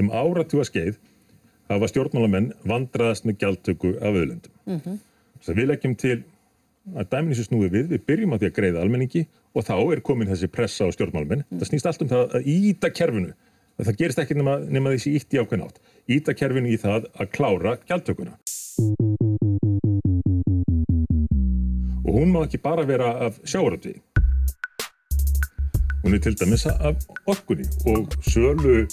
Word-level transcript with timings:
um 0.00 0.12
áratúa 0.12 0.64
skeið 0.66 0.98
hafa 1.70 1.88
stjórnmálamenn 1.90 2.52
vandraðast 2.66 3.26
með 3.28 3.40
gjaldtöku 3.44 3.94
af 4.00 4.16
öðlundum. 4.16 4.52
Mm 4.66 4.80
-hmm. 4.80 4.98
Þess 5.38 5.52
að 5.52 5.60
við 5.60 5.68
leggjum 5.70 5.96
til 5.96 6.16
að 6.96 7.10
dæminni 7.12 7.36
sem 7.38 7.46
snúið 7.46 7.70
við, 7.76 7.86
við 7.92 8.02
byrjum 8.08 8.34
á 8.34 8.36
því 8.40 8.48
að 8.48 8.56
greiða 8.58 8.82
almenningi 8.82 9.26
og 9.54 9.64
þá 9.66 9.76
er 9.92 10.00
komin 10.00 10.28
þessi 10.28 10.48
pressa 10.48 10.88
á 10.88 10.90
stjórnmálamenn. 10.94 11.44
Mm. 11.48 11.58
Það 11.60 11.68
snýst 11.70 11.86
allt 11.86 12.02
um 12.02 12.10
það 12.10 12.34
að 12.34 12.50
íta 12.50 12.90
kerfinu. 12.90 13.32
Það 13.80 13.96
gerist 13.96 14.18
ekki 14.18 14.36
nema, 14.36 14.58
nema 14.68 14.92
þessi 14.94 15.14
ítt 15.16 15.34
í 15.34 15.40
ákveðin 15.40 15.64
átt. 15.66 15.80
Íta 16.10 16.34
kerfinu 16.36 16.68
í 16.68 16.76
það 16.80 17.08
að 17.16 17.30
klára 17.32 17.76
gjaldtökuna. 17.88 18.36
Og 22.04 22.12
hún 22.16 22.32
má 22.34 22.42
ekki 22.44 22.60
bara 22.60 22.84
vera 22.84 23.14
af 23.26 23.40
sjáaröldvið. 23.44 24.00
Hún 26.02 26.16
er 26.16 26.22
til 26.24 26.36
dæmis 26.40 26.66
af 26.66 26.96
orkunni 27.28 27.68
og 27.86 28.08
sölu 28.24 28.86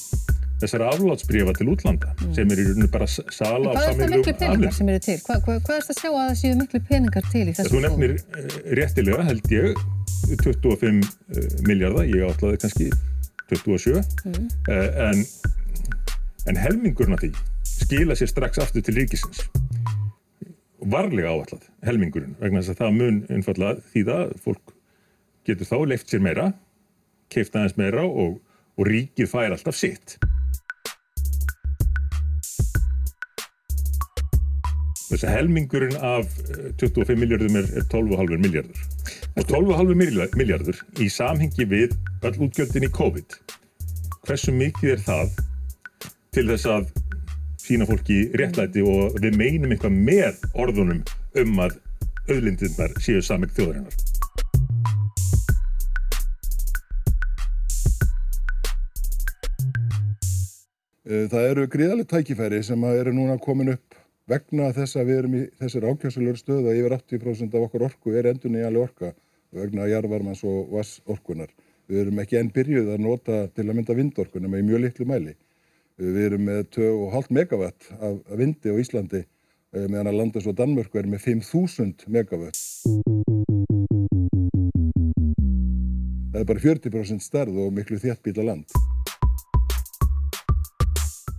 þessara 0.62 0.90
aflátsbrífa 0.94 1.54
til 1.58 1.68
útlanda 1.74 2.14
mm. 2.16 2.32
sem 2.38 2.54
er 2.54 2.62
í 2.62 2.66
rauninu 2.68 2.88
bara 2.94 3.08
sala 3.10 3.74
á 3.74 3.88
samilum 3.88 4.24
aflið. 4.24 4.46
Er 4.48 4.94
eru 4.94 5.04
til? 5.06 5.18
Hvað, 5.26 5.50
er 5.54 5.62
það 5.68 5.92
að 5.94 6.00
sjá 6.00 6.10
að 6.10 6.18
það 6.22 6.40
séu 6.42 6.56
miklu 6.62 6.82
peningar 6.88 7.28
til 7.32 7.44
í 7.44 7.54
þessu? 7.58 7.74
Þú 7.74 7.84
nefnir 7.86 8.16
uh, 8.18 8.56
réttilega 8.80 9.28
held 9.28 9.54
ég 9.54 9.84
25 10.42 11.04
uh, 11.06 11.46
miljardar, 11.68 12.10
ég 12.10 12.26
átlaði 12.26 12.62
kannski 12.64 12.90
27 13.54 14.02
mm. 14.02 14.50
uh, 14.74 14.90
en, 15.08 15.24
en 16.50 16.62
helmingurna 16.66 17.20
því 17.22 17.32
skila 17.68 18.18
sér 18.18 18.32
strax 18.32 18.62
aftur 18.64 18.86
til 18.86 18.98
ríkisins 18.98 19.46
varlega 20.88 21.30
áallad 21.34 21.68
helmingurinn 21.86 22.36
vegna 22.42 22.62
þess 22.62 22.76
að 22.76 22.82
það 22.82 22.98
mun 22.98 23.20
einfallega 23.34 23.86
því 23.92 24.04
það 24.10 24.34
fólk 24.44 24.74
getur 25.48 25.70
þá 25.70 25.78
leift 25.92 26.12
sér 26.12 26.24
meira 26.24 26.48
keift 27.34 27.56
aðeins 27.56 27.78
meira 27.80 28.06
og, 28.08 28.40
og 28.78 28.90
ríkið 28.90 29.32
fær 29.32 29.56
alltaf 29.56 29.78
sitt 29.78 30.18
Þess 35.08 35.24
að 35.24 35.36
helmingurinn 35.38 36.02
af 36.04 36.32
25 36.82 37.14
eh, 37.14 37.20
miljardum 37.22 37.54
er, 37.56 37.68
er 37.80 37.86
12,5 37.94 38.42
miljardur. 38.44 38.80
Og 39.40 39.46
12,5 39.48 39.94
miljardur 40.36 40.82
í 41.00 41.08
samhengi 41.08 41.68
við 41.72 41.94
all 42.28 42.34
útgjöldin 42.36 42.88
í 42.90 42.92
COVID. 42.92 43.38
Hversu 44.28 44.52
mikið 44.52 44.98
er 44.98 45.04
það 45.06 45.38
til 46.36 46.44
þess 46.50 46.68
að 46.74 46.90
sína 47.64 47.88
fólki 47.88 48.18
réttlæti 48.36 48.84
og 48.84 49.16
við 49.24 49.40
meinum 49.40 49.72
eitthvað 49.72 49.96
með 49.96 50.44
orðunum 50.60 51.00
um 51.40 51.64
að 51.64 51.78
auðlindinnar 52.28 53.00
séu 53.00 53.24
sameg 53.24 53.56
þjóðarinnar? 53.56 53.96
Eh, 61.08 61.24
það 61.32 61.50
eru 61.54 61.70
gríðalegt 61.72 62.12
tækifæri 62.12 62.60
sem 62.68 62.84
eru 62.92 63.16
núna 63.16 63.40
komin 63.40 63.78
upp 63.78 63.97
vegna 64.28 64.74
þess 64.76 65.00
að 65.00 65.10
við 65.10 65.20
erum 65.22 65.38
í 65.38 65.44
þessar 65.62 65.88
ákjásalur 65.88 66.40
stöðu 66.40 66.72
að 66.72 66.82
yfir 66.82 66.96
80% 66.98 67.56
af 67.56 67.66
okkar 67.68 67.88
orku 67.88 68.14
er 68.14 68.28
endur 68.32 68.52
nýjanlega 68.52 68.90
orka 68.90 69.14
vegna 69.56 69.88
jarvarmans 69.88 70.44
og 70.48 70.74
vassorkunar. 70.76 71.54
Við 71.88 72.02
erum 72.04 72.20
ekki 72.20 72.40
enn 72.42 72.52
byrjuð 72.52 72.92
að 72.94 73.04
nota 73.06 73.46
til 73.56 73.68
að 73.70 73.78
mynda 73.78 73.96
vindorkunum 73.96 74.58
í 74.60 74.66
mjög 74.68 74.84
litlu 74.84 75.08
mæli. 75.08 75.38
Við 75.98 76.20
erum 76.26 76.44
með 76.50 76.66
2,5 76.76 77.32
megawatt 77.34 77.88
af 77.98 78.36
vindi 78.38 78.70
á 78.70 78.76
Íslandi 78.76 79.24
eh, 79.24 79.88
meðan 79.88 80.12
að 80.12 80.20
landa 80.20 80.44
svo 80.44 80.54
Danmörku 80.54 81.00
er 81.00 81.08
með 81.10 81.24
5.000 81.32 82.12
megawatt. 82.12 82.60
Það 86.36 86.44
er 86.44 86.52
bara 86.52 86.66
40% 86.68 87.24
starð 87.24 87.64
og 87.64 87.74
miklu 87.74 87.98
þéttbíla 88.04 88.46
land 88.52 88.78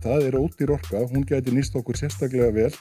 það 0.03 0.27
er 0.29 0.39
ódýr 0.39 0.73
orka, 0.77 1.03
hún 1.11 1.27
gæti 1.27 1.55
nýst 1.55 1.77
okkur 1.79 1.99
sérstaklega 1.99 2.51
vel 2.55 2.73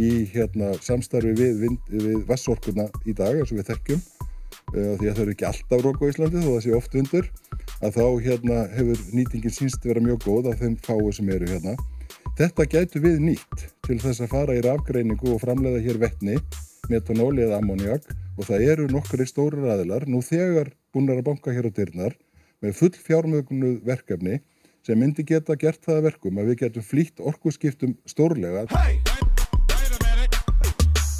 í 0.00 0.24
hérna, 0.32 0.72
samstarfi 0.80 1.34
við, 1.36 1.64
við 1.92 2.22
vassorkuna 2.28 2.88
í 3.04 3.14
dag 3.16 3.36
eins 3.36 3.52
og 3.52 3.60
við 3.60 3.68
þekkjum 3.72 4.00
uh, 4.00 4.94
því 5.00 5.10
að 5.10 5.12
það 5.12 5.22
eru 5.24 5.34
ekki 5.34 5.48
alltaf 5.50 5.84
rók 5.84 6.00
á 6.00 6.08
Íslandi 6.08 6.44
þó 6.44 6.50
það 6.50 6.62
sé 6.64 6.74
oft 6.78 6.96
undur 7.02 7.28
að 7.82 7.98
þá 7.98 8.06
hérna, 8.26 8.58
hefur 8.72 9.04
nýtingin 9.12 9.56
sínst 9.56 9.84
vera 9.84 10.04
mjög 10.04 10.24
góð 10.24 10.52
af 10.52 10.60
þeim 10.62 10.76
fáu 10.86 11.12
sem 11.12 11.30
eru 11.34 11.48
hérna. 11.50 11.76
Þetta 12.38 12.66
gætu 12.70 13.02
við 13.02 13.18
nýtt 13.20 13.64
til 13.84 13.98
þess 14.00 14.22
að 14.22 14.32
fara 14.32 14.56
í 14.56 14.62
rafgreiningu 14.64 15.34
og 15.34 15.42
framleiða 15.42 15.82
hér 15.84 15.98
vettni, 16.00 16.38
metanóli 16.88 17.44
eða 17.44 17.58
ammoniak 17.60 18.06
og 18.38 18.46
það 18.48 18.64
eru 18.72 18.86
nokkri 18.92 19.26
stóru 19.28 19.60
ræðilar 19.66 20.06
nú 20.08 20.22
þegar 20.24 20.72
búin 20.94 21.10
að 21.12 21.24
banka 21.26 21.52
hér 21.52 21.68
á 21.68 21.72
dyrnar 21.74 22.16
með 22.62 22.78
full 22.78 22.94
fjármögnuð 22.94 23.82
verkefni 23.86 24.40
sem 24.82 24.98
myndi 24.98 25.22
geta 25.22 25.54
gert 25.54 25.84
það 25.86 26.00
verkum 26.08 26.38
að 26.42 26.48
við 26.50 26.56
getum 26.64 26.84
flýtt 26.86 27.20
orkuskiptum 27.22 27.92
stórlega. 28.10 28.64
Hey! 28.72 28.96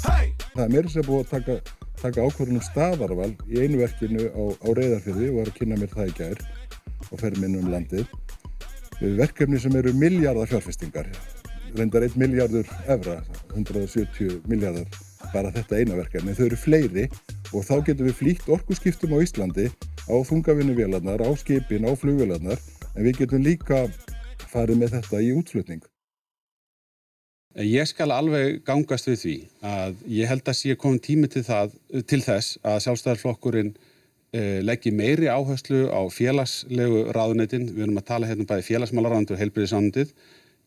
Hey! 0.03 0.33
Það 0.51 0.63
er 0.65 0.73
mér 0.73 0.89
sem 0.91 1.05
búið 1.07 1.21
að 1.21 1.29
taka, 1.31 1.77
taka 2.01 2.25
ákvörðunum 2.27 2.65
staðarval 2.67 3.29
í 3.47 3.61
einu 3.63 3.79
verkinu 3.79 4.27
á, 4.35 4.43
á 4.51 4.67
reyðarfyrði 4.67 5.29
og 5.29 5.39
var 5.39 5.53
að 5.53 5.61
kynna 5.61 5.79
mér 5.79 5.93
það 5.95 6.11
í 6.11 6.17
gær 6.19 6.43
og 7.07 7.23
fer 7.23 7.39
minn 7.39 7.55
um 7.61 7.71
landið. 7.71 8.11
Verkefni 8.99 9.59
sem 9.59 9.79
eru 9.79 9.95
miljardar 9.95 10.51
fjárfestingar, 10.51 11.07
reyndar 11.79 12.03
1 12.05 12.19
miljardur 12.19 12.67
evra, 12.91 13.17
170 13.55 14.43
miljardar 14.51 14.91
bara 15.31 15.55
þetta 15.55 15.79
eina 15.79 15.95
verkefni. 15.97 16.35
Þau 16.35 16.45
eru 16.49 16.59
fleiri 16.59 17.09
og 17.55 17.63
þá 17.63 17.75
getum 17.87 18.11
við 18.11 18.19
flýtt 18.19 18.51
orkuskiptum 18.51 19.15
á 19.15 19.23
Íslandi 19.23 19.71
á 20.03 20.15
þungavinnuvélarnar, 20.27 21.23
á 21.23 21.31
skipin, 21.39 21.87
á 21.87 21.91
flugvélarnar 21.95 22.59
en 22.93 23.07
við 23.07 23.23
getum 23.23 23.43
líka 23.43 23.85
farið 24.51 24.79
með 24.81 24.95
þetta 24.97 25.21
í 25.23 25.31
útflutning. 25.37 25.83
Ég 27.53 27.85
skal 27.85 28.09
alveg 28.09 28.63
gangast 28.65 29.07
við 29.11 29.17
því 29.21 29.33
að 29.69 29.97
ég 30.09 30.29
held 30.29 30.47
að 30.49 30.57
sé 30.57 30.75
komið 30.79 31.03
tími 31.05 31.29
til, 31.29 31.43
það, 31.45 31.75
til 32.09 32.21
þess 32.25 32.57
að 32.65 32.79
sjálfstæðarflokkurinn 32.87 33.75
eh, 34.33 34.57
leggji 34.65 34.93
meiri 34.97 35.29
áherslu 35.29 35.83
á 35.93 36.01
félagslegu 36.09 37.03
ráðunetin. 37.13 37.69
Við 37.75 37.85
erum 37.85 38.01
að 38.01 38.09
tala 38.09 38.31
hérna 38.31 38.49
bæði 38.49 38.65
félagsmálaráðundu 38.71 39.37
og 39.37 39.43
heilbyrðisánundið. 39.43 40.17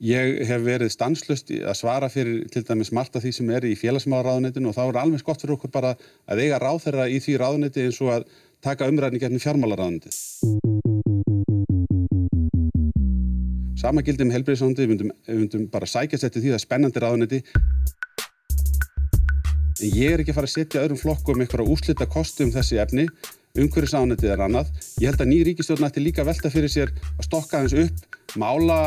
Ég 0.07 0.47
hef 0.47 0.63
verið 0.63 0.95
stanslust 0.95 1.51
að 1.57 1.79
svara 1.81 2.13
fyrir 2.13 2.47
til 2.55 2.63
dæmis 2.69 2.95
margt 2.95 3.19
af 3.19 3.27
því 3.27 3.35
sem 3.35 3.55
er 3.59 3.67
í 3.67 3.75
félagsmálaráðunetin 3.81 4.71
og 4.71 4.79
þá 4.79 4.85
er 4.87 5.03
alveg 5.03 5.25
skott 5.25 5.43
fyrir 5.43 5.59
okkur 5.59 5.75
bara 5.75 5.97
að 6.31 6.47
eiga 6.47 6.63
ráð 6.63 6.85
þeirra 6.87 7.11
í 7.11 7.19
því 7.25 7.41
ráðuneti 7.43 7.89
eins 7.89 8.03
og 8.05 8.15
að 8.21 8.29
taka 8.63 8.93
umræðni 8.93 9.25
getnum 9.25 9.43
Sama 13.87 14.03
gildum 14.03 14.33
helbriðsóndi, 14.35 14.83
við 14.91 15.03
myndum 15.29 15.67
bara 15.71 15.87
sækja 15.87 16.19
sétti 16.19 16.41
því 16.43 16.49
það 16.51 16.57
er 16.57 16.63
spennandi 16.65 17.03
ráðunetti. 17.05 17.39
En 19.77 19.93
ég 19.95 20.17
er 20.17 20.23
ekki 20.25 20.33
að 20.33 20.39
fara 20.41 20.49
að 20.49 20.55
setja 20.57 20.83
öðrum 20.83 20.99
flokkum 20.99 21.45
eitthvað 21.45 21.71
úslita 21.71 22.09
kostum 22.11 22.51
þessi 22.51 22.81
efni, 22.83 23.05
umhverjusáðunetið 23.55 24.33
er 24.33 24.43
annað. 24.43 24.73
Ég 24.99 25.13
held 25.13 25.23
að 25.23 25.31
ný 25.31 25.39
ríkistjórn 25.47 25.87
ætti 25.87 26.03
líka 26.03 26.27
velta 26.27 26.51
fyrir 26.51 26.73
sér 26.73 26.91
að 27.15 27.29
stokka 27.29 27.63
hans 27.63 27.77
upp, 27.85 28.19
mála, 28.43 28.81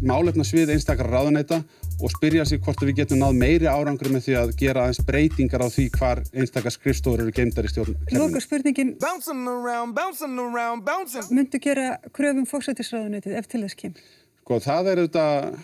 málefna 0.00 0.48
svið 0.48 0.72
einstakar 0.72 1.12
ráðuneta 1.12 1.60
og 2.00 2.16
spyrja 2.16 2.48
sig 2.48 2.64
hvort 2.64 2.80
við 2.88 3.02
getum 3.02 3.20
náð 3.20 3.36
meiri 3.36 3.68
árangur 3.68 4.08
með 4.14 4.30
því 4.30 4.40
að 4.40 4.56
gera 4.62 4.86
aðeins 4.86 5.04
breytingar 5.10 5.64
á 5.64 5.68
því 5.68 5.90
hvar 5.98 6.24
einstakar 6.32 6.72
skrifstóður 6.72 7.26
eru 7.26 7.36
geimdar 7.36 7.68
í 7.68 7.74
stjórn. 7.74 7.98
Lóka 8.16 8.40
spurningin, 8.40 8.96
myndu 11.28 11.66
gera 11.68 11.98
kröfum 12.16 12.48
fóksættisráðunetið 12.48 13.42
ef 13.42 13.52
til 13.52 13.66
þess 13.66 13.84
kemur? 13.84 14.14
Sko 14.46 14.60
það 14.62 14.88
er 14.92 15.00
auðvitað 15.02 15.62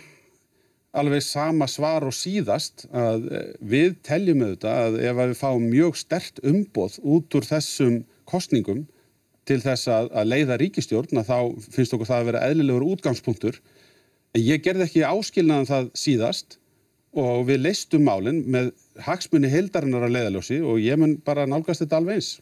alveg 0.99 1.21
sama 1.23 1.69
svar 1.71 2.03
og 2.03 2.15
síðast 2.19 2.83
að 2.91 3.29
eh, 3.31 3.51
við 3.63 3.93
teljum 4.03 4.41
auðvitað 4.43 4.81
að 4.89 4.97
ef 5.07 5.21
við 5.21 5.35
fáum 5.39 5.67
mjög 5.71 6.01
stert 6.01 6.41
umboð 6.43 6.97
út 7.07 7.37
úr 7.39 7.47
þessum 7.47 8.01
kostningum 8.27 8.81
til 9.47 9.61
þess 9.63 9.87
að, 9.87 10.09
að 10.19 10.33
leiða 10.33 10.57
ríkistjórn 10.59 11.21
að 11.23 11.31
þá 11.31 11.39
finnst 11.77 11.95
okkur 11.95 12.11
það 12.11 12.25
að 12.25 12.29
vera 12.33 12.43
eðlilegur 12.49 12.89
útgangspunktur. 12.89 13.61
Ég 14.41 14.67
gerði 14.67 14.89
ekki 14.89 15.07
áskilnaðan 15.07 15.71
það 15.71 15.93
síðast 16.03 16.59
og 17.23 17.47
við 17.53 17.63
leistum 17.69 18.03
málinn 18.11 18.43
með 18.51 18.73
hagsmunni 19.07 19.53
heildarinnar 19.53 20.09
að 20.09 20.17
leiðaljósi 20.17 20.59
og 20.67 20.83
ég 20.83 20.99
mun 20.99 21.21
bara 21.23 21.47
nálgast 21.47 21.87
þetta 21.87 22.03
alveg 22.03 22.19
eins. 22.19 22.35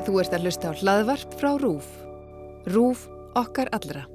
Þú 0.00 0.16
ert 0.18 0.32
að 0.34 0.46
hlusta 0.46 0.70
á 0.70 0.78
hlaðvarp 0.80 1.34
frá 1.38 1.50
RÚF. 1.60 1.90
RÚF 2.72 3.04
okkar 3.38 3.68
allra. 3.76 4.06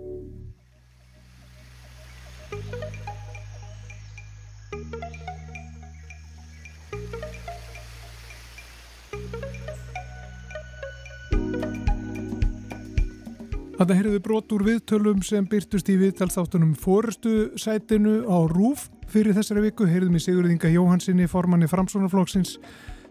Þetta 13.75 13.95
heyrðu 13.99 14.19
brot 14.23 14.53
úr 14.55 14.63
viðtölum 14.65 15.19
sem 15.27 15.45
byrtust 15.51 15.89
í 15.91 15.97
viðtalsáttunum 15.99 16.73
fórustu 16.79 17.51
sætinu 17.59 18.23
á 18.25 18.47
RÚF. 18.49 18.87
Fyrir 19.11 19.35
þessari 19.37 19.67
viku 19.67 19.85
heyrðum 19.85 20.15
við 20.17 20.23
Sigurðinga 20.25 20.71
Jóhansinni, 20.73 21.27
formanni 21.29 21.67
Framsvonarflokksins, 21.69 22.55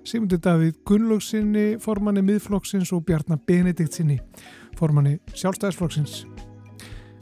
Sigmundi 0.05 0.37
Davíð 0.37 0.75
Gunnlaugsinni, 0.85 1.79
formanni 1.81 2.21
miðflokksins 2.27 2.91
og 2.93 3.07
Bjarnar 3.09 3.39
Benediktsinni, 3.49 4.19
formanni 4.77 5.15
sjálfstæðisflokksins. 5.33 6.19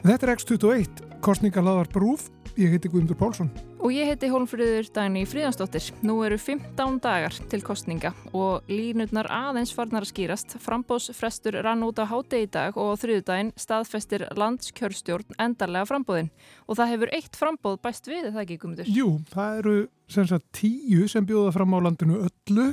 Þetta 0.02 0.26
er 0.26 0.32
X21, 0.34 1.04
kostningarlaðar 1.22 1.92
brúf, 1.94 2.26
ég 2.56 2.72
heiti 2.72 2.90
Guðmundur 2.90 3.16
Pálsson. 3.18 3.48
Og 3.82 3.92
ég 3.94 4.08
heiti 4.10 4.28
Hólmfríður 4.30 4.88
Dagni 4.94 5.24
Fríðansdóttir. 5.28 5.88
Nú 6.06 6.18
eru 6.26 6.36
15 6.38 6.98
dagar 7.02 7.36
til 7.50 7.62
kostninga 7.64 8.12
og 8.36 8.68
línutnar 8.70 9.28
aðeins 9.32 9.72
farnar 9.74 10.06
að 10.06 10.12
skýrast. 10.12 10.56
Frambóðsfrestur 10.62 11.58
rann 11.64 11.84
út 11.86 12.02
á 12.02 12.06
háti 12.06 12.44
í 12.44 12.50
dag 12.52 12.76
og 12.80 12.94
þriðudaginn 13.02 13.54
staðfestir 13.58 14.26
landskjörstjórn 14.38 15.38
endarlega 15.42 15.88
frambóðin. 15.90 16.30
Og 16.68 16.78
það 16.78 16.94
hefur 16.94 17.14
eitt 17.18 17.40
frambóð 17.40 17.80
bæst 17.82 18.10
við, 18.10 18.28
er 18.28 18.36
það 18.36 18.44
ekki, 18.44 18.60
Guðmundur? 18.62 18.92
Jú, 18.92 19.08
það 19.32 19.58
eru 19.62 19.76
sem 20.12 20.28
sagt 20.28 20.48
tíu 20.56 21.08
sem 21.08 21.26
bjóða 21.26 21.56
fram 21.56 21.74
á 21.74 21.78
landinu 21.88 22.22
öllu 22.28 22.70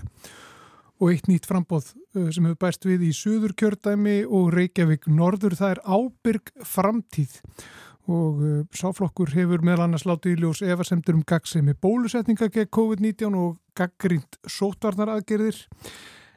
og 0.99 1.13
eitt 1.13 1.29
nýtt 1.31 1.47
frambóð 1.47 1.93
uh, 1.95 2.27
sem 2.27 2.45
hefur 2.45 2.59
bæst 2.59 2.85
við 2.87 3.05
í 3.07 3.11
Suður 3.15 3.55
kjördæmi 3.59 4.21
og 4.27 4.51
Reykjavík 4.55 5.07
Norður. 5.11 5.55
Það 5.59 5.77
er 5.77 5.85
ábyrg 5.87 6.51
framtíð 6.67 7.37
og 8.09 8.39
uh, 8.41 8.61
sáflokkur 8.75 9.33
hefur 9.35 9.63
meðal 9.65 9.85
annars 9.85 10.05
látið 10.09 10.35
í 10.35 10.39
ljós 10.43 10.63
efasemtur 10.65 11.17
um 11.17 11.25
gagsemi 11.27 11.75
bólusetninga 11.77 12.49
gegn 12.53 12.71
COVID-19 12.75 13.37
og 13.37 13.59
gaggrínt 13.77 14.39
sótvarnar 14.49 15.13
aðgerðir. 15.15 15.59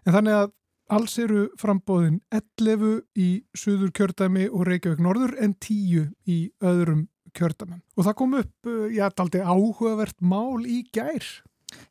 En 0.07 0.17
þannig 0.17 0.39
að 0.41 0.53
alls 0.93 1.17
eru 1.23 1.47
frambóðin 1.61 2.21
11 2.35 3.01
í 3.17 3.31
Suður 3.57 3.95
kjördæmi 3.97 4.51
og 4.51 4.67
Reykjavík 4.69 5.01
Norður 5.03 5.37
en 5.41 5.57
10 5.57 6.11
í 6.29 6.41
öðrum 6.61 7.07
kjördæmi. 7.39 7.81
Og 7.97 8.05
það 8.09 8.19
kom 8.21 8.37
upp, 8.43 8.55
uh, 8.69 8.85
já, 8.93 9.07
daldi 9.17 9.41
áhugavert 9.41 10.21
mál 10.21 10.67
í 10.69 10.83
gær. 10.93 11.25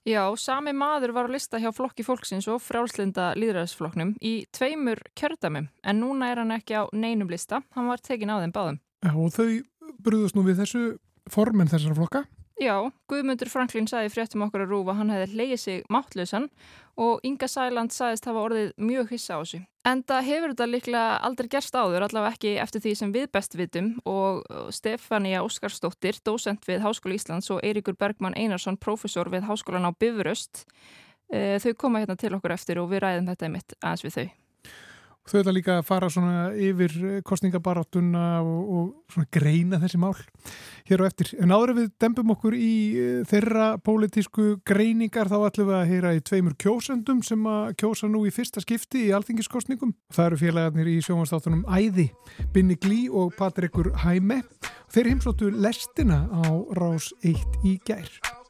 Já, 0.06 0.22
sami 0.38 0.74
maður 0.78 1.16
var 1.16 1.28
að 1.30 1.36
lista 1.40 1.58
hjá 1.62 1.72
flokki 1.74 2.06
fólksins 2.06 2.48
og 2.52 2.62
frjálslinda 2.62 3.32
líðræðisflokknum 3.40 4.16
í 4.22 4.34
tveimur 4.54 5.02
kjördæmum 5.18 5.72
en 5.82 6.02
núna 6.02 6.32
er 6.32 6.42
hann 6.42 6.54
ekki 6.54 6.78
á 6.78 6.84
neinum 6.94 7.32
lista, 7.32 7.64
hann 7.76 7.90
var 7.90 8.04
tekin 8.04 8.30
á 8.30 8.42
þeim 8.42 8.54
báðum. 8.54 8.82
Já, 9.02 9.14
og 9.18 9.34
þau 9.34 9.50
brúðust 10.00 10.38
nú 10.38 10.46
við 10.48 10.62
þessu 10.64 10.84
formen 11.32 11.70
þessara 11.72 11.98
flokka. 11.98 12.24
Já, 12.62 12.76
Guðmundur 13.10 13.50
Franklín 13.50 13.88
sagði 13.90 14.12
fréttum 14.14 14.44
okkur 14.46 14.68
að 14.68 14.74
rúfa 14.76 14.94
hann 14.94 15.10
hefði 15.10 15.38
leiðið 15.40 15.60
sig 15.64 15.86
máttlausan 15.90 16.44
og 17.02 17.24
Inga 17.26 17.48
Sæland 17.50 17.94
sagðist 17.96 18.28
hafa 18.30 18.44
orðið 18.44 18.68
mjög 18.78 19.14
hissa 19.16 19.40
á 19.40 19.42
þessu. 19.42 19.62
En 19.90 20.04
það 20.06 20.28
hefur 20.28 20.52
þetta 20.52 20.68
líklega 20.70 21.16
aldrei 21.26 21.50
gerst 21.56 21.74
áður, 21.74 22.06
allavega 22.06 22.36
ekki 22.36 22.52
eftir 22.62 22.84
því 22.84 22.94
sem 23.00 23.14
við 23.16 23.26
best 23.34 23.58
vitum 23.58 23.88
og 24.06 24.44
Stefania 24.78 25.42
Óskarsdóttir, 25.42 26.20
dósent 26.22 26.70
við 26.70 26.84
Háskóla 26.86 27.18
Íslands 27.18 27.50
og 27.50 27.64
Eiríkur 27.66 27.98
Bergmann 27.98 28.38
Einarsson, 28.38 28.78
profesor 28.78 29.32
við 29.34 29.48
Háskólan 29.50 29.90
á 29.90 29.92
Bifuröst, 29.98 30.68
eh, 31.34 31.58
þau 31.58 31.74
koma 31.74 32.04
hérna 32.04 32.20
til 32.20 32.36
okkur 32.38 32.54
eftir 32.54 32.78
og 32.78 32.92
við 32.94 33.08
ræðum 33.08 33.34
þetta 33.34 33.50
mitt 33.50 33.74
aðeins 33.82 34.06
við 34.06 34.18
þau. 34.20 34.30
Þau 35.30 35.38
ætla 35.38 35.54
líka 35.54 35.74
að 35.78 35.86
fara 35.86 36.08
svona 36.10 36.48
yfir 36.58 37.22
kostningabaráttuna 37.28 38.24
og, 38.42 38.72
og 38.74 39.14
svona 39.14 39.30
greina 39.32 39.78
þessi 39.82 40.00
mál 40.02 40.16
hér 40.90 41.04
og 41.04 41.12
eftir. 41.12 41.30
En 41.38 41.54
áður 41.54 41.76
við 41.78 41.92
dembum 42.02 42.34
okkur 42.34 42.58
í 42.58 42.74
þeirra 43.30 43.68
pólitísku 43.86 44.48
greiningar 44.68 45.30
þá 45.30 45.38
ætlum 45.52 45.70
við 45.70 45.78
að 45.78 45.88
heyra 45.94 46.16
í 46.18 46.26
tveimur 46.26 46.58
kjósendum 46.62 47.22
sem 47.26 47.46
að 47.54 47.78
kjósa 47.84 48.10
nú 48.10 48.26
í 48.26 48.34
fyrsta 48.34 48.66
skipti 48.66 49.06
í 49.08 49.14
alþingiskostningum. 49.16 49.94
Það 50.12 50.32
eru 50.32 50.42
félagarnir 50.42 50.92
í 50.92 51.00
sjómanstáttunum 51.06 51.64
Æði, 51.70 52.10
Binni 52.56 52.80
Glí 52.82 53.06
og 53.08 53.36
Patrikur 53.38 53.94
Hæme. 54.02 54.42
Þeir 54.92 55.14
heimsóttu 55.14 55.54
lestina 55.54 56.26
á 56.34 56.50
rás 56.82 57.14
1 57.22 57.62
í 57.62 57.78
gær. 57.86 58.41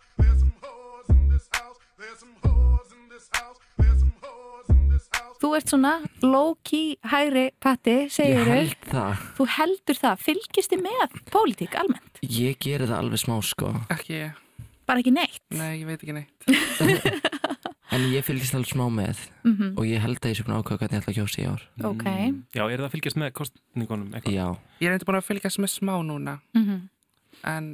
Þú 5.52 5.58
ert 5.58 5.72
svona 5.74 5.90
low-key 6.24 6.94
hægri 7.12 7.42
patti, 7.60 7.94
segir 8.08 8.38
Ég 8.38 8.48
held 8.48 8.86
það. 8.88 9.24
Þú 9.36 9.48
heldur 9.58 9.98
það. 10.00 10.22
Fylgist 10.24 10.72
þið 10.72 10.84
með 10.86 11.18
pólitík 11.28 11.76
almennt? 11.76 12.22
Ég 12.24 12.56
geri 12.64 12.88
það 12.88 13.02
alveg 13.02 13.20
smá 13.20 13.34
sko. 13.44 13.74
Ekki 13.92 14.14
ég. 14.16 14.40
Bara 14.88 15.04
ekki 15.04 15.12
neitt? 15.12 15.44
Nei, 15.52 15.82
ég 15.82 15.90
veit 15.90 16.00
ekki 16.00 16.16
neitt. 16.16 16.48
En 17.92 18.06
ég 18.08 18.24
fylgist 18.24 18.56
alveg 18.56 18.72
smá 18.72 18.86
með 18.88 19.26
mm 19.44 19.52
-hmm. 19.52 19.72
og 19.76 19.84
ég 19.84 20.00
held 20.00 20.24
að 20.24 20.32
ég 20.32 20.38
sé 20.40 20.44
búin 20.48 20.56
að 20.56 20.62
ákvæða 20.64 20.80
hvernig 20.80 20.96
ég 20.96 21.02
ætla 21.02 21.12
að 21.12 21.18
kjósa 21.20 21.42
í 21.42 21.48
ár. 21.52 21.64
Ok. 21.84 22.06
Já, 22.56 22.64
er 22.64 22.80
það 22.80 22.88
að 22.88 22.94
fylgjast 22.96 23.20
með 23.20 23.32
kostningunum 23.36 24.14
eitthvað? 24.16 24.34
Já. 24.40 24.48
Ég 24.80 24.88
er 24.88 24.94
eitthvað 24.96 25.10
búin 25.12 25.20
að 25.20 25.28
fylgjast 25.28 25.60
með 25.60 25.72
smá 25.76 25.96
núna. 26.00 26.40
Mm 26.56 26.64
-hmm. 26.64 26.80
En 27.44 27.66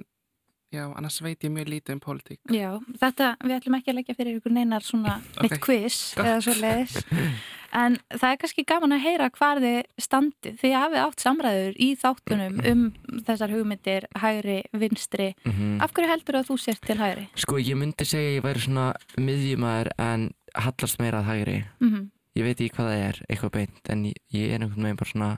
já, 0.73 0.83
annars 0.97 1.19
veit 1.21 1.43
ég 1.43 1.51
mjög 1.53 1.67
lítið 1.71 1.93
um 1.95 1.99
pólitík. 2.03 2.39
Já, 2.51 2.71
þetta, 3.01 3.35
við 3.43 3.55
ætlum 3.59 3.77
ekki 3.79 3.91
að 3.93 3.95
leggja 3.99 4.15
fyrir 4.17 4.39
ykkur 4.39 4.51
neinar 4.57 4.81
svona 4.85 5.19
Ok. 5.37 5.43
neitt 5.47 5.61
quiz 5.63 5.99
eða 6.17 6.41
svo 6.41 6.57
leiðis. 6.61 6.97
En 7.77 7.97
það 8.09 8.29
er 8.31 8.37
kannski 8.39 8.63
gaman 8.63 8.93
að 8.95 9.01
heyra 9.03 9.25
hvar 9.35 9.59
þið 9.59 9.81
standið. 9.99 10.53
Þið 10.61 10.71
hafið 10.79 11.01
átt 11.03 11.19
samræður 11.19 11.73
í 11.83 11.87
þáttunum 11.99 12.61
um 12.71 12.83
þessar 13.27 13.51
hugmyndir 13.51 14.07
hægri, 14.15 14.55
vinstri. 14.71 15.27
Mhm. 15.43 15.81
Af 15.83 15.91
hverju 15.91 16.07
heldur 16.13 16.37
að 16.39 16.47
þú 16.47 16.57
sért 16.63 16.81
til 16.87 16.95
hægri? 16.97 17.25
Sko, 17.35 17.57
ég 17.59 17.75
myndi 17.77 18.07
segja 18.07 18.29
að 18.31 18.37
ég 18.37 18.45
væri 18.47 18.63
svona 18.63 18.85
miðjumæður 19.19 19.89
en 19.99 20.23
hallast 20.55 20.99
meira 21.03 21.19
að 21.19 21.27
hægri. 21.27 21.57
Mhm. 21.83 22.07
Ég 22.39 22.43
veit 22.47 22.57
ekki 22.63 22.75
hvað 22.77 22.87
það 22.87 23.03
er, 23.09 23.21
eitthvað 23.29 23.51
beint, 23.51 23.83
en 23.89 24.03
ég, 24.05 24.17
ég 24.31 24.47
er 24.55 24.59
einhvern 24.63 24.83
veginn 24.87 24.97
bara 25.03 25.11
svona, 25.11 25.29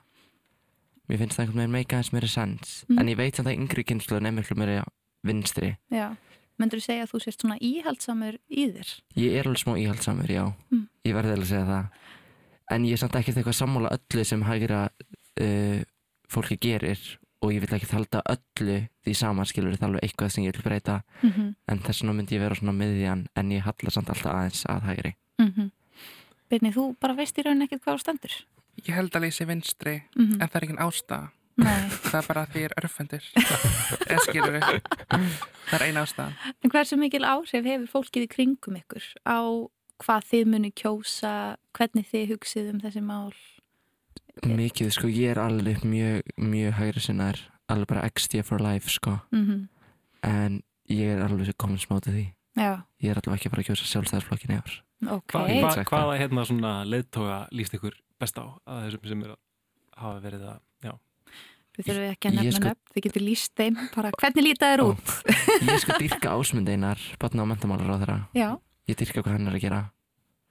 mér 1.09 1.17
finnst 1.23 1.35
það 1.39 1.43
einhvern 1.47 1.61
veginn 1.63 1.77
meika 1.79 1.97
eins 1.97 2.13
meira 2.13 2.27
sens. 2.27 2.85
Mhm. 2.87 2.99
En 2.99 3.07
ég 3.07 3.17
veit 3.17 3.35
samt 3.35 3.47
að 3.49 3.57
yngri 3.57 3.83
kynsluðin 3.89 4.27
er 4.27 4.37
miklu 4.37 4.55
meira 4.55 4.83
vinstri. 5.23 5.77
Já. 5.91 6.15
Myndur 6.59 6.79
þú 6.81 6.83
segja 6.85 7.03
að 7.05 7.11
þú 7.13 7.19
sért 7.23 7.41
svona 7.41 7.57
íhaldsamur 7.63 8.35
í 8.51 8.65
þér? 8.73 8.89
Ég 9.15 9.37
er 9.39 9.47
alveg 9.47 9.61
smá 9.63 9.77
íhaldsamur, 9.79 10.27
já. 10.31 10.45
Mm. 10.71 10.85
Ég 11.07 11.13
verði 11.15 11.31
alveg 11.31 11.45
að 11.47 11.51
segja 11.53 11.69
það. 11.69 11.85
En 12.71 12.83
ég 12.85 12.91
er 12.93 12.97
samt 13.01 13.15
ekkert 13.15 13.37
eitthvað 13.39 13.55
sammála 13.61 13.93
öllu 13.95 14.25
sem 14.25 14.43
hægra 14.43 14.81
uh, 15.41 15.79
fólki 16.29 16.57
gerir 16.61 16.99
og 17.41 17.53
ég 17.55 17.63
vil 17.63 17.71
ekki 17.77 17.87
halda 17.95 18.19
öllu 18.27 18.75
því 19.07 19.13
saman 19.15 19.47
skilur 19.47 19.77
það 19.79 19.87
alveg 19.87 20.03
eitthvað 20.03 20.29
sem 20.35 20.43
ég 20.43 20.51
vil 20.57 20.65
breyta 20.67 20.97
Mhm. 21.23 21.55
en 21.71 21.79
þess 21.79 22.01
vegna 22.03 22.13
myndi 22.13 22.35
ég 22.35 22.41
vera 22.43 22.55
svona 22.55 22.75
miðjan 22.75 23.27
en 23.35 23.49
ég 23.55 23.61
halla 23.63 23.89
samt 23.89 24.09
alltaf 24.11 24.33
aðeins 24.33 24.65
að 24.67 24.81
hægri. 24.89 25.15
Mm 25.39 25.71
Birni, 26.49 26.71
þú 26.73 26.95
bara 26.99 27.13
veist 27.13 27.37
í 27.37 27.43
raunin 27.45 27.61
ekkert 27.67 27.83
hvað 27.85 27.95
þú 27.95 27.99
stendur? 28.01 28.33
Ég 28.83 28.93
held 28.95 29.11
að 29.13 29.21
leysi 29.21 29.45
vinstri, 29.45 30.01
Mhm. 30.17 30.41
en 30.41 30.47
það 30.49 30.55
er 30.55 30.63
engin 30.67 30.77
ástæða. 30.83 31.29
Nei. 31.59 31.89
Það 32.09 32.17
er 32.21 32.27
bara 32.29 32.45
því 32.49 32.61
ég 32.63 32.69
er 32.69 32.75
örfendur. 32.83 33.25
Eða 34.09 34.23
skilur 34.25 34.55
við. 34.55 34.69
Það 35.09 35.75
er 35.79 35.85
eina 35.87 36.03
ástæðan. 36.05 36.37
En 36.63 36.73
hversu 36.73 36.99
mikil 36.99 37.25
áhrif 37.27 37.67
hefur 37.67 37.91
fólkið 37.93 38.25
í 38.25 38.31
kringum 38.31 38.79
ykkur 38.79 39.05
á 39.27 39.39
hvað 39.99 40.27
þið 40.31 40.51
muni 40.53 40.71
kjósa, 40.79 41.33
hvernig 41.75 42.07
þið 42.07 42.33
hugsið 42.33 42.69
um 42.73 42.81
þessi 42.83 43.03
mál? 43.03 43.33
Mikið, 44.47 44.91
sko, 44.95 45.09
ég 45.11 45.33
er 45.33 45.41
alveg 45.43 45.83
mjög, 45.83 46.29
mjög 46.39 46.77
hægri 46.77 47.01
sinnar, 47.03 47.39
alveg 47.67 47.89
bara 47.91 48.05
XD 48.07 48.43
for 48.47 48.63
life, 48.63 48.87
sko. 48.93 49.17
Mhm. 49.35 49.65
En 50.23 50.61
ég 50.91 51.15
er 51.17 51.23
alveg 51.25 51.51
komin 51.59 51.79
smátið 51.79 52.15
því. 52.15 52.25
Já. 52.59 52.71
Ég 53.03 53.11
er 53.11 53.19
alveg 53.19 53.35
ekki 53.35 53.49
að 53.49 53.53
fara 53.53 53.63
að 53.63 53.69
kjósa 53.69 53.89
sjálfstæðarflokkin 53.91 54.55
í 54.55 54.59
ár. 54.59 54.77
Ok. 55.15 55.31
Hva, 55.35 55.43
Ég 55.47 55.63
hva, 55.63 55.83
hvaða 55.87 56.15
hérna 56.19 56.45
svona 56.47 56.71
leiðtoga 56.87 57.37
líst 57.55 57.75
ykkur 57.77 57.95
best 58.19 58.39
á 58.39 58.43
að 58.67 58.81
þessum 58.87 59.05
sem 59.11 59.21
er 59.23 59.35
að 59.35 59.39
hafa 59.99 60.23
verið 60.23 60.47
að, 60.49 60.57
já. 60.83 60.93
Við 61.79 61.87
þurfum 61.87 62.09
ekki 62.11 62.27
að 62.27 62.33
Ég 62.33 62.39
nefna 62.43 62.57
sko- 62.59 62.69
nöfn, 62.73 62.91
þið 62.93 63.03
getur 63.07 63.23
líst 63.23 63.51
þeim 63.55 63.75
bara 63.95 64.09
hvernig 64.19 64.43
líta 64.43 64.67
þér 64.73 64.81
út? 64.83 65.13
Ég 65.63 65.79
sko 65.79 65.95
dyrka 66.01 66.33
ásmund 66.35 66.67
einar, 66.73 66.99
batna 67.21 67.43
á 67.43 67.47
mentamálar 67.47 67.87
á 67.87 67.97
þeirra. 68.01 68.17
Já. 68.35 68.49
Ég 68.89 68.97
dyrka 68.99 69.23
hvað 69.23 69.37
hann 69.37 69.47
er 69.47 69.55
að 69.55 69.63
gera. 69.63 69.79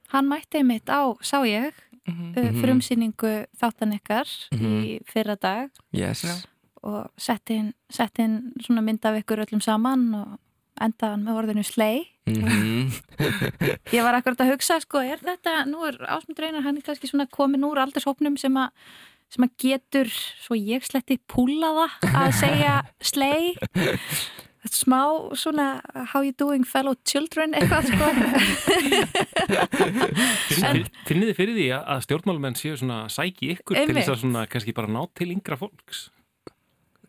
Hann 0.09 0.25
mætti 0.31 0.57
einmitt 0.63 0.89
á, 0.89 1.13
sá 1.21 1.37
ég, 1.45 1.69
uh, 1.69 2.11
Mhm. 2.11 2.61
frumsýningu 2.63 3.45
þáttan 3.61 3.93
ykkar 3.99 4.25
í 4.51 4.57
Mhm. 4.57 5.05
fyrra 5.05 5.35
dag 5.39 5.69
Yes. 5.93 6.23
Já. 6.25 6.33
og 6.81 7.11
sett 7.17 7.49
inn, 7.51 7.73
sett 7.91 8.17
inn 8.17 8.53
svona 8.59 8.81
mynd 8.81 9.05
af 9.05 9.13
ykkur 9.21 9.45
öllum 9.45 9.61
saman 9.61 10.15
og 10.15 10.39
endaðan 10.81 11.23
með 11.27 11.37
orðinu 11.43 11.63
slei. 11.65 12.07
Mhm. 12.25 12.89
Ég 13.93 14.01
var 14.01 14.13
akkurat 14.15 14.37
að 14.41 14.53
hugsa, 14.55 14.79
sko, 14.81 14.97
er 15.03 15.17
þetta, 15.17 15.65
nú 15.67 15.85
er 15.85 15.97
Ásmund 16.07 16.39
Reynar, 16.39 16.63
hann 16.63 16.77
er 16.77 16.81
kannski 16.81 17.05
svona 17.09 17.27
komin 17.29 17.61
úr 17.67 17.77
aldurshópnum 17.77 18.37
sem 18.39 18.53
að 18.53 18.69
sem 19.29 19.45
að 19.45 19.51
getur, 19.61 20.09
svo 20.41 20.55
ég 20.57 20.85
sletti 20.87 21.19
púlaða 21.29 21.87
að 22.09 22.31
segja 22.43 22.77
slei 23.01 23.55
smá 24.69 25.31
svona 25.39 25.79
how 26.11 26.19
you 26.21 26.33
doing 26.37 26.65
fellow 26.67 26.93
children 27.07 27.53
eitthvað 27.55 27.87
sko 27.89 28.07
Finn, 30.49 30.83
finnið 31.07 31.29
þið 31.31 31.35
fyrir 31.37 31.55
því 31.57 31.67
að- 31.77 32.01
stjórnmálumenn 32.05 32.57
séu 32.59 32.75
svona 32.77 32.97
sæki 33.11 33.53
ykkur 33.55 33.75
til 33.77 33.83
Einmitt. 33.85 34.03
þess 34.03 34.13
að 34.15 34.21
svona 34.23 34.43
kannski 34.51 34.73
bara 34.75 34.87
ná 34.91 35.01
til 35.15 35.29
yngra 35.33 35.57
fólks? 35.61 36.09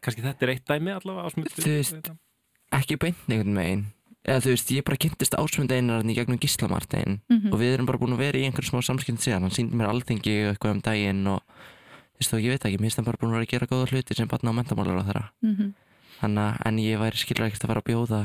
Kannski 0.00 0.22
þetta 0.24 0.46
er 0.46 0.52
eitt 0.54 0.64
dæmi 0.70 0.94
allavega 0.94 1.26
ásmund. 1.28 1.50
Þú 1.52 1.66
veist, 1.74 2.10
ekki 2.72 2.96
beint 3.02 3.26
einhvern 3.28 3.58
veginn. 3.58 3.82
Eða 4.24 4.40
þú 4.44 4.52
veist, 4.54 4.70
ég 4.76 4.84
bara 4.86 4.96
kynntist 5.00 5.34
ásmund 5.36 5.72
einar 5.74 6.02
í 6.04 6.14
gegnum 6.16 6.38
Gíslamartin 6.40 7.20
Mhm. 7.28 7.52
og 7.52 7.58
við 7.60 7.74
erum 7.74 7.86
bara 7.86 7.98
búin 7.98 8.14
að 8.14 8.22
vera 8.24 8.38
í 8.38 8.44
einhverjum 8.46 8.78
smá 8.78 8.82
samskipt 8.84 9.20
síðan. 9.20 9.42
Hann 9.44 9.50
síndi 9.50 9.74
mér 9.76 9.90
alþingi 9.90 10.36
og 10.48 10.54
eitthvað 10.56 10.70
um 10.76 10.80
daginn 10.80 11.26
og 11.26 11.42
veist 12.20 12.30
þú, 12.34 12.40
ég 12.44 12.52
veit 12.54 12.64
ekki, 12.68 12.78
mér 12.80 12.88
finnst 12.90 13.00
hann 13.00 13.08
bara 13.08 13.20
búin 13.20 13.30
að 13.32 13.36
vera 13.40 13.46
að 13.48 13.52
gera 13.54 13.70
góða 13.70 13.90
hluti 13.90 14.16
sem 14.18 14.28
batna 14.28 14.52
á 14.52 14.58
mentamálar 14.60 15.00
á 15.00 15.04
þeirra. 15.08 15.24
Mhm. 15.42 15.70
Þannig 16.20 16.44
að, 16.44 16.60
en 16.68 16.76
ég 16.84 16.98
væri 17.00 17.16
skilur 17.16 17.46
ekkert 17.48 17.64
að 17.64 17.70
fara 17.72 17.80
að 17.80 17.88
bjóða 17.90 18.20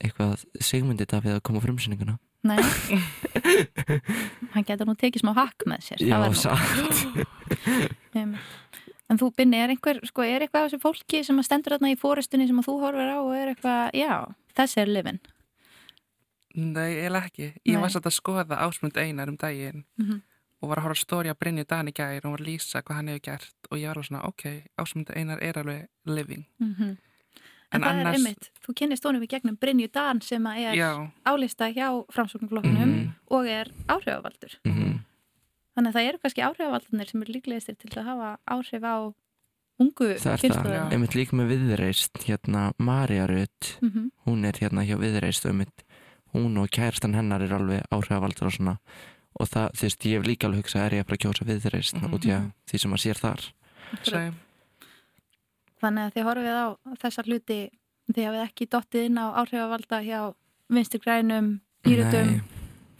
eitthvað 0.00 0.44
sigmundi 0.64 1.06
Davíð 1.06 1.36
að 1.38 1.42
koma 1.46 1.60
á 1.60 1.64
frumsýninguna. 1.66 2.18
Nei 2.42 2.56
Hann 4.54 4.64
getur 4.64 4.88
nú 4.88 4.94
tekið 4.98 5.20
smá 5.24 5.34
hakk 5.36 5.66
með 5.68 5.82
sér 5.90 6.00
Já, 6.00 6.16
það 6.16 6.22
var 6.24 6.32
nú- 6.32 6.40
satt. 6.40 7.26
Um, 8.16 8.32
En 9.10 9.18
þú 9.18 9.28
Binni, 9.34 9.58
er 9.58 9.70
einhver, 9.72 9.98
sko, 10.06 10.22
er 10.22 10.44
eitthvað 10.44 10.64
af 10.64 10.70
þessu 10.70 10.78
fólki 10.84 11.20
sem 11.26 11.38
að 11.38 11.46
stendur 11.48 11.74
þarna 11.74 11.90
í 11.92 11.96
fóristunni 11.98 12.46
sem 12.46 12.58
að 12.62 12.66
þú 12.68 12.74
horfir 12.84 13.08
á 13.10 13.18
og 13.18 13.30
er 13.34 13.48
eitthvað, 13.52 13.80
já, 13.98 14.12
þessi 14.58 14.80
er 14.84 14.90
lifin 14.94 15.18
Nei, 16.54 16.92
eiginlega 16.96 17.26
ekki. 17.30 17.48
Ég 17.66 17.74
Nei. 17.76 17.80
var 17.82 17.90
satt 17.94 18.06
að 18.10 18.14
skoða 18.16 18.58
ásmund 18.66 18.96
einar 18.98 19.30
um 19.30 19.36
daginn 19.38 19.84
Mhm. 19.98 20.20
Og 20.62 20.68
var 20.68 20.76
að 20.78 20.82
horfa 20.88 21.00
stóri 21.04 21.30
á 21.32 21.34
Brynju 21.38 21.64
Dan 21.66 21.88
í 21.88 21.92
gær 21.96 22.24
og 22.26 22.32
var 22.32 22.40
að 22.40 22.46
lýsa 22.50 22.82
hvað 22.82 22.96
hann 22.96 23.08
hefur 23.08 23.22
gert 23.30 23.54
og 23.70 23.78
ég 23.78 23.86
var 23.88 23.96
alveg 23.96 24.08
svona, 24.10 24.24
ok, 24.28 24.44
ásmund 24.78 25.10
einar 25.16 25.38
er 25.42 25.54
alveg 25.62 25.86
living. 26.06 26.44
En, 26.60 26.98
En 27.72 27.82
það 27.82 27.88
annars- 27.90 28.06
er 28.06 28.18
einmitt, 28.18 28.50
þú 28.66 28.74
kynnist 28.74 29.04
honum 29.06 29.22
í 29.22 29.28
gegnum 29.30 29.56
Brynju 29.56 29.88
Dan 29.92 30.20
sem 30.20 30.42
að 30.42 30.56
er 30.58 30.74
Já. 30.74 31.10
álista 31.24 31.68
hjá 31.72 32.04
framsóknarflokkunum 32.10 32.90
Mhm. 32.90 33.12
og 33.30 33.46
er 33.46 33.66
áhrifavaldur. 33.88 34.56
Mhm. 34.66 34.98
Þannig 35.76 35.88
að 35.88 35.94
það 35.94 36.08
eru 36.08 36.18
kannski 36.18 36.42
áhrifavaldarnir 36.42 37.08
sem 37.10 37.22
eru 37.22 37.32
líklegistir 37.32 37.78
til 37.78 37.90
að 37.90 38.04
hafa 38.04 38.38
áhrif 38.50 38.82
á 38.82 39.14
ungu 39.80 40.18
Það 40.18 40.32
er 40.32 40.36
það, 40.36 40.40
kynsluðina. 40.42 40.90
einmitt 40.92 41.14
líka 41.14 41.32
með 41.32 41.48
viðreist 41.54 42.12
hérna 42.26 42.72
Marja 42.78 43.26
Rut 43.28 43.78
Mhm. 43.80 44.10
hún 44.26 44.44
er 44.44 44.52
hérna 44.52 44.84
hjá 44.84 44.98
viðreist 44.98 45.46
einmitt 45.46 45.84
hún 46.34 46.58
og 46.58 46.68
kærastan 46.70 47.14
hennar 47.14 47.40
er 47.40 47.48
alveg 47.54 47.82
áhrifavaldur 47.90 48.46
og 48.46 48.52
svona 48.52 48.78
og 49.40 49.48
það, 49.48 49.66
þú 49.78 49.86
veist, 49.88 50.04
ég 50.06 50.18
hef 50.20 50.26
líka 50.28 50.46
alveg 50.48 50.62
hugsað 50.64 50.84
er 50.86 50.96
ég 50.98 51.02
að 51.04 51.08
fara 51.10 51.18
að 51.18 51.24
kjósa 51.24 51.46
viðreist 51.50 51.96
Mhm. 52.00 52.14
út 52.14 52.24
í 52.28 52.30
að 52.36 52.46
því 52.70 52.80
sem 52.80 52.90
maður 52.90 53.04
sér 53.06 53.20
þar? 53.24 53.42
Same. 54.04 54.34
Þannig 55.80 56.04
að 56.06 56.14
þið 56.16 56.26
horfið 56.28 56.58
á 56.60 56.66
þessar 57.02 57.28
hluti, 57.30 57.58
þið 58.12 58.26
hafið 58.28 58.42
ekki 58.44 58.66
dottið 58.74 59.06
inn 59.08 59.16
á 59.20 59.26
áhrifavalda 59.40 60.00
hjá 60.04 60.20
vinstir 60.70 61.00
grænum, 61.00 61.48
pýrutum, 61.82 62.34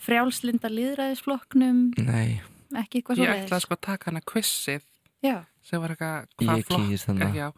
frjálslinda 0.01 0.71
líðræðisflokknum, 0.73 1.83
Nei, 2.07 2.41
ekki 2.81 3.03
eitthvað 3.03 3.21
Ég 3.21 3.35
ætlaði 3.45 3.67
sko 3.67 3.77
að 3.77 3.83
taka 3.85 4.11
hana 4.11 4.21
quizið 4.25 4.83
Já. 5.23 5.45
sem 5.63 5.81
var 5.83 5.93
eitthvað, 5.93 6.27
Ég 6.41 6.49
hvað 6.49 6.65
flokk 6.65 7.37
já, 7.37 7.53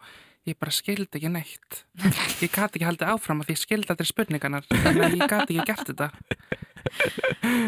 ég 0.45 0.57
bara 0.59 0.71
skildi 0.75 1.07
ekki 1.21 1.31
neitt. 1.31 1.83
Ég 2.43 2.51
gati 2.51 2.75
ekki 2.81 2.85
haldið 2.89 3.13
áfram 3.15 3.39
að 3.39 3.47
því 3.47 3.55
ég 3.55 3.61
skildi 3.63 3.89
aldrei 3.93 4.09
spurningarnar 4.11 4.67
að 4.67 5.15
ég 5.15 5.23
gati 5.31 5.55
ekki 5.55 5.67
gert 5.71 5.87
þetta 5.87 6.09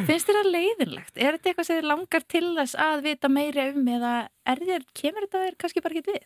Finnst 0.07 0.27
þér 0.29 0.39
það 0.41 0.50
leiðinlegt? 0.51 1.17
Er 1.17 1.36
þetta 1.38 1.50
eitthvað 1.51 1.67
sem 1.69 1.79
þið 1.79 1.89
langar 1.91 2.25
til 2.36 2.48
þess 2.57 2.75
að 2.86 3.03
vita 3.05 3.29
meira 3.31 3.67
um 3.72 3.88
eða 3.95 4.13
er 4.45 4.62
þér, 4.69 4.86
kemur 4.93 5.27
þetta 5.27 5.43
þér 5.45 5.57
kannski 5.63 5.84
bara 5.86 6.00
ekki 6.00 6.12
við? 6.15 6.24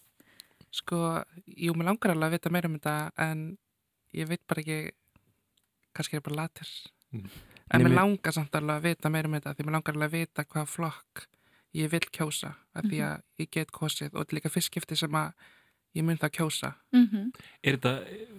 sko, 0.72 0.98
jú, 1.58 1.74
mér 1.74 1.88
langar 1.89 2.12
alveg 2.13 2.27
að 2.29 2.34
vita 2.38 2.50
meira 2.53 2.69
um 2.69 2.75
þetta 2.77 2.96
en 3.25 3.39
ég 4.13 4.27
veit 4.29 4.41
bara 4.48 4.62
ekki 4.62 4.91
kannski 5.98 6.15
er 6.17 6.22
ég 6.22 6.27
bara 6.29 6.43
latir 6.46 6.69
Mm. 7.10 7.25
en 7.74 7.81
Nei, 7.81 7.88
mér 7.89 7.96
langar 7.98 8.34
samt 8.36 8.53
alveg 8.53 8.75
að 8.77 8.84
vita 8.86 9.10
meira 9.10 9.25
um 9.25 9.34
þetta 9.34 9.55
því 9.58 9.63
mér 9.65 9.74
langar 9.74 9.96
alveg 9.96 10.10
að 10.12 10.17
vita 10.19 10.43
hvað 10.46 10.67
flokk 10.69 11.24
ég 11.74 11.89
vil 11.89 12.05
kjósa 12.13 12.51
af 12.77 12.84
því 12.86 13.00
að 13.01 13.24
ég 13.41 13.50
get 13.50 13.72
kosið 13.74 14.13
og 14.13 14.29
líka 14.38 14.51
fyrstskipti 14.53 14.96
sem 14.96 15.10
að 15.17 15.31
ég 15.98 16.05
mun 16.05 16.17
það 16.22 16.36
kjósa 16.38 16.75
Mm 16.93 17.08
-hmm. 17.08 17.31
Er 17.63 17.77
þetta 17.77 17.93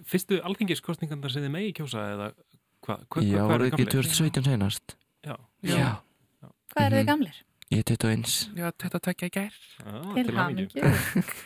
fyrstu 0.07 0.39
alþingiskostningarnar 0.41 1.31
sem 1.31 1.43
þið 1.43 1.51
megi 1.51 1.73
kjósa 1.73 1.99
eða 2.13 2.31
hvað? 2.85 3.05
Hva, 3.09 3.21
já, 3.23 3.41
hvað 3.45 3.55
eru 3.55 3.65
ekki 3.69 3.85
gamlir? 3.85 4.09
2017 4.11 4.43
senast 4.45 4.95
Já. 5.25 5.35
Já, 5.63 6.01
Hvað 6.71 6.85
eru 6.85 6.95
þið 6.95 7.03
Mhm. 7.03 7.07
gamlir? 7.11 7.35
ég 7.71 7.79
er 7.79 7.83
21 7.83 8.49
Já, 8.57 8.71
þetta 8.71 8.99
tekja 8.99 9.27
í 9.27 9.31
gær 9.31 9.53
Já, 9.79 10.13
Til 10.15 10.35
hamingju. 10.35 10.69
hamingju. 10.81 11.23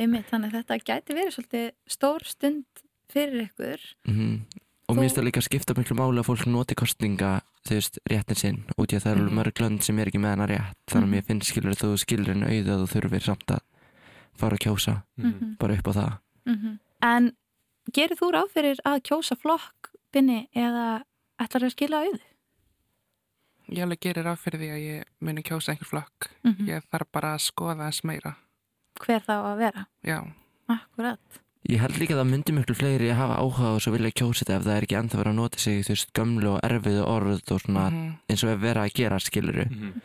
Þannig 0.00 0.52
að 0.54 0.64
þetta 0.64 0.76
gæti 0.88 1.14
verið 1.16 1.34
svolítið 1.36 1.70
stór 1.88 2.24
stund 2.24 2.64
fyrir 3.12 3.48
ykkur. 3.50 3.80
Mhm. 4.06 4.46
og 4.88 4.96
mér 4.96 5.02
finnst 5.06 5.16
það 5.18 5.24
líka 5.28 5.38
að 5.40 5.46
skipta 5.46 5.74
miklu 5.76 5.94
máli 5.94 6.18
að 6.18 6.26
fólk 6.26 6.46
noti 6.50 6.74
kostninga 6.74 7.42
þú 7.68 7.74
veist, 7.76 7.98
réttin 8.10 8.36
sinn 8.36 8.64
út 8.76 8.90
í 8.90 8.96
að 8.96 9.04
það 9.04 9.12
eru 9.12 9.22
Mhm. 9.22 9.30
mm. 9.30 9.38
mörg 9.38 9.54
lönd 9.60 9.82
sem 9.82 9.98
er 9.98 10.06
ekki 10.06 10.18
með 10.18 10.30
hana 10.34 10.46
rétt 10.46 10.76
þannig 10.88 11.04
að 11.04 11.06
Mhm. 11.06 11.14
mér 11.14 11.24
finnst 11.26 11.52
skilur 11.52 11.74
þú 11.78 11.90
skilur 11.98 12.26
henni 12.34 12.46
auðið 12.46 12.70
að 12.74 12.80
þú 12.82 12.88
þurfir 12.94 13.22
samt 13.22 13.46
að 13.46 13.60
fara 14.34 14.56
að 14.56 14.64
kjósa 14.66 15.02
Mhm. 15.18 15.56
bara 15.58 15.74
upp 15.74 15.86
á 15.86 15.92
það 15.92 16.18
Mm 16.46 16.78
En 17.02 17.32
gerir 17.92 18.16
þú 18.18 18.32
ráð 18.32 18.50
fyrir 18.52 18.76
að 18.84 19.00
kjósa 19.02 19.36
flokk, 19.38 19.79
Binni, 20.12 20.48
eða 20.56 21.02
ætlar 21.40 21.66
að 21.68 21.74
skila 21.76 22.00
auðu? 22.04 22.20
Ég 23.70 23.84
alveg 23.84 24.00
gerir 24.02 24.26
á 24.26 24.34
fyrir 24.34 24.58
því 24.64 24.70
að 24.74 24.80
ég 24.82 25.04
muni 25.22 25.42
kjósa 25.46 25.72
einhver 25.74 25.86
flokk 25.90 26.30
Mhm. 26.44 26.66
ég 26.68 26.82
þarf 26.90 27.10
bara 27.12 27.34
að 27.36 27.44
skoða 27.46 27.86
þess 27.90 28.04
meira 28.04 28.36
Hver 29.00 29.20
þá 29.20 29.34
að 29.44 29.58
vera? 29.58 29.86
Já, 30.04 30.32
Akkurat. 30.70 31.18
Ég 31.68 31.78
held 31.80 31.92
líka 31.98 32.14
að 32.14 32.20
það 32.24 32.30
myndi 32.30 32.52
miklu 32.54 32.74
fleiri 32.74 33.10
að 33.10 33.16
hafa 33.16 33.36
áhuga 33.42 33.74
og 33.74 33.80
svo 33.82 33.92
vilja 33.92 34.10
kjósa 34.12 34.44
þetta 34.44 34.56
ef 34.56 34.62
það 34.64 34.76
er 34.76 34.82
ekki 34.86 34.96
ennþá 35.00 35.18
verið 35.20 35.30
að 35.32 35.34
nota 35.34 35.58
sig 35.58 35.80
þú 35.84 35.88
veist, 35.90 36.12
gömlu 36.14 36.48
og 36.54 36.60
erfiðu 36.62 37.04
orð 37.06 37.52
og 37.52 37.60
svona 37.60 37.90
Mhm. 37.90 38.18
eins 38.30 38.44
og 38.44 38.50
ef 38.50 38.60
vera 38.60 38.84
að 38.86 38.94
gera 38.94 39.16
skiluru 39.18 39.66
Mhm. 39.70 40.02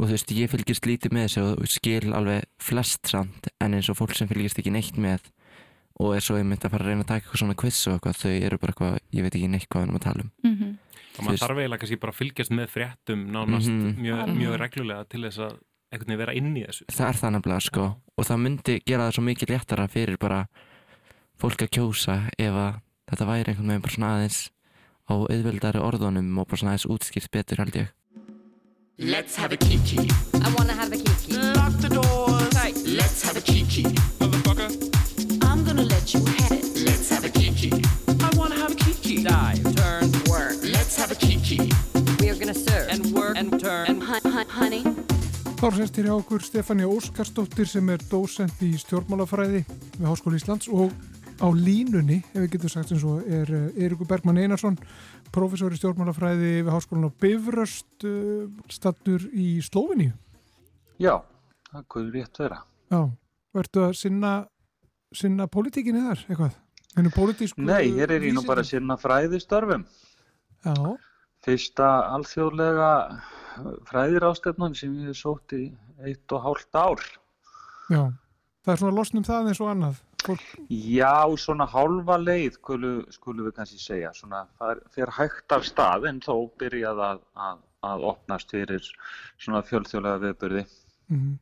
og 0.00 0.08
þú 0.08 0.10
veist, 0.12 0.32
ég 0.32 0.50
fylgist 0.50 0.86
lítið 0.86 1.10
með 1.12 1.24
þessu 1.28 1.58
og 1.58 1.66
skil 1.68 2.12
alveg 2.14 2.44
flest 2.58 3.02
samt 3.06 3.48
en 3.60 3.72
eins 3.74 3.88
og 3.88 3.96
fólk 3.96 4.14
sem 4.16 4.28
fylgist 4.28 4.58
ekki 4.58 4.70
neitt 4.72 4.96
með 4.96 5.20
og 5.98 6.14
er 6.14 6.20
svo 6.20 6.36
einmitt 6.38 6.64
að 6.64 6.70
fara 6.70 6.84
að 6.84 6.88
reyna 6.92 7.02
að 7.02 7.06
taka 7.10 7.24
eitthvað 7.26 7.38
svona 7.42 7.54
quiz 7.58 7.86
og 7.88 7.94
eitthvað, 7.98 8.16
þau 8.22 8.34
eru 8.46 8.58
bara 8.58 8.72
eitthvað, 8.72 8.98
ég 9.12 9.22
veit 9.22 9.34
ekki 9.34 9.48
neitt 9.50 9.68
hvað 9.68 9.80
við 9.82 9.86
erum 9.88 9.98
að 9.98 10.04
tala 10.08 10.22
um 10.22 10.30
Mm 10.44 10.56
-hmm. 10.58 10.76
Og 11.18 11.24
maður 11.24 11.38
þarf 11.42 11.58
eiginlega 11.58 11.78
kannski 11.82 11.96
bara 12.00 12.12
að 12.12 12.18
fylgjast 12.20 12.50
með 12.54 12.68
fréttum 12.70 13.20
nánast 13.32 13.68
Mhm. 13.68 13.96
mjög, 13.98 14.28
Mhm. 14.28 14.38
mjög 14.38 14.58
reglulega 14.60 15.08
til 15.08 15.20
þess 15.22 15.38
að 15.38 15.52
einhvern 15.90 16.06
veginn 16.06 16.18
vera 16.18 16.34
inn 16.34 16.54
í 16.56 16.66
þessu. 16.66 16.84
það 16.86 17.08
er 17.08 17.14
það 17.14 17.32
nefnilega 17.32 17.60
sko 17.62 17.96
og 18.18 18.24
það 18.26 18.38
myndi 18.38 18.80
gera 18.86 19.02
það 19.08 19.14
svo 19.14 19.22
mikið 19.24 19.48
léttara 19.50 19.88
fyrir 19.90 20.16
bara 20.18 20.46
fólk 21.40 21.58
að 21.62 21.70
kjósa 21.70 22.30
ef 22.38 22.52
að 22.54 22.80
þetta 23.10 23.26
væri 23.26 23.48
einhvern 23.48 23.66
veginn 23.66 23.82
bara 23.82 23.94
svona 23.94 24.14
aðeins 24.14 24.50
á 25.10 25.14
auðveldari 25.14 25.80
orðunum 25.80 26.38
og 26.38 26.46
bara 26.48 26.56
svona 26.56 26.72
aðeins 26.76 26.86
útskýrt 26.86 27.30
betur 27.32 27.56
held 27.58 27.74
ég 27.74 27.88
Let's 29.00 29.36
have 29.36 29.52
a 29.52 29.56
kiki. 29.56 29.98
I 30.34 30.48
wanna 30.56 30.72
have 30.74 30.92
a 30.92 30.96
kiki. 30.96 31.32
Lock 31.54 31.78
the 31.80 31.88
doors. 31.88 32.84
Let's 32.84 33.22
have 33.22 33.36
a 33.36 33.40
kiki. 33.40 34.37
Motherfucker. 36.14 36.14
I'm 36.14 36.14
gonna 36.14 36.14
let 36.14 36.14
you 36.14 36.20
have 36.26 36.52
it. 36.52 36.64
Let's 36.84 37.10
have 37.10 37.24
a 37.24 37.28
kiki. 37.28 37.72
I 38.08 38.30
wanna 38.36 38.54
have 38.54 38.72
a 38.72 38.74
kiki. 38.74 39.22
Dive, 39.22 39.74
turn, 39.74 40.10
work. 40.28 40.56
Let's 40.62 40.96
have 40.96 41.12
a 41.12 41.14
kiki. 41.14 41.70
We 42.20 42.30
are 42.30 42.38
gonna 42.38 42.54
serve. 42.54 42.88
And 42.88 43.12
work 43.12 43.36
and 43.36 43.60
turn. 43.60 43.86
And 43.88 44.02
hun 44.02 44.32
hun 44.32 44.48
honey. 44.48 44.82
Þá 45.58 45.74
sérst 45.74 45.96
hér 45.98 46.06
hjá 46.06 46.14
okkur 46.14 46.42
Stefania 46.42 46.86
Óskarsdóttir 46.86 47.66
sem 47.66 47.88
er 47.90 47.98
dósent 48.10 48.60
í 48.62 48.76
stjórnmálafræði 48.78 49.64
við 49.98 50.04
Háskóli 50.06 50.38
Íslands 50.38 50.68
og 50.70 50.92
á 51.42 51.50
línunni, 51.50 52.20
ef 52.30 52.44
við 52.44 52.52
getum 52.52 52.70
sagt 52.70 52.92
eins 52.94 53.02
og 53.06 53.26
er 53.26 53.50
Eirikur 53.74 54.06
Bergman 54.06 54.38
Einarsson 54.38 54.78
professor 55.34 55.74
í 55.74 55.78
stjórnmálafræði 55.80 56.62
við 56.62 56.70
Háskólan 56.70 57.10
á 57.10 57.18
Bifröst 57.18 58.06
uh, 58.06 58.46
stattur 58.70 59.26
í 59.34 59.58
Slóviníu. 59.66 60.14
Já, 61.02 61.18
það 61.72 61.88
kunne 61.90 62.14
rétt 62.14 62.38
vera. 62.38 62.62
Já, 62.94 63.10
verður 63.58 63.90
að 63.90 63.98
sinna 63.98 64.32
sinna 65.14 65.46
pólitíkinni 65.50 66.02
þar, 66.04 66.24
eitthvað? 66.28 66.56
Nei, 67.68 67.90
hér 67.94 68.10
er 68.16 68.24
ég 68.26 68.34
nú 68.34 68.42
bara 68.46 68.64
sinna 68.66 68.96
fræðistörfum. 69.00 69.84
Já, 70.64 70.74
Fyrsta 71.46 71.88
alþjóðlega 72.16 72.88
fræðirástefnan 73.88 74.74
sem 74.76 74.96
ég 74.98 75.12
hef 75.12 75.20
sótt 75.20 75.54
í 75.54 75.68
eitt 76.04 76.34
og 76.34 76.42
hálft 76.42 76.74
ár. 76.74 77.04
já. 77.90 78.02
Það 78.66 78.72
er 78.74 78.80
svona 78.82 78.96
losnum 78.98 79.24
það 79.24 79.46
eins 79.48 79.60
og 79.62 79.70
annað. 79.72 80.00
Fólk, 80.26 80.42
Já, 80.68 81.14
svona 81.38 81.64
hálfa 81.70 82.18
leið 82.20 82.58
skulu, 82.58 82.90
skulu 83.14 83.46
við 83.46 83.54
kannski 83.56 83.78
segja. 83.80 84.10
Svona, 84.12 84.42
það 84.58 84.72
er, 84.74 84.82
fer 84.92 85.12
hægt 85.14 85.54
af 85.54 85.64
stað 85.64 86.08
en 86.10 86.18
þó 86.20 86.34
byrjað 86.58 87.00
að, 87.06 87.22
að, 87.48 87.62
að 87.86 88.04
opnast 88.10 88.50
fyrir 88.52 88.90
svona 89.38 89.62
fjölþjóðlega 89.62 90.24
viðbyrði. 90.26 90.66
mm 91.08 91.36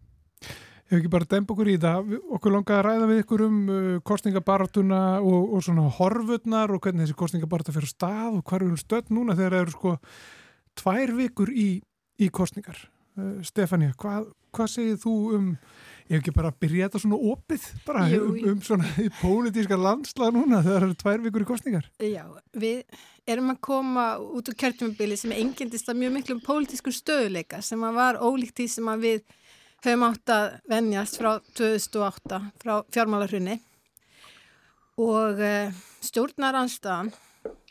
Ef 0.86 1.00
ekki 1.00 1.10
bara 1.10 1.26
dempa 1.26 1.50
okkur 1.54 1.66
í 1.72 1.76
við- 1.82 2.20
okkur 2.36 2.52
langaði 2.54 2.78
að 2.78 2.84
ræða 2.86 3.06
við 3.10 3.20
ykkur 3.24 3.42
um 3.42 3.54
uh, 3.66 3.86
kostningabaratuna 4.06 5.00
og, 5.18 5.54
og 5.56 5.64
svona 5.66 5.88
horfurnar 5.96 6.70
og 6.70 6.82
hvernig 6.84 7.02
þessi 7.06 7.16
kostningabarata 7.18 7.74
fyrir 7.74 7.90
stað 7.90 8.36
og 8.38 8.44
hvað 8.46 8.66
eru 8.68 8.78
stödd 8.78 9.10
núna 9.10 9.34
þegar 9.34 9.56
það 9.56 9.64
eru 9.64 9.74
sko 9.74 9.96
tvær 10.78 11.14
vikur 11.18 11.50
í, 11.50 11.68
í 12.22 12.28
kostningar. 12.30 12.78
Uh, 13.18 13.40
Stefania, 13.42 13.96
hvað, 13.98 14.28
hvað 14.54 14.70
segir 14.70 15.00
þú 15.02 15.14
um, 15.34 15.48
ef 16.06 16.20
ekki 16.20 16.34
bara 16.36 16.52
að 16.52 16.60
byrja 16.62 16.86
þetta 16.86 17.00
svona 17.02 17.18
opið, 17.32 17.64
bara 17.88 18.04
Jú, 18.12 18.20
um, 18.28 18.36
um 18.52 18.60
svona 18.62 18.90
í 19.02 19.08
pólitíska 19.22 19.78
landslag 19.80 20.36
núna 20.36 20.60
þegar 20.62 20.84
það 20.84 20.86
eru 20.86 20.98
tvær 21.02 21.24
vikur 21.24 21.46
í 21.46 21.48
kostningar? 21.48 21.88
Já, 21.98 22.22
við 22.54 22.84
erum 23.26 23.50
að 23.56 23.58
koma 23.66 24.04
út 24.22 24.52
úr 24.52 24.58
kjörtjumabili 24.62 25.18
sem 25.18 25.34
engendist 25.34 25.90
að 25.90 25.98
mjög 26.04 26.14
miklum 26.20 26.44
pólitískur 26.46 26.94
stöðuleika 26.94 27.58
sem 27.64 27.82
að 27.88 27.98
var 27.98 28.20
ólíkt 28.22 28.60
því 28.60 28.68
sem 28.76 28.92
að 28.92 29.08
við 29.08 29.26
höfum 29.84 30.04
átt 30.08 30.32
að 30.32 30.46
venjast 30.70 31.18
frá 31.20 31.36
2008, 31.58 32.40
frá 32.62 32.74
fjármálarhrunni 32.94 33.58
og 34.96 35.40
uh, 35.42 35.72
stjórnaranstaðan 36.04 37.12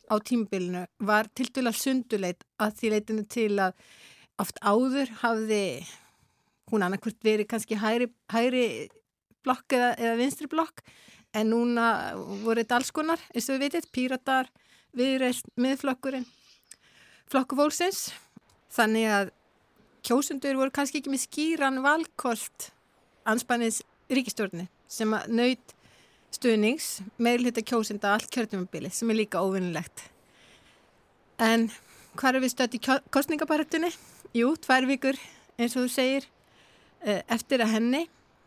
á 0.05 0.15
tímabilinu 0.21 0.85
var 0.99 1.29
til 1.33 1.49
dæla 1.53 1.73
sunduleit 1.73 2.43
að 2.61 2.75
því 2.79 2.91
leitinu 2.93 3.25
til 3.25 3.53
að 3.57 3.73
oft 4.41 4.59
áður 4.61 5.09
hafði 5.23 5.63
hún 6.71 6.85
annarkvört 6.85 7.25
verið 7.25 7.49
kannski 7.49 7.79
hæri, 7.79 8.09
hæri 8.31 8.65
blokk 9.45 9.75
eða, 9.77 9.93
eða 9.97 10.19
vinstri 10.19 10.49
blokk 10.51 10.83
en 11.35 11.51
núna 11.51 11.87
voru 12.43 12.61
þetta 12.61 12.79
alls 12.79 12.93
konar 12.95 13.21
eins 13.33 13.49
og 13.49 13.57
við 13.57 13.65
vitið, 13.67 13.89
píratar, 13.93 14.51
viðreist, 14.95 15.49
miðflokkurinn 15.59 16.27
flokkufólksins 17.31 18.07
þannig 18.75 19.09
að 19.09 19.33
kjósundur 20.05 20.59
voru 20.59 20.73
kannski 20.73 21.01
ekki 21.01 21.11
með 21.13 21.25
skýran 21.25 21.81
valkost 21.85 22.69
anspannins 23.25 23.81
ríkistjórni 24.11 24.67
sem 24.91 25.13
að 25.17 25.31
naut 25.39 25.73
stuðnings 26.35 26.89
meðlita 27.21 27.63
kjósunda 27.65 28.13
allt 28.13 28.29
kjörtumabili 28.33 28.91
sem 28.93 29.09
er 29.11 29.19
líka 29.21 29.41
óvinnilegt. 29.41 30.05
En 31.41 31.69
hvað 32.19 32.37
er 32.37 32.45
við 32.45 32.53
stöðt 32.53 32.77
í 32.77 32.81
kostningabarættunni? 33.13 33.91
Jú, 34.35 34.53
tvær 34.59 34.87
vikur 34.89 35.19
eins 35.57 35.75
og 35.75 35.85
þú 35.85 35.91
segir 35.91 36.27
eh, 37.01 37.21
eftir 37.31 37.63
að 37.63 37.75
henni 37.77 38.05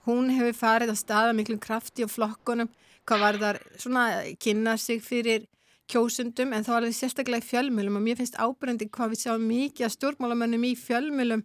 hún 0.08 0.30
hefur 0.32 0.56
farið 0.56 0.94
á 0.94 0.96
staða 0.96 1.36
miklum 1.36 1.60
krafti 1.60 2.04
og 2.04 2.12
flokkunum 2.12 2.70
hvað 3.08 3.24
var 3.24 3.40
þar 3.42 3.60
svona 3.80 4.04
kynna 4.40 4.76
sig 4.80 5.00
fyrir 5.04 5.46
kjósundum 5.90 6.54
en 6.54 6.66
þá 6.66 6.72
alveg 6.78 6.96
sérstaklega 6.96 7.44
í 7.44 7.48
fjölmjölum 7.48 7.98
og 7.98 8.04
mér 8.04 8.20
finnst 8.20 8.38
ábrendi 8.38 8.90
hvað 8.92 9.14
við 9.14 9.24
sjáum 9.24 9.48
mikið 9.48 9.88
að 9.88 9.94
stjórnmálamönnum 9.96 10.68
í 10.68 10.72
fjölmjölum 10.78 11.44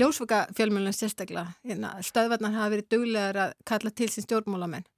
ljósvöka 0.00 0.44
fjölmjölum 0.56 0.96
sérstaklega 0.96 1.56
hérna, 1.64 1.96
stöðvarnar 2.04 2.56
hafa 2.56 2.74
verið 2.76 2.90
duglegar 2.94 3.42
að 3.46 3.54
kalla 3.68 3.92
til 3.94 4.10
sín 4.12 4.26
stjórnmálamenn 4.28 4.88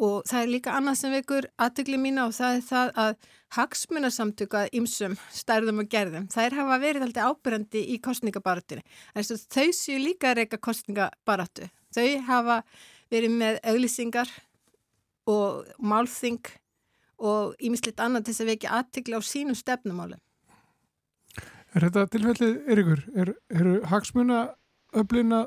og 0.00 0.24
það 0.28 0.42
er 0.42 0.50
líka 0.54 0.74
annað 0.76 0.98
sem 1.00 1.14
vekur 1.14 1.46
aðtökli 1.60 1.98
mína 2.00 2.26
og 2.28 2.34
það 2.36 2.56
er 2.56 2.62
það 2.66 2.92
að 3.02 3.10
hagsmunarsamtöku 3.56 4.58
að 4.60 4.76
ymsum 4.80 5.16
stærðum 5.34 5.82
og 5.82 5.90
gerðum, 5.92 6.28
þær 6.32 6.56
hafa 6.60 6.78
verið 6.80 7.06
alltaf 7.06 7.34
ábyrjandi 7.34 7.82
í 7.92 7.98
kostningabaratinu. 8.02 8.84
Þau 9.16 9.66
séu 9.76 9.98
líka 10.00 10.30
að 10.30 10.40
reyka 10.40 10.60
kostningabaratu. 10.62 11.68
Þau 11.92 12.06
hafa 12.30 12.60
verið 13.12 13.36
með 13.42 13.60
auglýsingar 13.72 14.32
og 15.28 15.68
málþing 15.82 16.40
og 17.20 17.54
ímisleitt 17.60 18.00
annað 18.00 18.26
til 18.26 18.34
þess 18.34 18.44
að 18.44 18.50
vekja 18.54 18.74
aðtökli 18.78 19.18
á 19.18 19.22
sínum 19.24 19.58
stefnumáli. 19.58 20.18
Er 21.70 21.86
þetta 21.86 22.06
tilfellið, 22.10 22.54
Erikur? 22.72 23.02
Er, 23.14 23.34
eru 23.54 23.76
hagsmunaöflina 23.86 25.44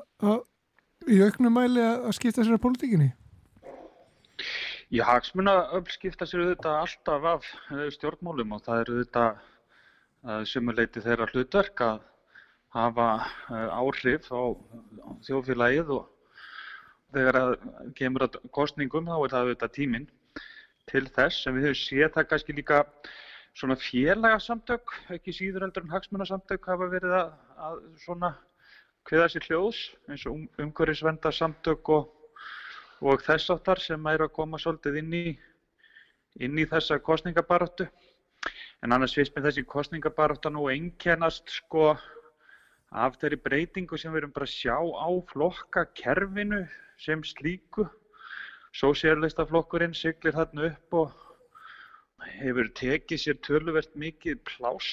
í 1.11 1.19
auknum 1.25 1.57
mæli 1.57 1.83
að 1.83 2.13
skipta 2.15 2.45
sér 2.45 2.55
að 2.55 2.63
politíkinni? 2.63 3.09
Já, 4.93 5.03
hagsmunaöfl 5.09 5.91
skipta 5.91 6.27
sér 6.29 6.45
auðvitað 6.45 6.79
alltaf 6.79 7.27
af 7.33 7.49
eh, 7.73 7.89
stjórnmálum 7.95 8.55
og 8.55 8.63
það 8.63 8.81
eru 8.83 8.95
auðvitað 8.97 9.29
uh, 9.33 10.41
sumuleiti 10.47 11.03
þeirra 11.03 11.27
hlutverk 11.31 11.83
að 11.83 12.03
hafa 12.77 13.07
uh, 13.19 13.69
áhrif 13.81 14.29
á, 14.29 14.53
þjóðfélagið 15.25 15.93
og 15.97 16.09
þegar 17.13 17.39
að 17.39 17.55
kemur 17.97 18.27
að 18.27 18.37
kostningum 18.53 19.09
þá 19.09 19.17
er 19.17 19.33
það 19.33 19.47
auðvitað 19.47 19.75
tíminn 19.79 20.07
til 20.91 21.05
þess 21.15 21.47
en 21.47 21.57
við 21.57 21.69
höfum 21.69 21.81
séð 21.81 22.09
það 22.15 22.29
kannski 22.31 22.57
líka 22.57 22.79
svona 23.53 23.77
félagasamtök, 23.77 24.97
ekki 25.13 25.35
síður 25.35 25.67
heldur 25.67 25.85
en 25.85 25.93
hagsmunasamtök 25.93 26.65
hafa 26.71 26.89
verið 26.89 27.13
að, 27.19 27.31
að 27.67 27.79
svona 28.01 28.33
hviða 29.07 29.29
sér 29.29 29.47
hljóðs 29.49 29.85
eins 30.09 30.25
og 30.25 30.37
um, 30.37 30.45
umhverfisvendarsamtök 30.63 31.93
og 31.93 32.11
og 33.03 33.23
þess 33.25 33.51
áttar 33.51 33.81
sem 33.83 34.05
er 34.07 34.23
að 34.23 34.31
koma 34.37 34.59
svolítið 34.61 35.01
inn 35.01 35.15
í, 35.17 35.23
inn 36.39 36.59
í 36.59 36.65
þessa 36.69 37.01
kostningabaróttu. 37.03 37.89
En 38.83 38.95
annars 38.95 39.15
finnst 39.15 39.35
mér 39.35 39.49
þessi 39.49 39.65
kostningabarótta 39.67 40.51
nú 40.51 40.69
einkennast 40.71 41.51
sko 41.51 41.93
af 42.93 43.17
þeirri 43.19 43.41
breytingu 43.43 43.99
sem 43.99 44.13
við 44.13 44.23
erum 44.23 44.35
bara 44.35 44.47
að 44.47 44.55
sjá 44.55 44.77
á 44.79 45.07
flokkakerfinu 45.31 46.61
sem 47.01 47.23
slíku. 47.27 47.89
Sósérlistaflokkurinn 48.73 49.93
siglir 49.93 50.33
þarna 50.33 50.69
upp 50.71 50.95
og 50.97 51.11
hefur 52.39 52.69
tekið 52.79 53.19
sér 53.21 53.35
töluvert 53.45 53.91
mikið 53.99 54.39
plás 54.49 54.87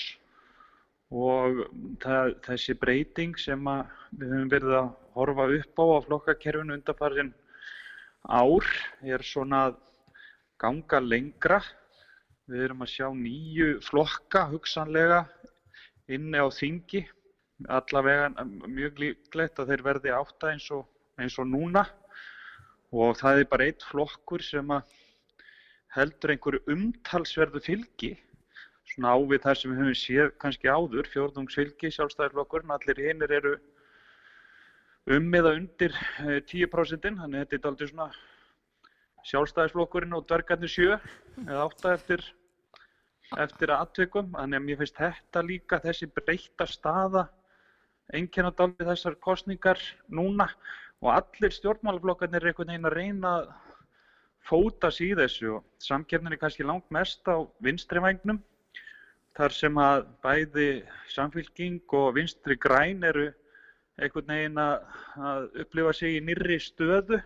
og 1.10 1.62
það, 2.02 2.34
þessi 2.44 2.76
breyting 2.82 3.38
sem 3.40 3.62
við 3.64 4.34
höfum 4.34 4.50
verið 4.52 4.74
að 4.82 4.90
horfa 5.16 5.46
upp 5.56 5.80
á 5.80 5.84
á 5.96 5.98
flokkakerfinu 6.06 6.76
undanfarið 6.76 7.32
ár 8.28 8.68
er 9.00 9.24
svona 9.24 9.62
að 9.70 9.78
ganga 10.60 11.00
lengra. 11.00 11.62
Við 12.50 12.66
erum 12.66 12.84
að 12.84 12.92
sjá 12.92 13.08
nýju 13.16 13.70
flokka 13.86 14.44
hugsanlega 14.50 15.22
inni 16.10 16.36
á 16.36 16.46
þingi. 16.52 17.06
Allavega 17.68 18.44
mjög 18.44 19.00
líklegt 19.00 19.58
að 19.60 19.72
þeir 19.72 19.86
verði 19.88 20.14
átta 20.16 20.52
eins 20.52 20.68
og, 20.74 20.84
eins 21.20 21.40
og 21.40 21.48
núna 21.48 21.86
og 22.90 23.18
það 23.20 23.42
er 23.42 23.50
bara 23.50 23.68
eitt 23.70 23.84
flokkur 23.86 24.42
sem 24.42 24.72
heldur 25.94 26.34
einhverju 26.34 26.62
umtalsverðu 26.74 27.62
fylgi 27.64 28.14
svona 28.90 29.14
ávið 29.14 29.44
þar 29.44 29.58
sem 29.58 29.70
við 29.72 29.80
höfum 29.80 29.98
séð 29.98 30.32
kannski 30.42 30.70
áður, 30.70 31.08
fjórðungsfylgi, 31.12 31.92
sjálfstæðarflokkurinn, 31.94 32.74
allir 32.74 33.02
hinnir 33.04 33.34
eru 33.38 33.54
um 35.10 35.30
eða 35.34 35.54
undir 35.58 35.94
10% 36.50 37.06
eh, 37.06 37.14
þannig 37.22 37.38
að 37.38 37.54
þetta 37.54 37.60
er 37.60 37.70
aldrei 37.70 37.90
svona 37.92 38.08
sjálfstæðisflokkurinn 39.30 40.16
og 40.18 40.26
dvergarnir 40.26 40.72
sjö 40.72 40.98
eða 41.46 41.64
átta 41.68 41.94
eftir 41.94 42.24
eftir 43.38 43.70
aðtökum, 43.70 44.32
þannig 44.34 44.58
að 44.58 44.64
mér 44.66 44.78
finnst 44.80 44.98
þetta 44.98 45.42
líka 45.46 45.78
þessi 45.84 46.08
breyta 46.10 46.66
staða 46.66 47.28
einkennat 48.10 48.58
aldrei 48.58 48.88
þessar 48.88 49.14
kostningar 49.22 49.78
núna 50.10 50.48
og 51.00 51.10
allir 51.14 51.54
stjórnmálaflokkarnir 51.56 52.42
er 52.44 52.50
einhvern 52.50 52.72
veginn 52.72 52.88
að 52.88 52.96
reyna 52.96 53.34
að 53.38 53.50
fóta 54.50 54.90
sig 54.92 55.12
í 55.12 55.18
þessu 55.18 55.56
og 55.56 55.66
samkefnin 55.82 56.34
er 56.34 56.40
kannski 56.40 56.66
langt 56.66 56.88
mest 56.92 57.28
á 57.28 57.40
vinstri 57.64 58.02
vægnum 58.02 58.40
þar 59.36 59.54
sem 59.56 59.78
að 59.80 60.06
bæði 60.24 60.68
samfélking 61.12 61.94
og 61.96 62.14
vinstri 62.16 62.56
græn 62.60 63.04
eru 63.06 63.30
einhvern 64.00 64.32
veginn 64.32 64.60
að 64.60 65.48
upplifa 65.64 65.94
sig 65.96 66.18
í 66.18 66.24
nýri 66.24 66.58
stöðu 66.60 67.20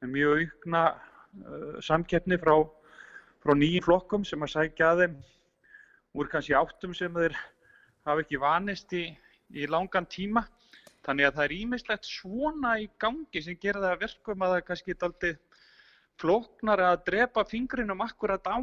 með 0.00 0.12
mjög 0.12 0.40
aukna 0.40 0.82
uh, 0.92 1.76
samkeppni 1.84 2.38
frá, 2.40 2.56
frá 3.44 3.54
nýjum 3.56 3.86
flokkum 3.86 4.24
sem 4.28 4.44
að 4.44 4.54
sækja 4.54 4.92
að 4.92 5.02
þeim 5.04 5.16
úr 6.16 6.32
kannski 6.32 6.56
áttum 6.56 6.94
sem 6.96 7.12
þeir 7.16 7.36
hafa 8.06 8.22
ekki 8.24 8.40
vanist 8.40 8.92
í, 8.96 9.08
í 9.52 9.66
langan 9.68 10.08
tíma. 10.08 10.46
Þannig 11.06 11.28
að 11.28 11.36
það 11.36 11.44
er 11.44 11.54
ímislegt 11.56 12.08
svona 12.08 12.76
í 12.82 12.88
gangi 13.02 13.42
sem 13.42 13.58
gera 13.62 13.82
það 13.84 14.00
verkum 14.02 14.42
að 14.42 14.56
það 14.56 14.66
kannski 14.70 14.94
er 14.94 15.06
aldrei 15.06 15.32
flóknar 16.16 16.82
að 16.82 17.02
drepa 17.10 17.44
fingrinum 17.46 18.02
akkurat 18.04 18.46
á 18.48 18.56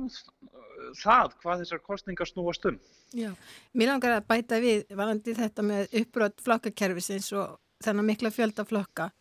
það 0.98 1.36
hvað 1.42 1.64
þessar 1.64 1.84
kostningar 1.86 2.30
snúast 2.30 2.66
um. 2.68 2.80
Já, 3.14 3.30
mér 3.78 3.94
langar 3.94 4.18
að 4.18 4.30
bæta 4.32 4.60
við 4.62 4.88
varandi 4.98 5.36
þetta 5.38 5.66
með 5.66 6.00
uppbrott 6.02 6.42
flokkakerfisins 6.44 7.30
og 7.38 7.60
þennan 7.84 8.10
mikla 8.10 8.34
fjölda 8.34 8.66
flokka 8.66 9.12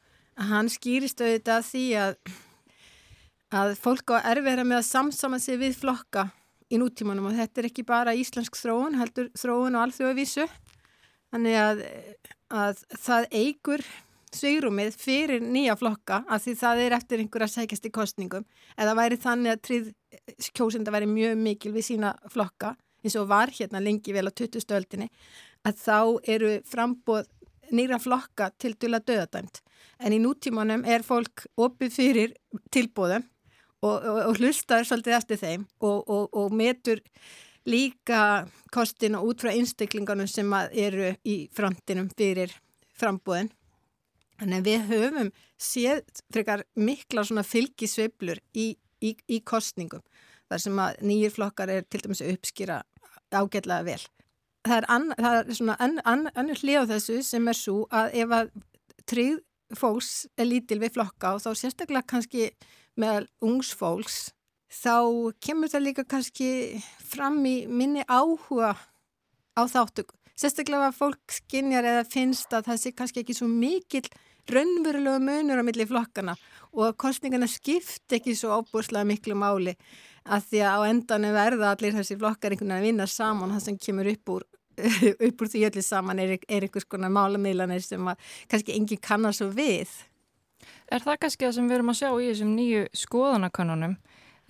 að 0.41 0.49
hann 0.49 0.71
skýrist 0.73 1.21
auðvitað 1.21 1.69
því 1.69 1.85
að 2.01 2.17
að 3.53 3.75
fólk 3.77 4.15
á 4.17 4.25
erfiðra 4.33 4.65
með 4.65 4.81
að 4.81 4.89
samsama 4.89 5.39
sig 5.43 5.59
við 5.61 5.77
flokka 5.83 6.31
í 6.73 6.79
nútímanum 6.81 7.29
og 7.29 7.37
þetta 7.37 7.61
er 7.61 7.69
ekki 7.69 7.85
bara 7.85 8.15
íslensk 8.17 8.57
þróun, 8.57 8.97
heldur 8.97 9.29
þróun 9.37 9.77
og 9.77 9.85
alþjóðavísu 9.87 10.47
þannig 11.33 11.59
að, 11.61 11.83
að 12.53 12.83
það 13.01 13.29
eigur 13.33 13.85
sveirumið 14.33 14.97
fyrir 14.97 15.43
nýja 15.45 15.75
flokka 15.77 16.23
af 16.29 16.45
því 16.45 16.55
það 16.61 16.83
er 16.85 16.97
eftir 16.97 17.23
einhverja 17.23 17.51
sækjast 17.53 17.89
í 17.89 17.93
kostningum 17.93 18.47
eða 18.81 18.95
væri 18.97 19.19
þannig 19.21 19.55
að 19.55 19.63
tríð 19.67 19.91
kjósenda 20.57 20.95
væri 20.95 21.11
mjög 21.11 21.37
mikil 21.41 21.75
við 21.75 21.89
sína 21.91 22.15
flokka 22.33 22.75
eins 23.03 23.17
og 23.19 23.29
var 23.33 23.53
hérna 23.53 23.83
lengi 23.83 24.15
vel 24.15 24.29
á 24.29 24.33
20. 24.33 24.63
stöldinni 24.65 25.11
að 25.69 25.83
þá 25.83 25.99
eru 26.35 26.55
frambóð 26.69 27.29
nýra 27.73 27.99
flokka 28.03 28.51
til 28.61 28.75
dula 28.81 29.01
döðadæmt 29.01 29.63
en 30.03 30.17
í 30.17 30.21
nútímanum 30.23 30.85
er 30.89 31.05
fólk 31.07 31.47
opið 31.61 31.95
fyrir 31.95 32.35
tilbóðum 32.75 33.25
og, 33.83 33.97
og, 33.97 34.19
og 34.31 34.41
hlustar 34.41 34.87
svolítið 34.87 35.19
eftir 35.19 35.41
þeim 35.43 35.67
og, 35.83 36.09
og 36.09 36.55
metur 36.57 37.03
líka 37.69 38.47
kostina 38.75 39.21
út 39.23 39.43
frá 39.43 39.53
einstaklingunum 39.53 40.29
sem 40.31 40.53
eru 40.73 41.13
í 41.25 41.37
frontinum 41.55 42.09
fyrir 42.17 42.55
frambóðin 42.99 43.53
Þannig 44.43 44.59
að 44.59 44.67
við 44.67 44.87
höfum 44.89 45.29
séð 45.63 46.01
frekar 46.35 46.65
mikla 46.75 47.23
svona 47.23 47.45
fylgisveiblur 47.47 48.41
í, 48.59 48.73
í, 48.99 49.13
í 49.31 49.39
kostningum 49.47 50.03
þar 50.51 50.63
sem 50.65 50.81
að 50.83 50.99
nýjir 51.07 51.35
flokkar 51.37 51.71
er 51.71 51.87
til 51.87 52.01
dæmis 52.03 52.25
að 52.25 52.33
uppskýra 52.35 52.81
ágætlega 53.31 53.87
vel. 53.87 54.01
Það 54.67 54.77
er, 54.77 54.89
an, 54.95 55.07
það 55.15 55.39
er 55.39 55.57
svona 55.59 55.77
annur 55.83 56.09
an, 56.11 56.27
an, 56.35 56.51
hlið 56.59 56.83
á 56.83 56.91
þessu 56.91 57.21
sem 57.27 57.49
er 57.53 57.59
svo 57.59 57.77
að 57.95 58.19
ef 58.25 58.35
að 58.39 58.53
tríð 59.13 59.39
fólks 59.79 60.11
er 60.37 60.51
lítil 60.51 60.81
við 60.83 60.97
flokka 60.99 61.37
og 61.37 61.45
þá 61.47 61.51
sérstaklega 61.63 62.11
kannski 62.11 62.51
með 62.99 63.31
ungs 63.47 63.71
fólks 63.79 64.19
þá 64.73 64.97
kemur 65.45 65.71
það 65.73 65.87
líka 65.87 66.05
kannski 66.09 66.49
fram 67.05 67.41
í 67.47 67.63
minni 67.69 68.05
áhuga 68.09 68.75
á 69.53 69.63
þáttöku. 69.69 70.17
Sérstaklega 70.33 70.89
að 70.89 70.99
fólk 70.99 71.35
skinjar 71.37 71.87
eða 71.87 72.05
finnst 72.09 72.55
að 72.57 72.71
það 72.71 72.79
sé 72.81 72.93
kannski 72.97 73.23
ekki 73.23 73.37
svo 73.37 73.49
mikill 73.51 74.09
raunverulegu 74.51 75.21
munur 75.23 75.61
á 75.61 75.65
milli 75.67 75.87
flokkana 75.87 76.35
og 76.73 76.87
að 76.89 76.97
kostningarna 77.05 77.47
skipt 77.51 78.17
ekki 78.17 78.35
svo 78.35 78.57
óbúrslega 78.59 79.07
miklu 79.07 79.37
máli 79.39 79.77
að 80.25 80.49
því 80.49 80.63
að 80.67 80.73
á 80.73 80.81
endan 80.89 81.29
verða 81.35 81.75
allir 81.75 81.95
þessi 81.95 82.17
flokkar 82.19 82.55
einhvern 82.55 82.73
veginn 82.73 82.81
að 82.81 82.89
vinna 82.89 83.07
saman 83.11 83.55
það 83.55 83.65
sem 83.67 83.79
kemur 83.87 84.11
upp 84.13 84.35
úr 84.35 84.49
upp 85.29 85.45
úr 85.45 85.51
því 85.53 85.67
öllu 85.69 85.85
saman 85.85 86.23
er, 86.23 86.39
er 86.49 86.67
einhvers 86.67 86.89
konar 86.89 87.13
málamiðlanir 87.13 87.85
sem 87.85 88.09
kannski 88.51 88.75
enginn 88.75 89.03
kannar 89.03 89.37
svo 89.37 89.51
við. 89.53 89.91
Er 90.91 91.05
það 91.05 91.21
kannski 91.23 91.47
það 91.47 91.55
sem 91.59 91.69
við 91.69 91.77
erum 91.79 91.93
að 91.93 91.99
sjá 92.01 92.09
í 92.11 92.31
þessum 92.31 92.55
nýju 92.57 92.83
skoðanakönnunum? 93.03 93.97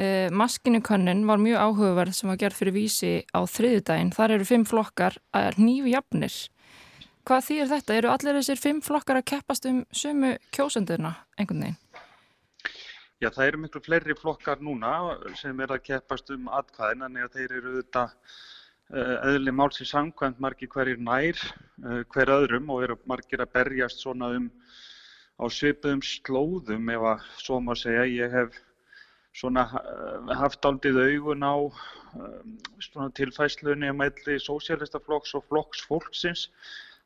Uh, 0.00 0.30
Maskinukönnun 0.32 1.26
var 1.28 1.42
mjög 1.42 1.60
áhugaverð 1.60 2.16
sem 2.16 2.30
var 2.32 2.38
gerð 2.40 2.56
fyrir 2.58 2.74
vísi 2.76 3.12
á 3.28 3.44
þriðudaginn. 3.44 4.14
Þar 4.16 4.38
eru 4.38 4.48
fimm 4.48 4.64
flokkar 4.68 5.18
að 5.36 5.60
nýju 5.60 5.92
jafnir. 5.92 6.38
Hvað 7.28 7.44
þýr 7.48 7.68
þetta? 7.70 7.98
Eru 8.00 8.10
allir 8.10 8.38
þessir 8.40 8.62
fimm 8.62 8.80
flokkar 8.82 9.20
að 9.20 9.28
keppast 9.34 9.68
um 9.70 9.84
sömu 9.94 10.32
kjósendurna 10.56 11.12
einhvern 11.36 11.66
veginn? 11.66 11.78
Já, 13.22 13.28
það 13.30 13.44
eru 13.46 13.60
miklu 13.62 13.82
fleiri 13.84 14.16
flokkar 14.18 14.64
núna 14.64 14.94
sem 15.38 15.60
er 15.62 15.76
að 15.76 15.84
keppast 15.86 16.32
um 16.34 16.48
atkvæðin, 16.50 17.04
en 17.06 17.20
þeir 17.30 17.52
eru 17.60 17.76
auðvitað 17.76 18.16
eðli 19.28 19.54
málsins 19.54 19.92
samkvæmt 19.94 20.40
margir 20.42 20.68
hverjir 20.72 20.98
nær 20.98 21.38
hver 22.10 22.32
öðrum 22.34 22.72
og 22.74 22.82
eru 22.82 22.96
margir 23.06 23.44
að 23.44 23.52
berjast 23.54 24.02
svona 24.02 24.32
um 24.34 24.50
á 25.38 25.44
svipuðum 25.46 26.02
slóðum 26.02 26.90
ef 26.92 27.06
að 27.12 27.30
svo 27.38 27.60
má 27.62 27.72
segja. 27.78 28.04
Ég 28.10 28.34
hef 28.34 28.58
svona 29.36 29.66
uh, 29.80 30.32
haft 30.36 30.64
aldrei 30.68 31.16
augun 31.16 31.44
á 31.44 31.54
um, 31.56 32.56
svona 32.82 33.10
tilfæslunni 33.16 33.90
að 33.90 33.98
meðli 34.00 34.38
sósélistaflokks 34.42 35.36
og 35.38 35.46
flokks 35.48 35.84
fólksins. 35.88 36.48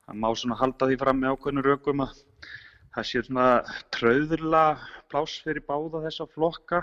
Það 0.06 0.22
má 0.22 0.28
svona 0.38 0.58
halda 0.60 0.88
því 0.90 1.00
fram 1.02 1.22
með 1.22 1.34
ákveðinu 1.34 1.66
rökum 1.66 2.04
að 2.06 2.22
það 2.96 3.08
sé 3.08 3.22
svona 3.26 3.48
tröðurla 3.94 4.64
pláss 5.10 5.42
fyrir 5.44 5.64
báða 5.68 6.02
þessa 6.06 6.26
flokka 6.32 6.82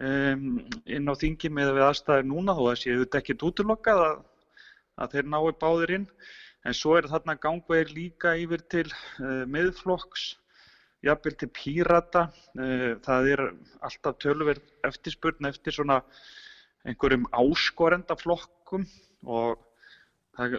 um, 0.00 0.64
inn 0.84 1.10
á 1.10 1.14
þingi 1.18 1.50
með 1.52 1.74
við 1.76 1.86
aðstæðir 1.90 2.28
núna 2.30 2.56
þó 2.56 2.64
að 2.70 2.80
séu 2.82 2.98
þetta 3.02 3.22
ekkert 3.22 3.46
útlokkað 3.50 4.02
að, 4.06 4.18
að 5.02 5.16
þeir 5.16 5.30
nái 5.32 5.52
báðir 5.60 5.94
inn. 5.98 6.10
En 6.66 6.74
svo 6.74 6.96
er 6.98 7.06
þarna 7.06 7.36
gangvegir 7.38 7.92
líka 7.94 8.32
yfir 8.40 8.62
til 8.72 8.86
uh, 8.90 9.44
miðflokks, 9.50 10.32
jafnvel 11.04 11.36
til 11.40 11.50
pírata. 11.52 12.26
Uh, 12.56 12.96
það 13.04 13.30
er 13.34 13.44
alltaf 13.84 14.18
tölverð 14.22 14.64
eftirspurn 14.88 15.50
eftir 15.50 15.76
svona 15.76 16.00
einhverjum 16.86 17.26
áskorendaflokkum 17.34 18.86
og 19.26 19.62
það, 20.38 20.58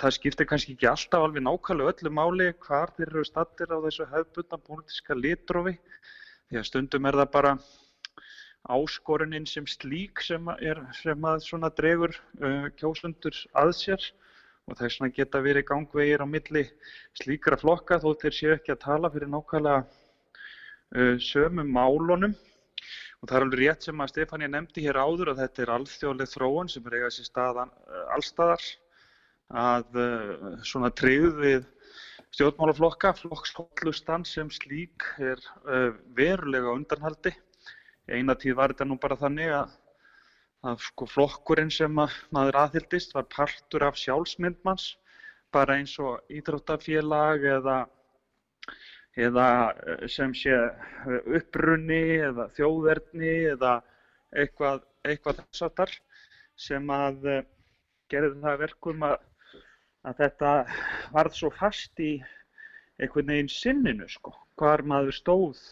það 0.00 0.16
skiptir 0.16 0.48
kannski 0.50 0.74
ekki 0.76 0.88
alltaf 0.90 1.26
alveg 1.26 1.44
nákvæmlega 1.46 1.94
öllu 1.94 2.14
máli 2.16 2.48
hvar 2.66 2.94
þeir 2.96 3.08
eru 3.08 3.26
stattir 3.28 3.70
á 3.70 3.78
þessu 3.84 4.08
hefðbundna 4.10 4.62
pólitíska 4.66 5.18
litrófi. 5.18 5.76
Því 6.50 6.58
að 6.58 6.66
stundum 6.66 7.06
er 7.06 7.20
það 7.20 7.32
bara 7.36 7.52
áskorunin 8.70 9.46
sem 9.48 9.66
slík 9.70 10.20
sem, 10.24 10.48
er, 10.60 10.82
sem 10.96 11.28
að 11.28 11.76
dregur 11.78 12.16
uh, 12.42 12.66
kjósundur 12.76 13.36
að 13.56 13.72
sér 13.78 14.10
og 14.70 14.78
þess 14.78 15.00
vegna 15.00 15.16
geta 15.16 15.40
verið 15.42 15.66
gangvegir 15.68 16.22
á 16.22 16.26
milli 16.30 16.62
slíkra 17.18 17.58
flokka 17.58 17.98
þó 18.02 18.12
þeir 18.20 18.36
séu 18.36 18.52
ekki 18.54 18.74
að 18.76 18.84
tala 18.84 19.10
fyrir 19.10 19.32
nákvæmlega 19.32 19.80
uh, 19.82 21.16
sömum 21.18 21.74
málunum. 21.74 22.36
Og 23.20 23.28
það 23.28 23.36
er 23.36 23.44
alveg 23.44 23.60
rétt 23.60 23.84
sem 23.84 24.00
að 24.00 24.12
Stefania 24.14 24.48
nefndi 24.48 24.86
hér 24.86 25.00
áður 25.02 25.34
að 25.34 25.42
þetta 25.42 25.62
er 25.64 25.74
alþjóðleg 25.74 26.30
þróun 26.30 26.70
sem 26.72 26.86
er 26.86 26.96
eiga 26.96 27.10
sér 27.12 27.28
staðan 27.28 27.74
uh, 27.74 28.06
allstaðar 28.14 28.64
að 29.60 29.98
uh, 29.98 30.48
svona 30.64 30.92
tryggð 30.94 31.42
við 31.42 31.68
stjórnmálaflokka, 32.30 33.12
flokkshollustan 33.18 34.24
sem 34.28 34.50
slík 34.54 35.04
er 35.18 35.40
uh, 35.66 35.90
verulega 36.14 36.72
undanhaldi. 36.76 37.34
Eina 38.10 38.36
tíð 38.38 38.56
var 38.58 38.74
þetta 38.74 38.86
nú 38.86 38.98
bara 39.02 39.18
þannig 39.18 39.50
að, 39.54 39.74
að 40.66 40.82
sko, 40.84 41.06
flokkurinn 41.08 41.72
sem 41.72 42.02
að, 42.02 42.16
maður 42.36 42.58
aðhyldist 42.64 43.14
var 43.16 43.28
partur 43.32 43.86
af 43.86 43.96
sjálfsmyndmanns 44.00 44.90
bara 45.54 45.78
eins 45.80 45.96
og 45.98 46.20
ídróttafélag 46.30 47.46
eða, 47.56 47.78
eða 49.16 49.46
eh, 49.70 50.04
sem 50.12 50.34
sé 50.36 50.52
eh, 50.54 51.16
upprunni 51.38 52.02
eða 52.28 52.50
þjóðverðni 52.58 53.32
eða 53.54 53.78
eitthvað, 54.36 54.84
eitthvað 55.04 55.40
þess 55.40 55.66
aftar 55.66 55.96
sem 56.60 56.92
að 56.92 57.24
uh, 57.24 57.40
gerði 58.12 58.42
það 58.42 58.58
verkum 58.60 59.04
að, 59.08 59.16
að 60.04 60.18
þetta 60.20 60.50
varð 61.14 61.38
svo 61.38 61.50
fast 61.56 62.02
í 62.04 62.12
einhvern 63.00 63.32
veginn 63.32 63.50
sinninu 63.50 64.08
sko, 64.12 64.34
hvar 64.60 64.84
maður 64.84 65.16
stóð 65.16 65.62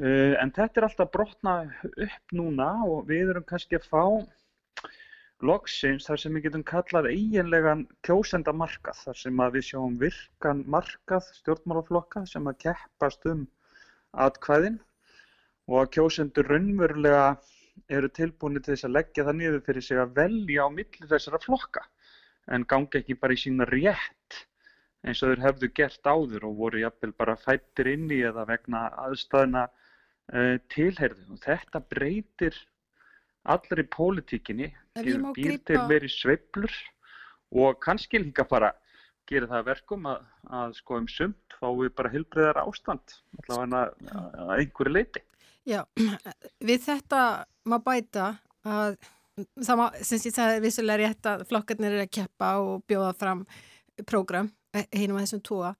en 0.00 0.52
þetta 0.56 0.80
er 0.80 0.84
alltaf 0.86 1.10
brotna 1.12 1.54
upp 1.84 2.32
núna 2.32 2.68
og 2.88 3.08
við 3.10 3.28
erum 3.34 3.44
kannski 3.44 3.76
að 3.76 3.88
fá 3.92 4.04
loksins 5.44 6.06
þar 6.06 6.20
sem 6.22 6.32
við 6.32 6.46
getum 6.46 6.64
kallað 6.64 7.10
eiginlegan 7.10 7.82
kjósendamarkað 8.06 9.02
þar 9.04 9.18
sem 9.20 9.42
við 9.52 9.66
sjáum 9.68 9.98
virkan 10.00 10.62
markað 10.66 11.28
stjórnmálaflokka 11.42 12.24
sem 12.30 12.46
að 12.48 12.58
keppast 12.64 13.26
um 13.26 13.44
atkvæðin 14.12 14.78
og 15.68 15.82
að 15.82 15.90
kjósendur 15.98 16.48
raunverulega 16.48 17.26
eru 17.92 18.08
tilbúinni 18.08 18.62
til 18.62 18.72
þess 18.72 18.88
að 18.88 18.96
leggja 18.96 19.26
það 19.28 19.38
niður 19.42 19.66
fyrir 19.66 19.86
sig 19.86 20.00
að 20.00 20.16
velja 20.16 20.64
á 20.64 20.68
milli 20.72 21.10
þessara 21.10 21.42
flokka 21.42 21.84
en 22.48 22.64
gangi 22.64 23.02
ekki 23.02 23.18
bara 23.20 23.36
í 23.36 23.42
sína 23.44 23.68
rétt 23.68 24.40
eins 25.04 25.20
og 25.20 25.34
þeir 25.34 25.44
hefðu 25.50 25.72
gert 25.76 26.06
áður 26.06 26.48
og 26.48 26.58
voru 26.64 26.80
jafnvel 26.80 27.12
bara 27.18 27.36
fættir 27.36 27.92
inn 27.92 28.08
í 28.14 28.22
eða 28.24 28.46
vegna 28.48 28.86
aðstæðina 29.04 29.66
uh, 30.30 30.56
tilherðu 30.72 31.34
og 31.34 31.42
þetta 31.44 31.82
breytir 31.92 32.58
allri 33.42 33.84
pólitíkinni, 33.90 34.70
býr 35.02 35.58
til 35.66 35.80
verið 35.90 36.14
sveiflur. 36.14 36.76
Og 37.52 37.76
kannski 37.82 38.20
líka 38.22 38.46
bara 38.48 38.70
gera 39.28 39.48
það 39.50 39.66
verkum 39.66 40.06
að, 40.08 40.22
að 40.60 40.76
sko 40.78 41.00
um 41.00 41.08
sumt 41.10 41.56
fá 41.58 41.68
við 41.78 41.92
bara 41.98 42.12
hilbriðar 42.12 42.62
ástand 42.62 43.16
allavega 43.42 43.82
að 44.44 44.54
einhverju 44.58 44.94
leiti. 44.94 45.24
Já, 45.68 45.82
við 46.68 46.86
þetta 46.86 47.20
má 47.68 47.76
bæta 47.84 48.32
að 48.66 48.96
það, 49.36 49.76
má, 49.78 49.84
ég, 50.00 50.26
það 50.34 50.56
er 50.56 50.64
vissulega 50.64 51.02
rétt 51.02 51.30
að 51.30 51.46
flokkarnir 51.50 51.94
eru 51.94 52.06
að 52.06 52.14
keppa 52.18 52.50
og 52.62 52.82
bjóða 52.90 53.12
fram 53.18 53.44
prógram 54.08 54.50
heinum 54.72 55.18
að 55.18 55.26
þessum 55.26 55.44
tóa 55.46 55.74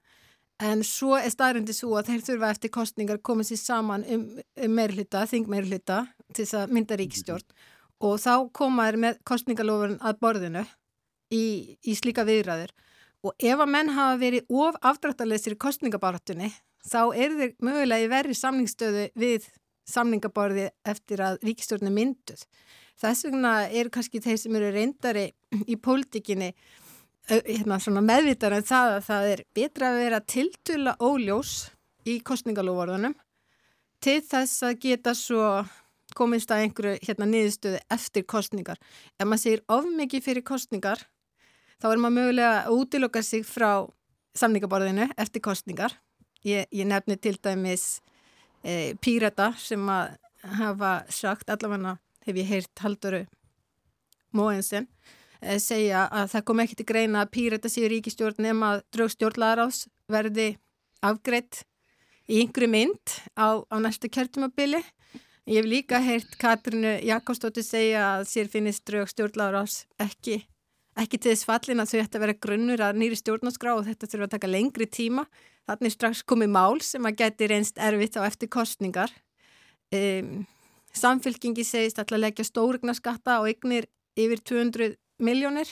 En 0.62 0.84
svo 0.86 1.16
er 1.18 1.32
staðröndi 1.32 1.74
svo 1.74 1.96
að 1.98 2.12
þeir 2.12 2.24
þurfa 2.26 2.50
eftir 2.54 2.70
kostningar 2.74 3.18
komið 3.24 3.50
sér 3.50 3.60
saman 3.62 4.04
um, 4.06 4.26
um 4.38 4.76
meirhluta, 4.76 5.24
þing 5.26 5.48
meirhluta 5.50 6.04
til 6.30 6.44
þess 6.44 6.58
að 6.60 6.74
mynda 6.76 6.98
ríkistjórn 7.00 7.56
og 8.02 8.18
þá 8.22 8.34
komaður 8.54 8.98
með 9.04 9.18
kostningalofurinn 9.26 10.00
að 10.02 10.18
borðinu 10.22 10.62
í, 11.34 11.44
í 11.82 11.94
slíka 11.98 12.24
viðræður. 12.26 12.72
Og 13.22 13.34
ef 13.38 13.62
að 13.62 13.70
menn 13.70 13.92
hafa 13.94 14.18
verið 14.18 14.54
of 14.62 14.78
afdráttarleysir 14.82 15.54
í 15.54 15.60
kostningabáratunni 15.62 16.50
þá 16.86 17.02
er 17.14 17.36
þeir 17.38 17.52
mögulega 17.62 18.06
í 18.06 18.10
verri 18.10 18.34
samningsstöðu 18.34 19.08
við 19.18 19.46
samningaborði 19.88 20.68
eftir 20.88 21.22
að 21.22 21.38
ríkistjórn 21.46 21.90
er 21.90 21.94
mynduð. 21.94 22.46
Þess 23.02 23.26
vegna 23.26 23.52
eru 23.70 23.90
kannski 23.94 24.22
þeir 24.22 24.38
sem 24.38 24.58
eru 24.58 24.70
reyndari 24.74 25.28
í 25.66 25.78
pólitíkinni 25.78 26.52
hérna, 27.30 27.78
meðvitar 28.02 28.56
en 28.56 28.64
það 28.66 28.96
að 28.96 29.04
það 29.06 29.28
er 29.32 29.42
betra 29.54 29.90
að 29.90 30.00
vera 30.00 30.20
tiltula 30.20 30.96
óljós 31.00 31.70
í 32.08 32.18
kostningalúvorðunum 32.26 33.14
til 34.02 34.18
þess 34.26 34.62
að 34.66 34.78
geta 34.82 35.14
svo 35.14 35.46
komist 36.18 36.50
að 36.52 36.66
einhverju 36.66 36.98
hérna, 37.06 37.28
niðurstöðu 37.30 37.78
eftir 37.94 38.24
kostningar. 38.28 38.80
Ef 39.16 39.26
maður 39.26 39.42
segir 39.44 39.62
of 39.72 39.86
mikið 39.86 40.24
fyrir 40.26 40.44
kostningar 40.44 41.06
þá 41.80 41.92
er 41.92 42.02
maður 42.02 42.16
mögulega 42.18 42.56
að 42.64 42.80
útiloka 42.80 43.22
sig 43.22 43.46
frá 43.46 43.86
samningaborðinu 44.36 45.08
eftir 45.16 45.44
kostningar. 45.44 45.94
Ég, 46.42 46.66
ég 46.74 46.88
nefni 46.88 47.16
til 47.22 47.36
dæmis 47.38 48.02
e, 48.66 48.98
pírata 49.00 49.52
sem 49.62 49.82
að 49.88 50.16
hafa 50.58 50.92
sagt, 51.08 51.52
allavega 51.54 51.96
hef 52.26 52.38
ég 52.42 52.50
heyrt 52.50 52.82
Halldóru 52.82 53.24
Móensen 54.34 54.88
Eh, 54.90 55.21
segja 55.62 56.06
að 56.06 56.30
það 56.34 56.44
kom 56.48 56.62
ekki 56.62 56.78
til 56.78 56.86
greina 56.88 57.22
að 57.24 57.32
pýrata 57.34 57.70
sér 57.72 57.90
ríkistjórn 57.92 58.44
nema 58.44 58.74
að 58.76 58.84
draugstjórnlaðaráðs 58.96 59.86
verði 60.12 60.48
afgreitt 61.02 61.64
í 62.30 62.42
yngri 62.44 62.68
mynd 62.70 63.16
á, 63.34 63.62
á 63.66 63.76
næsta 63.82 64.10
kjörtumabili. 64.12 64.82
Ég 65.50 65.58
hef 65.58 65.66
líka 65.66 65.98
heyrt 65.98 66.36
Katrinu 66.38 66.94
Jakobsdóttir 67.02 67.66
segja 67.66 68.04
að 68.14 68.28
sér 68.30 68.50
finnist 68.52 68.84
draugstjórnlaðaráðs 68.86 69.80
ekki, 70.02 70.38
ekki 70.94 71.18
til 71.18 71.32
þess 71.32 71.48
fallin 71.48 71.82
að 71.82 71.90
þau 71.90 71.98
ætti 72.04 72.18
að 72.20 72.24
vera 72.26 72.38
grunnur 72.46 72.84
að 72.86 73.00
nýri 73.02 73.18
stjórnarskrá 73.18 73.74
og 73.74 73.88
þetta 73.88 74.10
þurfa 74.12 74.28
að 74.28 74.34
taka 74.36 74.52
lengri 74.52 74.86
tíma. 74.86 75.26
Þannig 75.66 75.94
strax 75.94 76.22
komið 76.26 76.54
mál 76.54 76.78
sem 76.82 77.06
að 77.06 77.18
geti 77.22 77.50
reynst 77.50 77.82
erfitt 77.82 78.18
á 78.18 78.22
eftir 78.26 78.50
kostningar. 78.50 79.10
Um, 79.92 80.44
samfélkingi 80.94 81.66
segist 81.66 81.98
alltaf 81.98 82.22
leggja 82.22 82.46
stórugna 82.46 82.94
skatta 82.94 83.38
á 83.38 83.42
eignir 83.42 83.90
yfir 84.18 84.42
200 84.46 84.94
miljónir 85.24 85.70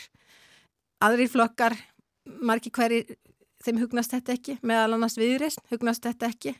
aðrir 1.04 1.30
flokkar 1.32 1.76
margi 2.44 2.72
hverjir 2.74 3.16
þeim 3.64 3.80
hugnast 3.82 4.14
þetta 4.14 4.36
ekki 4.36 4.58
meðal 4.66 4.96
annars 4.96 5.18
viðreist 5.20 5.62
hugnast 5.72 6.04
þetta 6.04 6.30
ekki. 6.30 6.54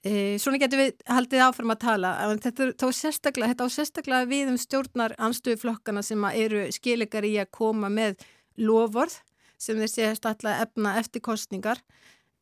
E, 0.00 0.12
svona 0.40 0.60
getur 0.62 0.80
við 0.80 1.02
haldið 1.10 1.42
áfram 1.44 1.74
að 1.74 1.82
tala 1.82 2.12
þetta 2.40 2.70
á 2.72 2.88
sérstaklega, 2.96 3.50
þetta 3.52 3.66
á 3.68 3.74
sérstaklega 3.74 4.28
við 4.30 4.52
um 4.52 4.60
stjórnar 4.60 5.14
anstöðu 5.20 5.60
flokkana 5.60 6.02
sem 6.06 6.24
eru 6.30 6.68
skilikar 6.72 7.26
í 7.28 7.34
að 7.42 7.50
koma 7.52 7.90
með 7.92 8.22
lofvorð 8.60 9.18
sem 9.60 9.76
þeir 9.76 9.92
séast 9.92 10.28
alltaf 10.28 10.64
efna 10.64 10.94
eftir 11.00 11.20
kostningar 11.24 11.82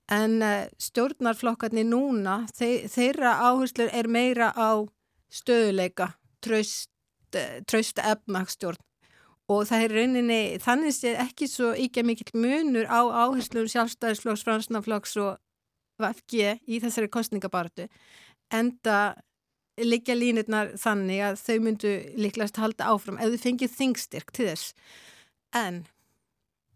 en 0.09 0.39
uh, 0.41 0.69
stjórnarflokkarnir 0.81 1.85
núna, 1.85 2.45
þeir, 2.57 2.87
þeirra 2.89 3.35
áherslur 3.45 3.91
er 3.93 4.09
meira 4.09 4.53
á 4.57 4.87
stöðuleika, 5.29 6.13
tröst, 6.45 6.93
uh, 7.37 7.59
tröst 7.69 7.99
efnagstjórn 8.01 8.81
og 9.49 9.65
það 9.69 9.85
er 9.85 9.95
rauninni, 9.97 10.41
þannig 10.61 10.95
sé 10.97 11.15
ekki 11.17 11.49
svo 11.49 11.73
ekki 11.73 12.05
mikill 12.05 12.33
munur 12.37 12.89
á 12.89 13.01
áherslum 13.01 13.69
sjálfstæðisflokks, 13.73 14.45
fransnaflokks 14.45 15.17
og 15.23 15.39
VFG 15.99 16.61
í 16.69 16.81
þessari 16.83 17.09
kostningabartu 17.11 17.89
enda 18.55 18.99
liggja 19.79 20.17
línutnar 20.17 20.73
þannig 20.81 21.23
að 21.23 21.41
þau 21.43 21.57
myndu 21.63 21.93
líklegast 22.19 22.59
halda 22.59 22.89
áfram 22.93 23.19
ef 23.23 23.35
þau 23.35 23.45
fengið 23.45 23.75
þingstyrk 23.77 24.33
til 24.35 24.49
þess. 24.51 24.73
En 25.55 25.85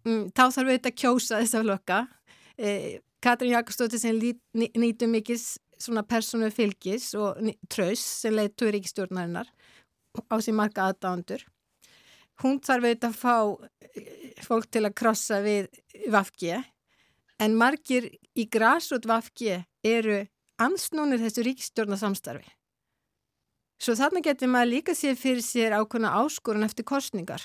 mm, 0.07 0.31
þá 0.37 0.45
þarf 0.45 0.69
við 0.69 0.77
þetta 0.77 0.93
að 0.93 1.01
kjósa 1.03 1.41
þess 1.41 1.59
að 1.59 1.67
flokka. 1.67 1.99
E, 2.59 2.71
Katrín 3.23 3.55
Jakobsdóttir 3.55 4.03
sem 4.03 4.19
nýtum 4.19 5.15
mikið 5.17 5.43
svona 5.83 6.05
persónu 6.07 6.51
fylgis 6.55 7.11
og 7.19 7.39
trös 7.71 8.03
sem 8.23 8.35
leiði 8.35 8.55
tói 8.55 8.71
ríkistjórnarinnar 8.77 9.51
á 10.31 10.37
sín 10.43 10.59
marga 10.59 10.91
aðdándur 10.91 11.43
hún 12.41 12.61
þarf 12.65 12.89
þetta 12.89 13.11
að 13.13 13.21
fá 13.21 13.37
e, 13.93 14.07
fólk 14.43 14.71
til 14.73 14.87
að 14.87 14.97
krossa 15.03 15.43
við 15.45 15.69
VFG 16.07 16.57
en 17.43 17.59
margir 17.59 18.09
í 18.39 18.49
græsrút 18.49 19.07
VFG 19.09 19.63
eru 19.85 20.23
ansnúnir 20.63 21.21
þessu 21.21 21.45
ríkistjórnarsamstarfi 21.51 22.53
Svo 23.83 23.97
þarna 23.99 24.21
getur 24.23 24.51
maður 24.51 24.71
líka 24.77 24.95
sér 24.95 25.17
fyrir 25.19 25.43
sér 25.43 25.75
ákvöna 25.75 26.13
áskorun 26.21 26.63
eftir 26.63 26.87
kostningar. 26.87 27.43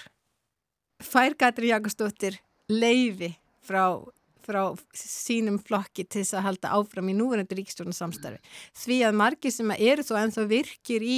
Fær 1.01 1.33
Katri 1.33 1.71
Jakobsdóttir 1.71 2.37
leifi 2.69 3.31
frá, 3.65 3.97
frá 4.45 4.61
sínum 4.93 5.57
flokki 5.57 6.05
til 6.05 6.21
þess 6.21 6.37
að 6.37 6.45
halda 6.45 6.75
áfram 6.77 7.09
í 7.09 7.15
núverandi 7.17 7.57
ríkistjórnarsamstarfi. 7.57 8.37
Því 8.77 8.99
að 9.07 9.17
margir 9.17 9.55
sem 9.55 9.73
eru 9.79 10.05
þó 10.05 10.13
ennþá 10.21 10.45
virkir 10.51 11.07
í 11.07 11.17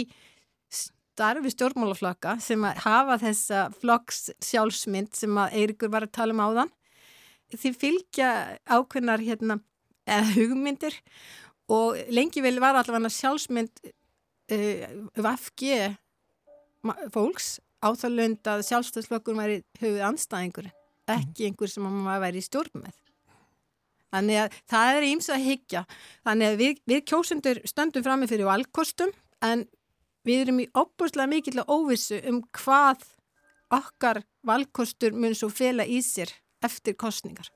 starfi 1.19 1.51
stjórnmálaflokka 1.51 2.37
sem 2.43 2.63
að 2.63 2.83
hafa 2.85 3.19
þessa 3.25 3.63
flokks 3.81 4.29
sjálfsmynd 4.45 5.11
sem 5.19 5.39
að 5.41 5.57
Eirikur 5.59 5.91
var 5.91 6.07
að 6.07 6.15
tala 6.15 6.35
um 6.35 6.43
áðan. 6.47 6.71
Því 7.51 7.71
fylgja 7.81 8.29
ákveðnar 8.69 9.23
hérna, 9.25 9.59
hugmyndir 10.37 10.95
og 11.69 11.97
lengi 12.13 12.43
vel 12.45 12.57
var 12.61 12.79
allavega 12.79 13.11
sjálfsmynd 13.13 13.83
uh, 13.83 14.85
VFG 15.19 15.73
fólks 17.13 17.57
á 17.83 17.91
það 17.91 18.15
lönd 18.15 18.49
að 18.49 18.65
sjálfstæðsflokkur 18.69 19.37
væri 19.37 19.61
höfuð 19.81 20.05
anstæðingur 20.07 20.69
ekki 21.09 21.49
einhver 21.49 21.71
sem 21.71 21.85
maður 21.85 22.23
væri 22.23 22.41
í 22.41 22.45
stjórn 22.45 22.83
með. 22.83 22.95
Þannig 24.09 24.39
að 24.41 24.57
það 24.71 24.91
er 24.93 25.07
íms 25.09 25.27
að 25.29 25.45
higgja 25.45 25.81
þannig 26.25 26.47
að 26.47 26.61
við, 26.63 26.79
við 26.89 27.03
kjósundur 27.11 27.59
stöndum 27.69 28.05
fram 28.05 28.23
með 28.23 28.33
fyrir 28.33 28.49
valkostum 28.49 29.13
en 29.45 29.67
við 30.29 30.43
erum 30.45 30.61
í 30.63 30.67
opbúrslega 30.77 31.31
mikill 31.31 31.59
að 31.61 31.73
óvissu 31.75 32.19
um 32.29 32.43
hvað 32.55 33.05
okkar 33.73 34.23
valkostur 34.45 35.13
mun 35.13 35.35
svo 35.37 35.49
fela 35.53 35.85
í 35.85 36.01
sér 36.05 36.31
eftir 36.65 36.97
kostningar 36.99 37.49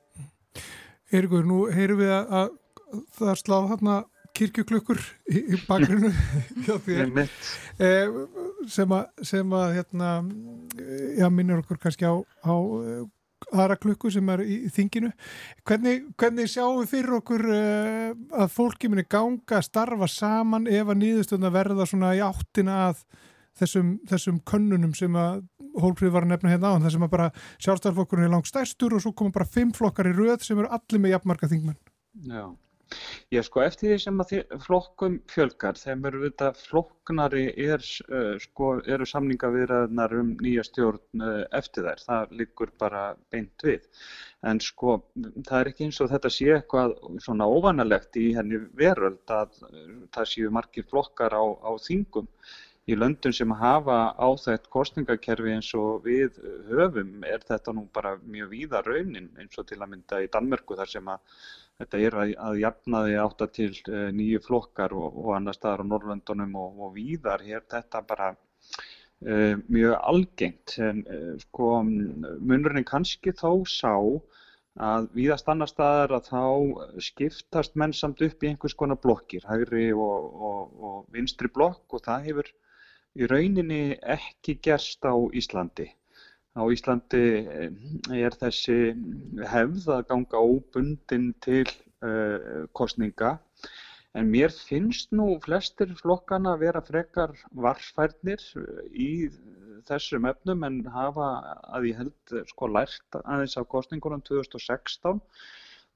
Eirikur, 1.13 1.45
nú 1.45 1.67
heyrum 1.69 1.99
við 2.01 2.11
að, 2.15 2.33
að 2.33 3.03
það 3.17 3.31
er 3.33 3.41
sláð 3.41 3.69
hérna 3.73 3.97
kirkjuklukkur 4.33 5.01
í, 5.29 5.41
í 5.53 5.59
bakrinu 5.67 6.09
eh, 7.77 8.15
sem 8.71 8.95
að, 8.97 9.25
sem 9.25 9.53
að 9.57 9.75
hérna, 9.77 10.13
já, 11.19 11.27
minnur 11.29 11.61
okkur 11.61 11.81
kannski 11.83 12.09
á, 12.09 12.17
á 12.17 12.53
aðra 13.53 13.77
klukku 13.79 14.11
sem 14.13 14.29
er 14.33 14.43
í 14.45 14.57
þinginu. 14.73 15.11
Hvernig, 15.67 16.07
hvernig 16.19 16.49
sjáum 16.51 16.81
við 16.81 16.91
fyrir 16.93 17.17
okkur 17.19 17.45
uh, 17.49 18.15
að 18.43 18.55
fólki 18.55 18.89
minni 18.89 19.05
ganga 19.09 19.59
að 19.59 19.67
starfa 19.69 20.09
saman 20.11 20.67
ef 20.71 20.89
að 20.89 20.99
nýðustöðna 21.03 21.53
verða 21.53 21.87
svona 21.89 22.13
í 22.17 22.23
áttina 22.25 22.79
að 22.89 23.05
þessum, 23.59 23.95
þessum 24.09 24.41
könnunum 24.49 24.95
sem 24.97 25.15
að 25.19 25.43
hólfrið 25.79 26.13
var 26.13 26.25
að 26.27 26.33
nefna 26.33 26.53
hérna 26.53 26.73
á 26.73 26.81
þar 26.83 26.95
sem 26.95 27.05
að 27.05 27.13
bara 27.13 27.29
sjálfstæðarflokkurinn 27.65 28.27
er 28.27 28.33
langt 28.33 28.49
stærstur 28.49 28.93
og 28.97 29.01
svo 29.01 29.13
koma 29.17 29.33
bara 29.33 29.49
fimm 29.49 29.73
flokkar 29.73 30.09
í 30.09 30.17
röð 30.17 30.45
sem 30.45 30.59
eru 30.59 30.69
allir 30.73 31.01
með 31.01 31.15
jafnmarka 31.15 31.49
þingmenn? 31.49 31.79
Já 32.29 32.45
Já, 33.33 33.41
sko, 33.45 33.61
eftir 33.65 33.89
því 33.89 33.97
sem 34.03 34.21
að 34.21 34.33
flokkum 34.61 35.15
fjölgar, 35.31 35.77
þeim 35.79 36.03
eru 36.09 36.21
þetta 36.25 36.49
flokknari 36.59 37.45
er, 37.65 37.85
uh, 38.09 38.35
sko, 38.43 38.73
eru 38.95 39.07
samningavirðarnar 39.09 40.13
um 40.19 40.33
nýja 40.43 40.65
stjórn 40.67 41.23
uh, 41.23 41.39
eftir 41.59 41.87
þær. 41.87 42.03
Það 42.07 42.35
liggur 42.41 42.73
bara 42.83 43.05
beint 43.33 43.65
við. 43.65 43.87
En 44.45 44.61
sko, 44.61 44.99
það 45.15 45.55
er 45.59 45.71
ekki 45.71 45.87
eins 45.87 46.01
og 46.03 46.11
þetta 46.13 46.33
sé 46.35 46.51
eitthvað 46.57 46.97
svona 47.25 47.47
óvanalegt 47.49 48.19
í 48.21 48.27
henni 48.37 48.61
veröld 48.77 49.23
að 49.31 49.57
það 50.13 50.29
séu 50.35 50.53
margir 50.53 50.85
flokkar 50.91 51.33
á, 51.33 51.43
á 51.43 51.71
þingum 51.87 52.29
í 52.91 52.95
löndum 52.99 53.31
sem 53.31 53.51
hafa 53.55 53.97
áþægt 54.19 54.67
kostningakerfi 54.73 55.53
eins 55.55 55.69
og 55.79 56.03
við 56.07 56.39
höfum 56.67 57.23
er 57.23 57.43
þetta 57.47 57.71
nú 57.75 57.85
bara 57.95 58.17
mjög 58.19 58.49
víða 58.51 58.81
raunin 58.83 59.29
eins 59.39 59.59
og 59.59 59.69
til 59.69 59.79
að 59.79 59.93
mynda 59.93 60.19
í 60.25 60.27
Danmörku 60.33 60.75
þar 60.79 60.91
sem 60.91 61.07
að 61.13 61.45
þetta 61.81 62.01
er 62.07 62.17
að, 62.21 62.33
að 62.47 62.59
jafnaði 62.61 63.17
átta 63.23 63.47
til 63.57 63.71
uh, 63.89 64.09
nýju 64.15 64.41
flokkar 64.45 64.95
og, 64.97 65.17
og 65.23 65.33
annar 65.37 65.57
staðar 65.57 65.85
á 65.85 65.89
Norrlöndunum 65.91 66.55
og, 66.59 66.83
og 66.85 66.93
víðar 66.97 67.43
hér 67.45 67.65
þetta 67.71 68.03
bara 68.09 68.29
uh, 68.33 69.55
mjög 69.67 69.95
algengt 69.99 70.77
en 70.89 71.03
uh, 71.07 71.33
sko 71.45 71.73
munurinn 71.83 72.87
kannski 72.87 73.35
þó 73.35 73.63
sá 73.69 73.95
að 74.81 75.09
víðast 75.13 75.49
annar 75.53 75.69
staðar 75.69 76.15
að 76.17 76.29
þá 76.31 76.43
skiptast 77.07 77.75
menn 77.77 77.93
samt 77.93 78.23
upp 78.25 78.43
í 78.43 78.49
einhvers 78.49 78.73
konar 78.73 78.97
blokkir, 79.01 79.45
hægri 79.45 79.91
og, 79.93 80.29
og 80.41 80.95
vinstri 81.13 81.51
blokk 81.53 81.93
og 81.93 82.01
það 82.07 82.29
hefur 82.29 82.49
í 83.13 83.27
rauninni 83.29 83.99
ekki 84.01 84.57
gerst 84.65 85.05
á 85.05 85.13
Íslandi. 85.13 85.91
Á 86.53 86.63
Íslandi 86.69 87.21
eh, 87.49 87.69
er 88.25 88.35
þessi 88.37 88.75
hefð 89.49 89.87
að 89.95 90.03
ganga 90.11 90.41
óbundin 90.45 91.31
til 91.41 91.65
uh, 92.05 92.67
kostninga 92.77 93.31
en 94.13 94.29
mér 94.29 94.53
finnst 94.53 95.15
nú 95.17 95.31
flestir 95.41 95.95
flokkana 96.01 96.53
að 96.53 96.65
vera 96.67 96.83
frekar 96.85 97.33
varfærnir 97.65 98.43
í 98.93 99.09
þessum 99.89 100.27
efnum 100.29 100.67
en 100.67 100.77
hafa 100.93 101.29
að 101.73 101.89
ég 101.89 102.03
held 102.03 102.35
sko 102.51 102.69
lært 102.69 103.17
aðeins 103.23 103.57
af 103.57 103.67
kostningunum 103.73 104.21
2016 104.29 105.23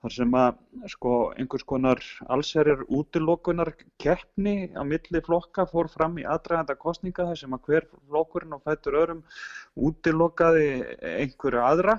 þar 0.03 0.13
sem 0.13 0.35
að 0.37 0.57
sko 0.93 1.13
einhvers 1.41 1.65
konar 1.67 2.01
allserjar 2.33 2.83
útilokunar 2.93 3.71
keppni 4.01 4.69
á 4.77 4.85
milli 4.85 5.21
flokka 5.25 5.65
fór 5.69 5.89
fram 5.93 6.19
í 6.21 6.25
aðdraganda 6.27 6.77
kostninga 6.77 7.25
þar 7.31 7.39
sem 7.41 7.55
að 7.57 7.69
hver 7.69 7.87
flokkurinn 7.95 8.57
og 8.57 8.61
fættur 8.67 8.99
öðrum 9.01 9.23
útilokaði 9.89 10.67
einhverju 11.15 11.63
aðra. 11.65 11.97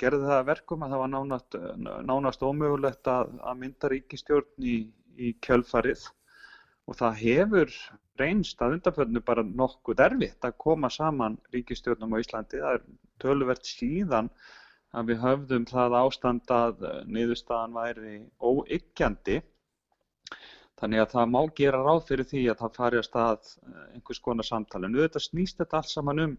Gerði 0.00 0.30
það 0.30 0.46
verkum 0.48 0.84
að 0.86 0.94
það 0.94 1.02
var 1.02 1.12
nánast, 1.12 1.56
nánast 2.08 2.44
ómögulegt 2.46 3.10
að, 3.10 3.34
að 3.42 3.56
mynda 3.64 3.90
ríkistjórn 3.90 4.68
í, 4.72 4.76
í 5.18 5.32
kjölfarið. 5.44 6.04
Og 6.88 6.96
það 6.98 7.18
hefur 7.24 7.74
reynst 8.20 8.62
að 8.62 8.76
undanfjörnu 8.76 9.22
bara 9.26 9.44
nokkuð 9.44 10.02
erfitt 10.06 10.46
að 10.46 10.56
koma 10.62 10.90
saman 10.94 11.36
ríkistjórnum 11.54 12.16
á 12.16 12.22
Íslandi. 12.22 12.62
Það 12.62 12.78
er 12.78 12.86
töluvert 13.22 13.66
síðan 13.66 14.30
að 14.96 15.12
við 15.12 15.22
höfðum 15.24 15.68
það 15.70 15.96
ástand 16.00 16.52
að 16.54 16.84
eh, 16.88 16.98
niðurstaðan 17.16 17.78
væri 17.78 18.16
óyggjandi. 18.40 19.38
Þannig 20.80 21.02
að 21.02 21.14
það 21.14 21.32
má 21.34 21.40
gera 21.60 21.82
ráð 21.84 22.02
fyrir 22.08 22.28
því 22.30 22.42
að 22.50 22.60
það 22.62 22.76
fari 22.80 23.00
að 23.00 23.08
stað 23.08 23.50
eh, 23.62 23.86
einhvers 23.96 24.22
konar 24.26 24.48
samtali 24.48 24.88
en 24.88 24.98
auðvitað 24.98 25.26
snýst 25.28 25.62
þetta 25.62 25.80
alls 25.80 25.96
saman 25.96 26.24
um 26.26 26.36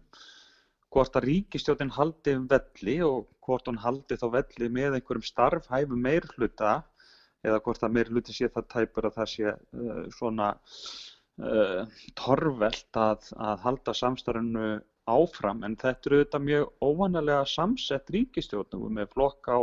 hvort 0.92 1.16
að 1.16 1.28
ríkistjótin 1.28 1.94
haldi 1.96 2.34
um 2.36 2.48
velli 2.50 2.98
og 3.06 3.30
hvort 3.46 3.68
hún 3.70 3.80
haldi 3.80 4.18
þá 4.20 4.26
velli 4.34 4.68
með 4.68 4.98
einhverjum 4.98 5.24
starf 5.24 5.70
hæfu 5.72 5.96
meir 5.96 6.26
hluta 6.34 6.82
eða 7.42 7.62
hvort 7.64 7.86
að 7.86 7.94
meir 7.96 8.10
hluti 8.12 8.34
sé 8.36 8.50
það 8.52 8.68
tæpur 8.74 9.08
að 9.08 9.16
það 9.16 9.30
sé 9.32 9.54
uh, 9.54 10.02
svona 10.14 10.50
uh, 10.52 12.02
torvelt 12.18 13.00
að, 13.00 13.30
að 13.34 13.64
halda 13.64 13.94
samstarfinu 13.98 14.68
áfram 15.10 15.64
en 15.66 15.74
þetta 15.76 16.08
eru 16.08 16.20
auðvitað 16.20 16.46
mjög 16.46 16.68
óvanalega 16.86 17.44
samsett 17.48 18.10
ríkistjórnum 18.14 18.98
með 18.98 19.10
flokk 19.14 19.50
á 19.50 19.58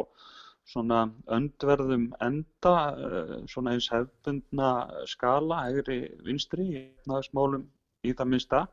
svona 0.69 0.99
öndverðum 1.33 2.09
enda, 2.21 2.75
eh, 2.93 3.35
svona 3.49 3.73
eins 3.73 3.89
hefbundna 3.89 4.71
skala, 5.09 5.63
hægri 5.65 5.99
vinstri 6.25 6.67
í 6.69 6.83
náðismálum 7.09 7.65
í 8.05 8.13
það 8.13 8.31
minnsta. 8.33 8.67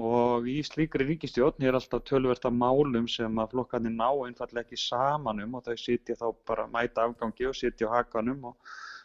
Og 0.00 0.46
í 0.48 0.60
slíkri 0.64 1.04
ríkistjórn 1.04 1.66
er 1.66 1.76
alltaf 1.76 2.04
tölvert 2.08 2.44
af 2.48 2.52
málum 2.56 3.08
sem 3.08 3.40
að 3.42 3.50
flokkarnir 3.54 3.92
ná 3.92 4.08
einfallega 4.26 4.64
ekki 4.64 4.78
saman 4.80 5.42
um 5.44 5.58
og 5.58 5.64
þau 5.66 5.76
sitja 5.76 6.16
þá 6.16 6.28
bara 6.46 6.68
mæta 6.72 7.04
afgangi 7.04 7.48
og 7.48 7.56
sitja 7.58 7.90
á 7.90 8.00
hakanum 8.00 8.52
og 8.52 8.56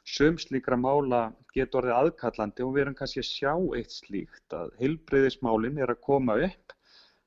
Sum 0.06 0.36
slíkra 0.38 0.78
mála 0.78 1.22
getur 1.56 1.82
orðið 1.82 1.96
aðkallandi 2.00 2.64
og 2.66 2.76
við 2.76 2.84
erum 2.84 2.96
kannski 2.98 3.24
að 3.24 3.30
sjá 3.32 3.54
eitt 3.78 3.94
slíkt 3.96 4.54
að 4.54 4.76
heilbreyðismálinn 4.82 5.80
er 5.82 5.94
að 5.96 6.04
koma 6.06 6.36
upp, 6.46 6.76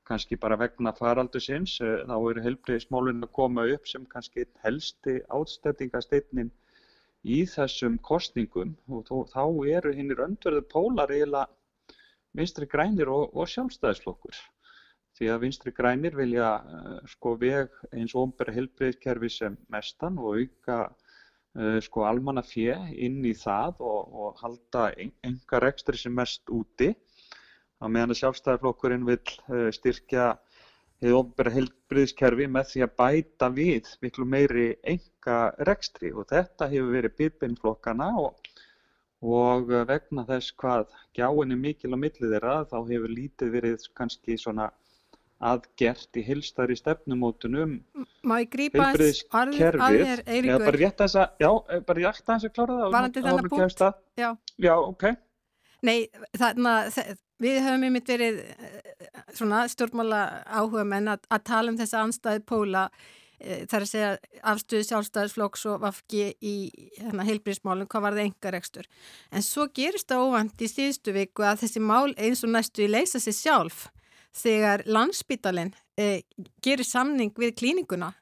kannski 0.07 0.37
bara 0.39 0.57
vegna 0.61 0.93
faraldusins, 0.95 1.73
eh, 1.83 2.05
þá 2.07 2.15
eru 2.31 2.45
heilbreyðismálun 2.45 3.27
að 3.27 3.33
koma 3.35 3.65
upp 3.75 3.89
sem 3.91 4.05
kannski 4.13 4.45
helsti 4.63 5.17
átstættingasteitnin 5.27 6.53
í 7.27 7.41
þessum 7.51 7.97
kostningum 7.99 8.71
og 8.87 9.11
þá 9.33 9.43
eru 9.75 9.91
hinnir 9.93 10.23
öndverðu 10.23 10.63
pólar 10.71 11.11
eiginlega 11.11 11.49
vinstri 12.39 12.69
grænir 12.69 13.11
og, 13.11 13.35
og 13.35 13.49
sjálfstæðisflokkur. 13.51 14.39
Því 15.19 15.29
að 15.33 15.41
vinstri 15.43 15.75
grænir 15.75 16.15
vilja 16.15 16.53
uh, 16.63 16.99
sko 17.11 17.35
veg 17.41 17.73
eins 17.91 18.15
og 18.15 18.29
ombera 18.29 18.55
heilbreyðiskerfi 18.55 19.29
sem 19.35 19.57
mestan 19.73 20.19
og 20.21 20.39
auka 20.39 20.79
sko 21.81 22.03
almanna 22.05 22.43
fjö 22.45 22.75
inn 22.93 23.23
í 23.25 23.33
það 23.33 23.79
og, 23.81 24.11
og 24.13 24.41
halda 24.43 24.89
enga 24.99 25.61
rekstri 25.63 25.97
sem 25.97 26.13
mest 26.13 26.49
úti. 26.53 26.91
Á 27.81 27.87
meðan 27.87 28.13
að 28.13 28.19
sjálfstæðisflokkurinn 28.21 29.07
vil 29.07 29.19
uh, 29.49 29.69
styrkja 29.73 30.33
hefur 30.99 31.17
ofnbæra 31.21 31.53
heilbriðskerfi 31.55 32.47
með 32.51 32.71
því 32.71 32.81
að 32.83 32.95
bæta 33.01 33.47
við 33.55 33.91
miklu 34.03 34.25
meiri 34.27 34.65
enga 34.93 35.37
rekstri 35.69 36.11
og 36.11 36.27
þetta 36.31 36.67
hefur 36.73 36.91
verið 36.95 37.15
byrbinnflokkana 37.21 38.09
og, 38.19 38.49
og 39.23 39.71
vegna 39.87 40.25
þess 40.27 40.51
hvað 40.59 40.91
gjáin 41.15 41.55
er 41.55 41.61
mikil 41.61 41.95
á 41.95 41.97
millið 42.03 42.35
þeirra 42.35 42.57
þá 42.71 42.77
hefur 42.91 43.15
lítið 43.15 43.55
verið 43.55 43.87
kannski 43.95 44.35
svona 44.41 44.67
aðgert 45.39 46.19
í 46.19 46.23
aðeins 48.75 49.21
orðið 49.31 49.83
að 49.85 49.99
þér, 50.01 50.23
Eiríkur? 50.27 50.65
Bara 50.65 50.81
rétt 50.81 50.99
að 50.99 51.05
þess 51.05 51.19
að, 51.21 51.45
rétt 52.03 52.49
að 52.49 52.55
klára 52.57 52.77
það. 52.79 52.91
Varandi 52.95 53.23
þennan 53.25 53.49
punkt? 53.53 53.83
Já. 54.19 54.29
Já, 54.59 54.73
ok. 54.75 55.05
Nei, 55.87 56.09
þarna, 56.35 56.73
við 57.39 57.61
höfum 57.63 57.85
yfir 57.87 58.11
verið 58.11 58.41
svona 59.37 59.61
stjórnmála 59.71 60.25
áhuga 60.43 60.83
menn 60.87 61.07
að, 61.13 61.23
að 61.31 61.47
tala 61.47 61.71
um 61.71 61.79
þessa 61.79 62.01
anstæði 62.03 62.41
póla 62.51 62.81
e, 63.39 63.61
þar 63.71 63.85
að 63.85 63.91
segja 63.93 64.09
afstöðu 64.51 64.87
sjálfstæðisflokks 64.89 65.63
og 65.71 65.85
vafki 65.85 66.25
í 66.43 66.55
hérna, 66.97 67.23
heilbríðismálum, 67.29 67.87
hvað 67.87 68.05
var 68.09 68.17
það 68.17 68.25
engar 68.25 68.59
ekstur. 68.59 68.91
En 69.31 69.45
svo 69.45 69.69
gerist 69.71 70.11
það 70.11 70.25
óvand 70.25 70.59
í 70.59 70.67
síðustu 70.67 71.15
viku 71.15 71.47
að 71.47 71.63
þessi 71.63 71.85
mál 71.85 72.11
eins 72.17 72.43
og 72.43 72.51
næstu 72.57 72.83
í 72.83 72.91
leysa 72.91 73.23
sér 73.23 73.39
sjálf 73.39 73.87
þegar 74.35 74.83
landsbítalinn 74.87 75.73
e, 75.99 76.21
gerir 76.63 76.87
samning 76.87 77.33
við 77.37 77.55
klíninguna 77.59 78.13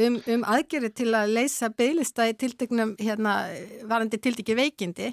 um, 0.00 0.18
um 0.18 0.46
aðgerri 0.48 0.90
til 0.96 1.10
að 1.16 1.34
leysa 1.38 1.70
beiglistæði 1.74 2.38
tiltegnum 2.40 2.94
hérna, 3.00 3.36
varandi 3.88 4.20
tiltekki 4.20 4.56
veikindi. 4.58 5.12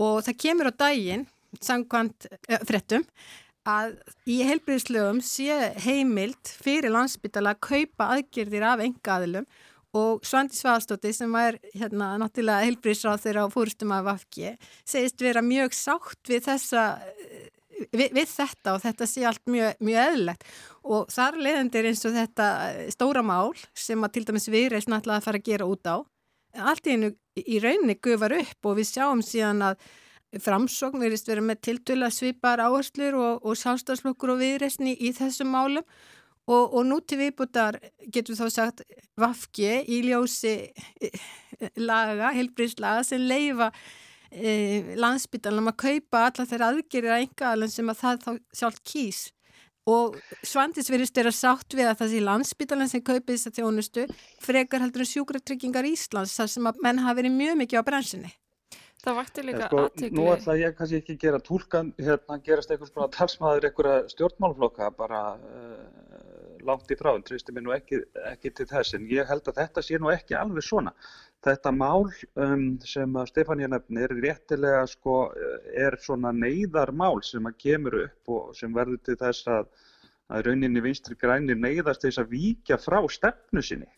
Og 0.00 0.22
það 0.26 0.40
kemur 0.42 0.70
á 0.70 0.80
daginn 0.86 1.26
samkvæmt 1.62 2.28
uh, 2.30 2.60
frettum 2.68 3.06
að 3.66 3.96
í 4.30 4.42
heilbríðslögum 4.46 5.22
sé 5.24 5.72
heimild 5.82 6.52
fyrir 6.62 6.92
landsbytala 6.94 7.56
að 7.56 7.64
kaupa 7.66 8.12
aðgerðir 8.14 8.66
af 8.68 8.84
engaðilum 8.84 9.48
og 9.96 10.26
Svandi 10.26 10.58
Svaðstótti 10.58 11.12
sem 11.16 11.32
er 11.40 11.58
hérna 11.74 12.12
náttúrulega 12.20 12.66
heilbríðsráð 12.66 13.24
þeirra 13.24 13.46
á 13.48 13.54
fórstum 13.54 13.94
af 13.96 14.04
Vafki 14.06 14.52
segist 14.86 15.22
vera 15.24 15.42
mjög 15.42 15.74
sátt 15.74 16.30
við 16.30 16.44
þessa 16.46 16.84
við, 17.92 18.08
við 18.10 18.26
þetta 18.30 18.74
og 18.74 18.82
þetta 18.82 19.08
sé 19.10 19.24
allt 19.28 19.44
mjög, 19.50 19.78
mjög 19.84 20.02
eðlilegt. 20.02 20.50
Og 20.86 21.08
þar 21.12 21.40
leðandir 21.46 21.90
eins 21.90 22.04
og 22.08 22.16
þetta 22.16 22.50
stóra 22.94 23.24
mál 23.26 23.54
sem 23.74 24.04
að 24.04 24.16
til 24.16 24.26
dæmis 24.30 24.50
við 24.52 24.72
reysn 24.74 24.96
alltaf 24.96 25.18
að 25.18 25.26
fara 25.28 25.42
að 25.42 25.48
gera 25.50 25.70
út 25.70 25.90
á 25.90 25.96
allt 26.56 26.88
í 26.88 26.96
í 27.36 27.60
rauninni 27.60 27.98
gufar 28.00 28.32
upp 28.36 28.68
og 28.68 28.78
við 28.78 28.90
sjáum 28.94 29.22
síðan 29.24 29.64
að 29.70 29.86
framsókn 30.42 31.00
verist 31.00 31.28
verið 31.28 31.48
með 31.50 31.62
tiltöla 31.68 32.10
svipar 32.12 32.62
áherslur 32.64 33.16
og, 33.20 33.44
og 33.46 33.58
sjálfstafslokkur 33.60 34.34
og 34.34 34.40
viðreysni 34.40 34.96
í 34.96 35.12
þessum 35.16 35.52
málum. 35.52 35.84
Og, 36.46 36.76
og 36.78 36.84
nú 36.86 37.00
til 37.02 37.18
viðbútar 37.18 37.80
getur 38.14 38.38
þá 38.38 38.46
sagt 38.54 38.82
vafki 39.18 39.80
í 39.90 40.04
ljósi 40.06 40.52
eh, 41.02 41.24
laga, 41.74 42.30
helbriðslaga 42.36 43.02
sem 43.02 43.24
leifa 43.26 43.72
eh, 44.36 44.92
landsbytalanum 45.00 45.72
að 45.72 45.80
kaupa 45.84 46.26
alla 46.28 46.46
þeirra 46.50 46.70
aðgerir 46.72 47.14
að 47.14 47.24
enga 47.24 47.70
sem 47.72 47.90
að 47.92 48.02
það 48.02 48.22
þá 48.26 48.30
sjálf 48.60 48.80
kýs 48.92 49.24
og 49.86 50.16
Svandis 50.42 50.90
verist 50.90 51.18
er 51.20 51.28
að 51.30 51.38
sátt 51.38 51.76
við 51.78 51.90
að 51.90 52.00
þessi 52.00 52.24
landsbytalan 52.26 52.90
sem 52.90 53.04
kaupið 53.06 53.36
þess 53.36 53.50
að 53.50 53.60
þjónustu 53.60 54.06
frekar 54.42 54.82
heldur 54.82 55.04
en 55.04 55.12
sjúkratryggingar 55.12 55.86
Íslands 55.86 56.34
þar 56.38 56.50
sem 56.50 56.66
að 56.72 56.82
menn 56.82 57.04
hafa 57.04 57.20
verið 57.20 57.38
mjög 57.38 57.62
mikið 57.62 57.82
á 57.82 57.88
bransinni 57.88 58.32
Það 59.06 59.18
vakti 59.20 59.42
líka 59.44 59.66
sko, 59.68 59.82
aðtökli. 59.86 60.16
Nú 60.18 60.24
ætla 60.32 60.54
ég 60.58 60.72
kannski 60.74 60.98
ekki 60.98 61.14
að 61.14 61.20
gera 61.22 61.38
tólkan, 61.46 61.92
hérna 62.02 62.38
gerast 62.42 62.72
einhvers 62.74 62.90
konar 62.94 63.12
talsmaður 63.14 63.68
einhverja 63.68 63.98
stjórnmálflokka 64.10 64.88
bara 64.98 65.20
uh, 65.36 66.16
langt 66.66 66.90
í 66.90 66.96
frá, 66.98 67.12
en 67.12 67.22
tristi 67.26 67.54
mér 67.54 67.66
nú 67.68 67.74
ekki, 67.76 68.00
ekki 68.32 68.50
til 68.56 68.66
þess, 68.72 68.96
en 68.98 69.06
ég 69.12 69.28
held 69.30 69.46
að 69.46 69.60
þetta 69.60 69.84
sé 69.86 70.00
nú 70.02 70.10
ekki 70.10 70.34
alveg 70.40 70.66
svona. 70.66 70.94
Þetta 71.46 71.70
mál 71.70 72.08
um, 72.42 72.64
sem 72.82 73.18
Stefania 73.30 73.68
nefnir 73.70 74.14
réttilega 74.18 74.80
sko, 74.90 75.18
er 75.86 75.94
svona 76.02 76.32
neyðarmál 76.34 77.20
sem 77.22 77.46
að 77.46 77.60
kemur 77.62 78.00
upp 78.00 78.32
og 78.36 78.56
sem 78.58 78.74
verður 78.74 79.02
til 79.06 79.16
þess 79.20 79.46
að, 79.58 79.68
að 80.32 80.48
rauninni 80.48 80.82
vinstri 80.82 81.14
grænir 81.20 81.60
neyðast 81.60 82.02
þess 82.02 82.22
að 82.22 82.34
víkja 82.34 82.80
frá 82.82 82.98
stefnu 83.18 83.62
sinni 83.62 83.92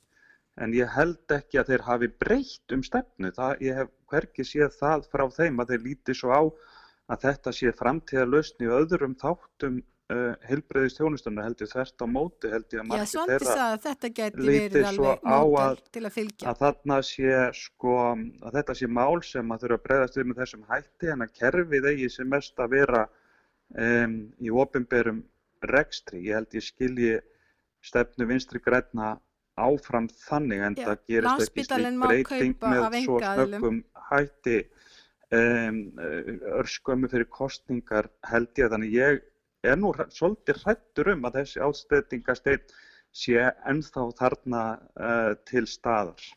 en 0.59 0.75
ég 0.75 0.91
held 0.91 1.35
ekki 1.35 1.61
að 1.61 1.71
þeir 1.73 1.85
hafi 1.87 2.09
breytt 2.23 2.75
um 2.75 2.83
stefnu. 2.87 3.31
Það, 3.35 3.61
ég 3.65 3.79
hef 3.79 3.93
hverki 4.11 4.47
séð 4.47 4.75
það 4.79 5.07
frá 5.13 5.25
þeim 5.37 5.63
að 5.63 5.73
þeir 5.73 5.85
líti 5.85 6.17
svo 6.19 6.35
á 6.35 6.43
að 7.09 7.23
þetta 7.25 7.55
sé 7.57 7.73
framtíðalösni 7.79 8.69
og 8.69 8.83
öðrum 8.83 9.15
þáttum 9.23 9.79
uh, 10.12 10.35
heilbreyðist 10.49 11.01
þjónustunum 11.01 11.44
held 11.44 11.62
ég 11.64 11.71
þvert 11.73 12.05
á 12.05 12.07
móti 12.09 12.53
held 12.53 12.75
ég 12.75 12.83
að 12.83 12.90
margir 12.90 13.42
þeirra 13.44 14.29
líti 14.49 14.85
svo 14.94 15.14
á 15.21 15.38
að, 15.38 15.81
að, 16.01 16.21
að 16.51 16.61
þarna 16.62 16.99
sé 17.07 17.33
sko 17.59 17.97
að 18.09 18.59
þetta 18.59 18.79
sé 18.81 18.90
mál 18.99 19.23
sem 19.27 19.55
að 19.55 19.64
þurfa 19.64 19.81
að 19.81 19.87
breyðast 19.88 20.21
við 20.21 20.29
með 20.31 20.42
þessum 20.42 20.68
hætti 20.73 21.12
en 21.14 21.27
að 21.27 21.35
kerfið 21.40 21.90
eigi 21.92 22.12
sem 22.16 22.31
mest 22.33 22.62
að 22.62 22.77
vera 22.77 23.07
um, 23.75 24.18
í 24.40 24.53
ofinberum 24.53 25.23
rekstri. 25.68 26.23
Ég 26.29 26.38
held 26.38 26.55
ég 26.55 26.64
skilji 26.64 27.16
stefnu 27.85 28.27
vinstri 28.29 28.61
græna 28.62 29.16
áfram 29.59 30.07
þannig 30.29 30.62
en 30.62 30.77
það 30.79 31.01
gerist 31.11 31.49
ekki 31.49 31.64
slík 31.66 31.97
breyting 32.03 32.55
með 32.62 32.99
svo 33.03 33.18
snöggum 33.23 33.81
hætti 34.11 34.59
um, 35.35 35.81
örskömmu 36.61 37.11
fyrir 37.11 37.29
kostningar 37.33 38.11
held 38.31 38.53
ég. 38.55 38.71
Þannig 38.71 38.94
ég 38.94 39.21
er 39.66 39.79
nú 39.79 39.92
svolítið 40.14 40.62
hrættur 40.64 41.14
um 41.14 41.29
að 41.29 41.40
þessi 41.40 41.62
ástætingasteyn 41.66 42.77
sé 43.14 43.49
ennþá 43.66 44.11
þarna 44.18 44.64
uh, 44.77 45.33
til 45.49 45.66
staðar. 45.66 46.29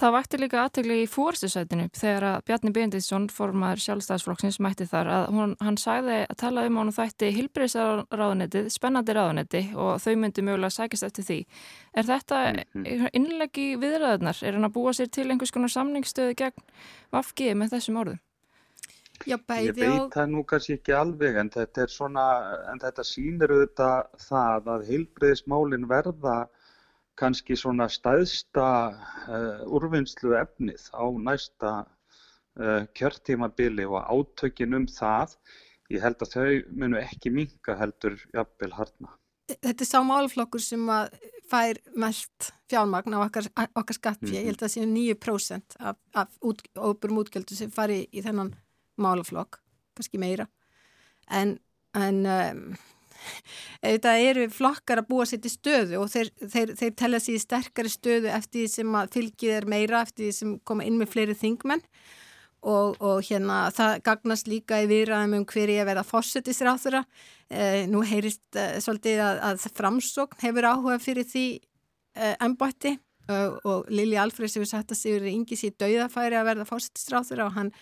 Það 0.00 0.14
vakti 0.14 0.38
líka 0.40 0.60
aðtegli 0.62 0.94
í 1.02 1.08
fórstusætinu 1.12 1.90
þegar 1.92 2.24
að 2.24 2.44
Bjarni 2.48 2.70
Bindisson, 2.72 3.26
formar 3.28 3.82
sjálfstæðsflokksins, 3.84 4.56
mætti 4.64 4.86
þar 4.88 5.10
að 5.12 5.24
hún, 5.36 5.52
hann 5.60 5.76
sagði 5.76 6.22
að 6.22 6.38
tala 6.40 6.64
um 6.64 6.78
hann 6.80 6.92
og 6.92 6.96
þætti 6.96 7.28
hilbriðsraðunetið, 7.36 8.70
spennandi 8.72 9.16
raðunetti 9.18 9.62
og 9.76 10.00
þau 10.00 10.14
myndi 10.22 10.46
mögulega 10.46 10.72
sækist 10.72 11.04
eftir 11.04 11.28
því. 11.28 11.38
Er 11.92 12.08
þetta 12.08 12.40
mhm. 12.54 13.10
innlegi 13.20 13.68
viðræðunar? 13.82 14.40
Er 14.40 14.56
hann 14.56 14.70
að 14.70 14.76
búa 14.78 14.96
sér 14.96 15.12
til 15.12 15.28
einhvers 15.28 15.52
konar 15.52 15.74
samningsstöðu 15.76 16.38
gegn 16.46 16.68
Vafgi 17.12 17.52
með 17.52 17.76
þessum 17.76 18.00
orðum? 18.00 18.24
Já, 19.28 19.36
ég 19.60 19.74
veit 19.76 20.14
það 20.14 20.30
nú 20.32 20.42
kannski 20.48 20.78
ekki 20.78 20.94
alveg 20.96 21.36
en 21.42 21.50
þetta, 21.52 21.86
svona, 21.92 22.24
en 22.72 22.80
þetta 22.80 23.04
sýnir 23.04 23.52
auðvitað 23.52 24.22
það 24.24 24.70
að 24.74 24.86
hilbriðismálin 24.88 25.88
verða 25.90 26.36
kannski 27.20 27.56
svona 27.58 27.88
stæðsta 27.92 28.68
uh, 29.28 29.64
úrvinnslu 29.68 30.32
efnið 30.40 30.86
á 30.96 31.04
næsta 31.20 31.72
uh, 31.84 32.86
kjörtímabili 32.96 33.84
og 33.88 34.08
átökin 34.08 34.78
um 34.78 34.86
það, 34.88 35.36
ég 35.92 36.04
held 36.04 36.24
að 36.24 36.36
þau 36.36 36.76
munu 36.80 37.00
ekki 37.02 37.34
minga 37.34 37.76
heldur 37.76 38.16
jafnvel 38.32 38.72
harna. 38.78 39.12
Þetta 39.50 39.84
er 39.84 39.88
sá 39.88 40.00
málflokkur 40.06 40.62
sem 40.62 40.88
að 40.94 41.12
fær 41.50 41.80
mest 41.98 42.52
fjármagn 42.70 43.16
á 43.18 43.26
okkar, 43.26 43.50
okkar 43.74 43.96
skattfíð, 43.98 44.28
mm 44.28 44.32
-hmm. 44.32 44.40
ég 44.40 44.48
held 44.48 44.62
að 44.62 44.66
það 44.66 44.74
séu 44.74 44.88
9% 44.88 45.78
af, 45.80 45.96
af 46.14 46.28
út, 46.40 46.62
óburum 46.78 47.22
útgjöldu 47.24 47.58
sem 47.58 47.70
fari 47.74 48.04
í 48.12 48.22
þennan 48.22 48.54
málflokk, 49.02 49.60
kannski 49.98 50.20
meira, 50.22 50.46
en, 51.30 51.58
en 51.98 52.22
um, 52.26 52.64
þetta 53.84 54.14
eru 54.22 54.46
flokkar 54.52 55.02
að 55.02 55.10
búa 55.10 55.26
sér 55.28 55.42
til 55.44 55.52
stöðu 55.52 56.00
og 56.00 56.08
þeir, 56.12 56.32
þeir, 56.40 56.72
þeir 56.78 56.96
tella 57.02 57.20
sér 57.22 57.36
í 57.36 57.42
sterkari 57.44 57.92
stöðu 57.92 58.32
eftir 58.32 58.64
því 58.64 58.72
sem 58.74 58.96
að 59.00 59.12
fylgið 59.16 59.54
er 59.58 59.68
meira 59.70 60.02
eftir 60.04 60.28
því 60.28 60.32
sem 60.38 60.56
koma 60.66 60.86
inn 60.86 60.98
með 61.00 61.14
fleiri 61.14 61.36
þingmenn. 61.38 61.84
Og, 62.60 62.98
og 63.00 63.22
hérna 63.24 63.70
það 63.72 64.02
gagnast 64.04 64.48
líka 64.50 64.82
í 64.82 64.88
viðræðum 64.90 65.38
um 65.38 65.44
hverju 65.48 65.78
að 65.80 65.86
verða 65.88 66.02
fórsetisráþura 66.04 66.98
eh, 67.48 67.86
nú 67.88 68.02
heyrist 68.04 68.58
eh, 68.60 68.74
svolítið 68.84 69.22
að, 69.24 69.40
að 69.48 69.64
framsókn 69.78 70.42
hefur 70.42 70.68
áhuga 70.68 70.98
fyrir 71.00 71.24
því 71.24 71.44
eh, 71.56 72.34
ennbætti 72.36 72.98
og, 73.32 73.56
og 73.64 73.88
Lili 73.88 74.18
Alfreds 74.20 74.58
hefur 74.58 74.68
sagt 74.68 74.92
að 74.92 75.00
Sigur 75.00 75.30
Ingi 75.30 75.56
sé 75.56 75.72
dauðafæri 75.72 76.36
að 76.36 76.50
verða 76.50 76.68
fórsetisráþura 76.68 77.48
og 77.48 77.56
hann 77.56 77.72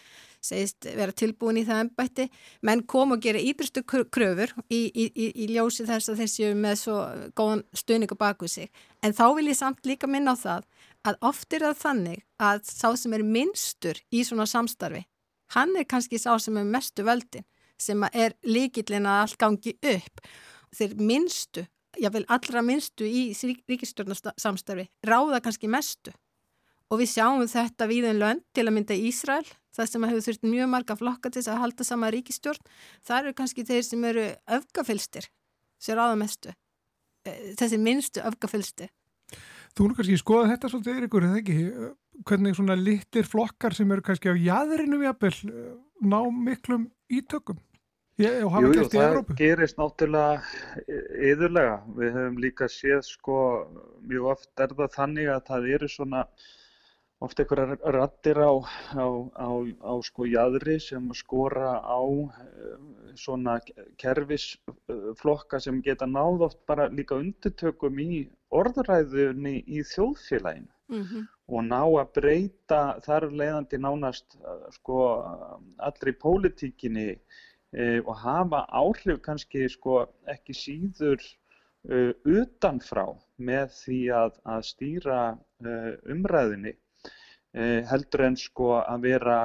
segist 0.44 0.86
vera 0.86 1.12
tilbúin 1.12 1.60
í 1.60 1.64
það 1.66 1.84
ennbætti, 1.84 2.28
menn 2.62 2.84
kom 2.86 3.14
og 3.16 3.22
gera 3.24 3.42
ídrustu 3.42 3.82
kröfur 3.84 4.52
í, 4.68 4.88
í, 4.88 5.08
í, 5.08 5.26
í 5.44 5.48
ljósi 5.52 5.86
þess 5.88 6.12
að 6.12 6.22
þessi 6.22 6.52
með 6.58 6.76
svo 6.82 6.98
góðan 7.38 7.64
stuðning 7.76 8.14
og 8.14 8.20
baku 8.20 8.48
sig. 8.50 8.70
En 9.02 9.14
þá 9.16 9.26
vil 9.38 9.48
ég 9.50 9.58
samt 9.58 9.86
líka 9.86 10.10
minna 10.10 10.34
á 10.34 10.38
það 10.38 10.68
að 11.08 11.18
oft 11.30 11.54
er 11.54 11.64
það 11.68 11.80
þannig 11.82 12.24
að 12.42 12.60
sá 12.68 12.88
sem 12.98 13.14
er 13.16 13.24
minnstur 13.24 14.00
í 14.10 14.24
svona 14.26 14.46
samstarfi, 14.48 15.04
hann 15.54 15.74
er 15.78 15.88
kannski 15.88 16.20
sá 16.20 16.34
sem 16.42 16.56
er 16.60 16.68
mestu 16.68 17.06
völdin, 17.06 17.46
sem 17.78 18.02
er 18.12 18.34
líkillin 18.46 19.06
að 19.08 19.24
allt 19.24 19.40
gangi 19.40 19.74
upp. 19.94 20.22
Þeir 20.74 20.96
minnstu, 21.00 21.64
jável 21.98 22.24
allra 22.28 22.62
minnstu 22.62 23.06
í 23.06 23.30
ríkistjórnarsamstarfi, 23.32 24.88
ráða 25.06 25.40
kannski 25.44 25.70
mestu. 25.70 26.12
Og 26.88 27.02
við 27.02 27.12
sjáum 27.12 27.44
þetta 27.48 27.88
við 27.88 28.08
en 28.10 28.20
lönd 28.22 28.44
til 28.56 28.64
að 28.64 28.74
mynda 28.76 28.96
Ísrael, 28.96 29.44
það 29.78 29.90
sem 29.92 30.06
hefur 30.10 30.26
þurft 30.26 30.48
mjög 30.50 30.70
marga 30.74 30.96
flokka 30.98 31.32
til 31.34 31.44
að 31.46 31.60
halda 31.62 31.86
sama 31.86 32.10
ríkistjórn. 32.14 32.72
Það 33.06 33.20
eru 33.22 33.36
kannski 33.40 33.66
þeir 33.68 33.86
sem 33.86 34.06
eru 34.10 34.26
öfgafylstir, 34.58 35.30
sem 35.78 35.98
ráða 35.98 36.18
mestu. 36.20 36.54
Eh, 37.24 37.54
þessi 37.58 37.78
minnstu 37.82 38.24
öfgafylsti. 38.26 38.90
Þú 39.76 39.86
erum 39.86 39.96
kannski 39.98 40.18
skoðað 40.18 40.52
þetta 40.54 40.72
svolítið, 40.72 40.98
Eirikur, 40.98 41.26
eða 41.28 41.40
ekki? 41.42 41.56
Hvernig 42.26 42.56
svona 42.58 42.74
litir 42.74 43.26
flokkar 43.28 43.76
sem 43.76 43.90
eru 43.94 44.02
kannski 44.02 44.32
á 44.32 44.34
jæðrinu 44.34 44.98
jafnvel 45.04 45.34
ná 46.02 46.20
miklum 46.34 46.88
ítökum? 47.12 47.60
Ég, 48.18 48.40
jú, 48.42 48.48
jú, 48.50 48.84
það 48.90 49.04
Evrópu. 49.04 49.34
gerist 49.38 49.76
náttúrulega 49.78 50.40
yðurlega. 51.22 51.76
Við 51.94 52.16
höfum 52.16 52.40
líka 52.42 52.66
séð 52.66 53.04
sko 53.06 53.36
mjög 54.10 54.32
oft 54.32 54.62
er 54.64 54.74
það 54.74 54.96
þannig 54.96 55.30
að 55.30 55.44
það 55.52 55.68
eru 55.76 55.88
svona 55.92 56.24
oft 57.24 57.40
einhverjar 57.42 57.78
rattir 57.94 58.38
á, 58.38 58.52
á, 58.94 59.06
á, 59.34 59.50
á 59.90 59.92
sko 60.06 60.26
jæðri 60.30 60.78
sem 60.82 61.08
skora 61.20 61.72
á 61.82 62.00
svona 63.18 63.58
kerfisflokka 63.98 65.60
sem 65.60 65.80
geta 65.82 66.06
náð 66.06 66.46
oft 66.48 66.60
bara 66.70 66.86
líka 66.88 67.18
undirtökum 67.18 67.98
í 68.04 68.20
orðræðunni 68.54 69.56
í 69.66 69.82
þjóðfélaginu 69.92 70.70
mm 70.94 71.02
-hmm. 71.02 71.26
og 71.48 71.66
ná 71.72 71.82
að 71.82 72.12
breyta 72.20 72.80
þar 73.06 73.28
leiðandi 73.40 73.82
nánast 73.82 74.38
sko 74.78 75.02
allri 75.90 76.14
pólitíkinni 76.24 77.08
e, 77.72 78.00
og 78.00 78.14
hafa 78.22 78.64
áhrif 78.70 79.20
kannski 79.26 79.68
sko 79.68 80.06
ekki 80.26 80.54
síður 80.54 81.20
uh, 81.90 82.12
utanfrá 82.24 83.06
með 83.36 83.72
því 83.82 84.00
að, 84.22 84.38
að 84.44 84.62
stýra 84.72 85.20
uh, 85.34 85.92
umræðinni 86.14 86.74
heldur 87.56 88.26
en 88.26 88.36
sko 88.36 88.74
að 88.78 89.04
vera 89.08 89.38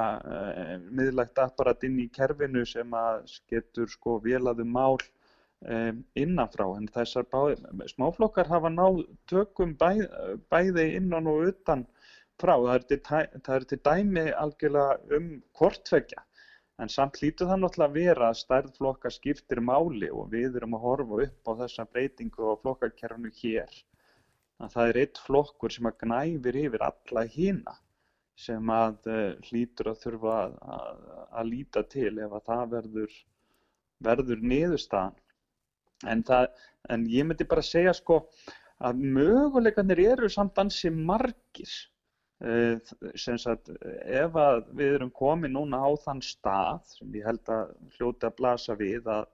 miðlægt 0.92 1.38
apparat 1.40 1.84
inn 1.84 1.98
í 2.02 2.10
kerfinu 2.12 2.64
sem 2.68 2.92
að 2.92 3.24
getur 3.48 3.88
sko 3.88 4.18
velaðu 4.20 4.64
mál 4.64 4.98
um, 5.00 6.04
innanfrá 6.14 6.66
en 6.76 6.88
þessar 6.92 7.24
bá, 7.32 7.54
smáflokkar 7.88 8.50
hafa 8.52 8.68
náð 8.68 9.04
tökum 9.30 9.72
bæ, 9.80 10.04
bæði 10.52 10.90
innan 10.98 11.26
og 11.26 11.48
utan 11.48 11.86
frá. 12.40 12.54
Það 12.58 12.74
er 12.74 12.84
til, 12.90 13.00
það 13.08 13.56
er 13.56 13.66
til 13.72 13.80
dæmi 13.88 14.26
algjörlega 14.44 15.18
um 15.18 15.30
hvortvekja 15.56 16.24
en 16.82 16.90
samt 16.90 17.16
hlýtu 17.22 17.46
það 17.46 17.60
náttúrulega 17.62 17.88
að 17.88 17.98
vera 18.02 18.28
að 18.28 18.40
stærðflokka 18.42 19.10
skiptir 19.14 19.62
máli 19.62 20.10
og 20.10 20.28
við 20.34 20.58
erum 20.58 20.74
að 20.76 20.84
horfa 20.88 21.20
upp 21.28 21.50
á 21.50 21.52
þessa 21.62 21.86
breytingu 21.86 22.50
á 22.50 22.54
flokkakerfnu 22.60 23.30
hér. 23.40 23.70
Að 24.60 24.76
það 24.76 24.90
er 24.90 25.00
eitt 25.00 25.20
flokkur 25.22 25.72
sem 25.72 25.86
að 25.88 25.98
gnæfir 26.02 26.60
yfir 26.66 26.84
alla 26.86 27.24
hína 27.30 27.78
sem 28.38 28.70
að 28.74 29.08
uh, 29.10 29.22
hlýtur 29.48 29.92
að 29.92 30.02
þurfa 30.02 30.34
að, 30.40 30.58
að, 30.76 31.00
að 31.40 31.50
líta 31.52 31.84
til 31.94 32.12
ef 32.18 32.34
að 32.34 32.46
það 32.50 32.64
verður, 32.74 33.16
verður 34.08 34.44
niðurstaðan. 34.52 35.18
En, 36.10 36.22
það, 36.26 36.46
en 36.90 37.08
ég 37.08 37.26
myndi 37.28 37.46
bara 37.48 37.64
segja 37.64 37.94
sko 37.96 38.24
að 38.84 39.02
möguleikarnir 39.16 40.02
eru 40.10 40.28
samt 40.32 40.58
ansi 40.60 40.90
margir 40.90 41.70
uh, 42.44 42.74
sem 43.14 43.38
sagt 43.40 43.70
ef 44.02 44.34
að 44.40 44.66
við 44.74 44.98
erum 44.98 45.14
komið 45.14 45.54
núna 45.54 45.80
á 45.86 45.90
þann 46.04 46.24
stað 46.24 46.82
sem 46.96 47.14
ég 47.16 47.30
held 47.30 47.54
að 47.54 47.70
hljóti 47.96 48.28
að 48.28 48.36
blasa 48.42 48.76
við 48.80 49.08
að 49.14 49.30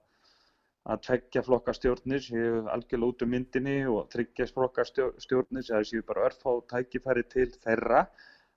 að 0.89 1.01
tveggja 1.05 1.43
flokkastjórnir 1.45 2.23
séu 2.25 2.61
algjörlega 2.73 3.13
út 3.13 3.23
um 3.25 3.29
myndinni 3.29 3.75
og 3.89 4.07
tryggja 4.13 4.47
flokkastjórnir 4.49 5.65
séu 5.67 6.01
bara 6.07 6.25
örf 6.29 6.41
á 6.41 6.53
tækifæri 6.73 7.23
til 7.29 7.49
þeirra 7.61 8.07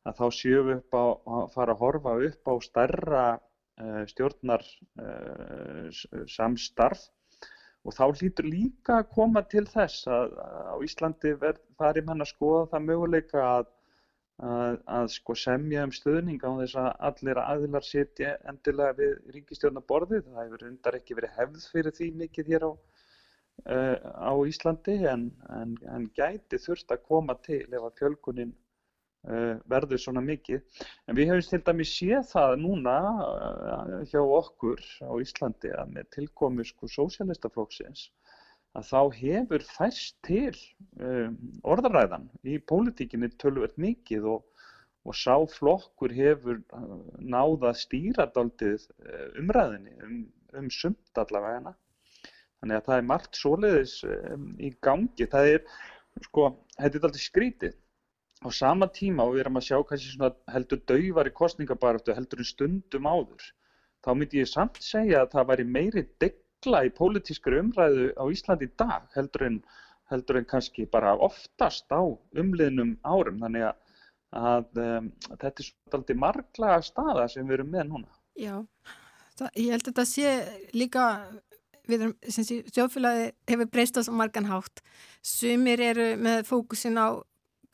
að 0.04 0.20
þá 0.20 0.26
séu 0.38 0.62
við 0.68 0.78
upp 0.78 0.96
á 0.96 1.04
að 1.38 1.50
fara 1.56 1.74
að 1.74 1.82
horfa 1.82 2.14
upp 2.28 2.52
á 2.52 2.54
stærra 2.68 3.26
uh, 3.34 4.02
stjórnar 4.10 4.64
uh, 5.00 5.88
samstarf 6.28 7.08
Og 7.84 7.92
þá 7.92 8.04
hlýtur 8.16 8.46
líka 8.48 8.98
að 9.02 9.10
koma 9.12 9.42
til 9.52 9.66
þess 9.68 10.06
að 10.08 10.36
á 10.40 10.76
Íslandi 10.86 11.34
fari 11.80 12.02
mann 12.04 12.24
að 12.24 12.30
skoða 12.30 12.62
það 12.72 12.86
möguleika 12.88 13.42
að, 13.44 13.66
að, 14.40 14.78
að 14.98 15.08
sko 15.12 15.36
semja 15.36 15.84
um 15.84 15.92
stöðning 15.92 16.40
á 16.40 16.50
þess 16.62 16.78
að 16.80 16.88
allir 17.10 17.40
aðilar 17.42 17.86
setja 17.88 18.32
endilega 18.48 18.96
við 19.02 19.12
ríkistjórnaborðið. 19.36 20.24
Það 20.30 20.46
hefur 20.46 20.66
undar 20.70 20.98
ekki 21.00 21.18
verið 21.18 21.36
hefð 21.42 21.68
fyrir 21.74 21.96
því 21.98 22.10
mikið 22.22 22.50
hér 22.54 22.64
á, 22.64 22.72
uh, 22.72 23.96
á 24.00 24.32
Íslandi 24.48 24.96
en, 25.12 25.28
en, 25.60 25.76
en 25.92 26.08
gæti 26.16 26.62
þurft 26.64 26.96
að 26.96 27.04
koma 27.10 27.36
til 27.44 27.66
ef 27.68 27.82
að 27.82 28.00
fjölkunin 28.00 28.56
verður 29.24 30.00
svona 30.00 30.22
mikið. 30.24 30.62
En 31.08 31.16
við 31.16 31.30
hefum 31.30 31.46
til 31.48 31.62
dæmi 31.64 31.86
séð 31.88 32.26
það 32.32 32.56
núna 32.60 32.96
uh, 33.24 33.94
hjá 34.10 34.20
okkur 34.20 34.82
á 35.00 35.12
Íslandi 35.22 35.72
að 35.72 35.94
með 35.96 36.10
tilkomu 36.18 36.66
sko 36.68 36.90
sósjálistaflokksins 36.92 38.10
að 38.74 38.88
þá 38.90 39.00
hefur 39.20 39.64
færst 39.68 40.16
til 40.26 40.54
um, 40.98 41.36
orðaræðan 41.62 42.26
í 42.42 42.58
pólitíkinni 42.58 43.30
tölvöld 43.38 43.76
mikið 43.80 44.26
og, 44.32 44.42
og 45.06 45.16
sá 45.16 45.38
flokkur 45.54 46.12
hefur 46.12 46.60
náða 47.22 47.72
stýradaldið 47.78 48.88
umræðinni 49.40 49.94
um, 50.04 50.18
um 50.58 50.68
sumt 50.74 51.22
allavega. 51.22 51.74
Þannig 52.60 52.80
að 52.80 52.86
það 52.88 52.98
er 52.98 53.08
margt 53.08 53.38
svoleiðis 53.38 53.96
um, 54.08 54.50
í 54.58 54.72
gangi. 54.82 55.28
Það 55.30 55.50
er, 55.54 55.64
sko, 56.26 56.50
þetta 56.76 56.98
er 56.98 57.08
alltaf 57.08 57.24
skrítið 57.24 57.80
á 58.42 58.48
sama 58.50 58.88
tíma 58.90 59.26
og 59.26 59.34
við 59.34 59.44
erum 59.44 59.60
að 59.60 59.68
sjá 59.68 59.76
kannski 59.88 60.14
svona 60.14 60.32
heldur 60.54 60.80
dauvar 60.90 61.30
í 61.30 61.36
kostningabaröftu 61.38 62.16
heldur 62.16 62.42
en 62.42 62.48
stundum 62.48 63.06
áður 63.06 63.52
þá 64.04 64.10
myndi 64.18 64.42
ég 64.42 64.50
samt 64.50 64.80
segja 64.84 65.22
að 65.22 65.32
það 65.36 65.48
væri 65.50 65.66
meiri 65.76 66.04
degla 66.22 66.82
í 66.88 66.92
pólitískri 66.98 67.60
umræðu 67.62 68.10
á 68.20 68.24
Íslandi 68.34 68.68
í 68.68 68.74
dag 68.80 69.08
heldur 69.16 69.46
en, 69.48 69.62
heldur 70.12 70.40
en 70.40 70.50
kannski 70.50 70.86
bara 70.90 71.14
oftast 71.28 71.88
á 71.94 72.02
umliðnum 72.40 72.96
árum 73.06 73.40
þannig 73.44 73.68
að, 73.70 73.80
að 74.42 74.82
um, 74.84 75.10
þetta 75.30 75.54
er 75.54 75.70
svona 75.70 76.20
marglaga 76.26 76.84
staða 76.84 77.26
sem 77.32 77.48
við 77.48 77.60
erum 77.60 77.72
með 77.72 77.90
núna. 77.92 78.20
Já, 78.36 78.56
það, 79.38 79.50
ég 79.62 79.72
held 79.72 79.84
að 79.84 79.90
þetta 79.92 80.06
sé 80.10 80.34
líka 80.74 81.06
við 81.88 82.00
erum, 82.00 82.16
sem 82.28 82.46
sé, 82.48 82.60
sjófélagi 82.72 83.30
hefur 83.50 83.70
breyst 83.72 84.00
á 84.00 84.02
svo 84.04 84.16
margan 84.16 84.48
hátt. 84.50 84.82
Sumir 85.24 85.80
eru 85.84 86.14
með 86.20 86.44
fókusin 86.48 87.00
á 87.00 87.24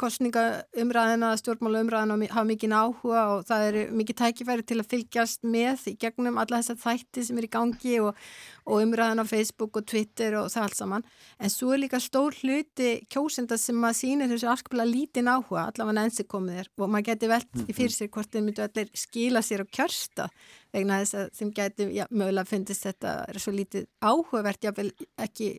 kostningaumræðina, 0.01 1.31
stjórnmálaumræðina 1.41 2.17
hafa 2.33 2.45
mikið 2.49 2.73
áhuga 2.75 3.25
og 3.35 3.43
það 3.49 3.65
eru 3.69 3.83
mikið 4.01 4.17
tækifæri 4.21 4.65
til 4.67 4.79
að 4.81 4.89
fylgjast 4.95 5.45
með 5.45 5.85
í 5.91 5.95
gegnum 6.01 6.39
alla 6.41 6.61
þessar 6.61 6.79
þætti 6.81 7.25
sem 7.27 7.41
er 7.41 7.47
í 7.47 7.51
gangi 7.53 7.99
og, 8.03 8.19
og 8.65 8.85
umræðina 8.85 9.27
á 9.27 9.31
Facebook 9.31 9.77
og 9.77 9.87
Twitter 9.93 10.39
og 10.41 10.49
það 10.53 10.67
allt 10.67 10.79
saman. 10.81 11.07
En 11.39 11.53
svo 11.53 11.75
er 11.75 11.83
líka 11.85 12.01
stór 12.03 12.37
hluti 12.41 12.93
kjósenda 13.13 13.59
sem 13.61 13.85
að 13.85 13.99
sínir 14.01 14.33
þessu 14.33 14.51
afskaplega 14.53 14.89
lítinn 14.89 15.31
áhuga, 15.31 15.67
allavega 15.69 16.07
ensi 16.09 16.27
komið 16.29 16.61
þér 16.61 16.71
og 16.81 16.93
maður 16.95 17.09
geti 17.11 17.33
velt 17.35 17.65
í 17.67 17.77
fyrir 17.77 17.97
sér 17.97 18.13
hvort 18.15 18.33
þeir 18.33 18.47
myndu 18.47 18.65
allir 18.67 18.93
skila 18.97 19.45
sér 19.45 19.65
og 19.67 19.75
kjörsta 19.75 20.31
vegna 20.73 21.03
þess 21.03 21.19
að 21.19 21.35
þeim 21.39 21.51
geti, 21.57 21.91
já, 21.99 22.07
mögulega 22.11 22.49
finnist 22.49 22.87
þetta 22.87 23.17
er 23.29 23.43
svo 23.43 23.53
lítið 23.55 23.89
áhugavert, 24.01 24.65
jáfnvel 24.65 24.93
ekki 25.21 25.53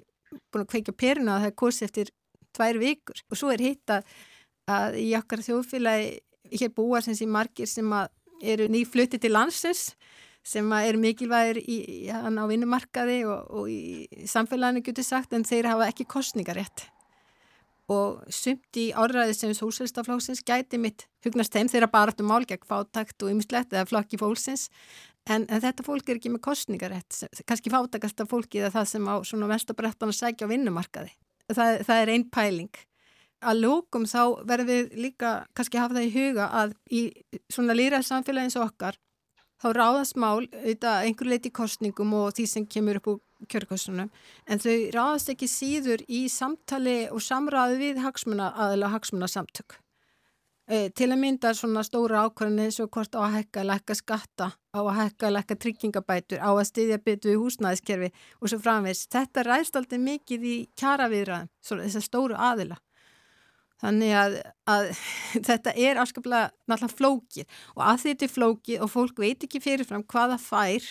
búin 0.52 0.66
að 0.66 0.72
kveika 0.72 0.96
peruna 0.96 1.38
að 1.38 1.46
það 1.46 1.52
er 1.52 1.58
kursi 1.60 1.88
eftir 1.88 2.12
tvær 2.56 2.80
vikur 2.82 3.24
og 3.30 3.40
svo 3.40 3.52
er 3.54 3.64
hitt 3.64 3.94
að 3.94 4.06
að 4.72 5.00
í 5.02 5.10
okkar 5.20 5.44
þjóðfélagi 5.46 6.58
hér 6.62 6.74
búa 6.76 7.02
sem 7.04 7.16
sé 7.18 7.28
margir 7.30 7.70
sem 7.70 7.94
eru 8.42 8.68
nýflutti 8.72 9.20
til 9.22 9.34
landsins 9.36 9.92
sem 10.42 10.66
er 10.74 10.98
mikilvægir 10.98 11.60
í, 11.62 11.78
á 12.10 12.44
vinnumarkaði 12.50 13.20
og, 13.30 13.52
og 13.54 13.70
í 13.70 14.26
samfélaginu 14.28 14.82
getur 14.86 15.06
sagt 15.06 15.36
en 15.38 15.46
þeir 15.46 15.70
hafa 15.70 15.92
ekki 15.92 16.08
kostningarétt 16.10 16.88
og 17.92 18.22
sumt 18.32 18.78
í 18.80 18.90
áræði 18.96 19.36
sem 19.36 19.54
sósélstaflóksins 19.58 20.44
gæti 20.48 20.80
mitt 20.82 21.08
hugnast 21.26 21.54
þeim 21.54 21.70
þeirra 21.72 21.92
bara 21.92 22.14
aftur 22.14 22.28
mál 22.30 22.46
gegn 22.48 22.68
fátakt 22.68 23.26
og 23.26 23.34
ymslegt 23.34 23.74
eða 23.76 23.90
flokki 23.90 24.20
fólksins 24.22 24.70
en, 25.30 25.46
en 25.46 25.62
þetta 25.62 25.86
fólk 25.86 26.10
er 26.10 26.20
ekki 26.20 26.32
með 26.34 26.46
kostningarétt 26.48 27.44
kannski 27.50 27.74
fátakasta 27.74 28.28
fólki 28.30 28.62
eða 28.62 28.74
það 28.80 28.88
sem 28.94 29.12
á 29.12 29.16
svona 29.28 29.50
vestabrettan 29.52 30.14
að 30.14 30.20
sækja 30.22 30.48
á 30.48 30.52
vinnumarkaði. 30.52 31.14
Það, 31.52 31.82
það 31.88 32.02
er 32.02 32.14
einn 32.14 32.28
pæling 32.32 32.82
að 33.42 33.64
lókum 33.66 34.06
þá 34.10 34.22
verðum 34.48 34.70
við 34.72 35.00
líka 35.06 35.32
kannski 35.58 35.82
hafa 35.82 35.98
það 35.98 36.08
í 36.08 36.14
huga 36.16 36.50
að 36.62 36.76
í 36.92 37.02
svona 37.52 37.78
lýraðs 37.78 38.12
samfélagi 38.12 38.50
eins 38.50 38.60
og 38.60 38.68
okkar 38.70 39.00
þá 39.62 39.68
ráðast 39.78 40.18
mál 40.18 40.46
auðvitað 40.46 41.06
einhver 41.08 41.30
leiti 41.30 41.52
kostningum 41.54 42.16
og 42.18 42.34
því 42.38 42.48
sem 42.50 42.66
kemur 42.66 43.02
upp 43.02 43.12
úr 43.14 43.20
kjörkostunum 43.50 44.10
en 44.48 44.62
þau 44.62 44.74
ráðast 44.96 45.32
ekki 45.34 45.50
síður 45.50 46.04
í 46.10 46.26
samtali 46.30 47.06
og 47.12 47.22
samræði 47.26 47.80
við 47.82 48.04
hagsmuna 48.06 48.52
aðila 48.66 48.92
hagsmuna 48.94 49.30
samtök. 49.30 49.78
E, 50.72 50.90
til 50.96 51.10
að 51.10 51.20
mynda 51.20 51.52
svona 51.58 51.82
stóra 51.84 52.22
ákvarðinni 52.28 52.70
eins 52.70 52.78
og 52.80 52.92
hvort 52.94 53.18
á 53.18 53.26
að 53.26 53.34
hekka 53.40 53.64
að 53.64 53.70
lekka 53.72 53.96
skatta, 53.98 54.48
á 54.56 54.80
að 54.80 55.00
hekka 55.00 55.28
að 55.28 55.36
lekka 55.36 55.58
tryggingabætur, 55.66 56.40
á 56.40 56.52
að 56.54 56.68
styðja 56.70 57.00
byttu 57.02 57.34
í 57.34 57.40
húsnæðiskerfi 57.42 58.12
og 58.40 58.52
svo 58.52 58.60
framvegs. 58.62 59.08
Þetta 59.12 59.44
ræðst 59.48 59.80
aldrei 59.80 60.00
mikið 60.06 60.48
í 60.48 60.56
kjaraviðræðum, 60.80 61.52
þessar 61.66 62.06
stóru 62.06 62.38
aðila. 62.40 62.78
Þannig 63.82 64.16
að, 64.18 64.40
að 64.70 64.90
þetta 65.50 65.76
er 65.76 66.02
afskaplega 66.02 66.52
náttúrulega 66.70 66.98
flókið 66.98 67.62
og 67.76 67.86
að 67.90 68.04
þetta 68.06 68.28
er 68.28 68.34
flókið 68.36 68.86
og 68.86 68.94
fólk 68.94 69.22
veit 69.24 69.46
ekki 69.48 69.64
fyrirfram 69.64 70.06
hvaða 70.06 70.38
fær 70.42 70.90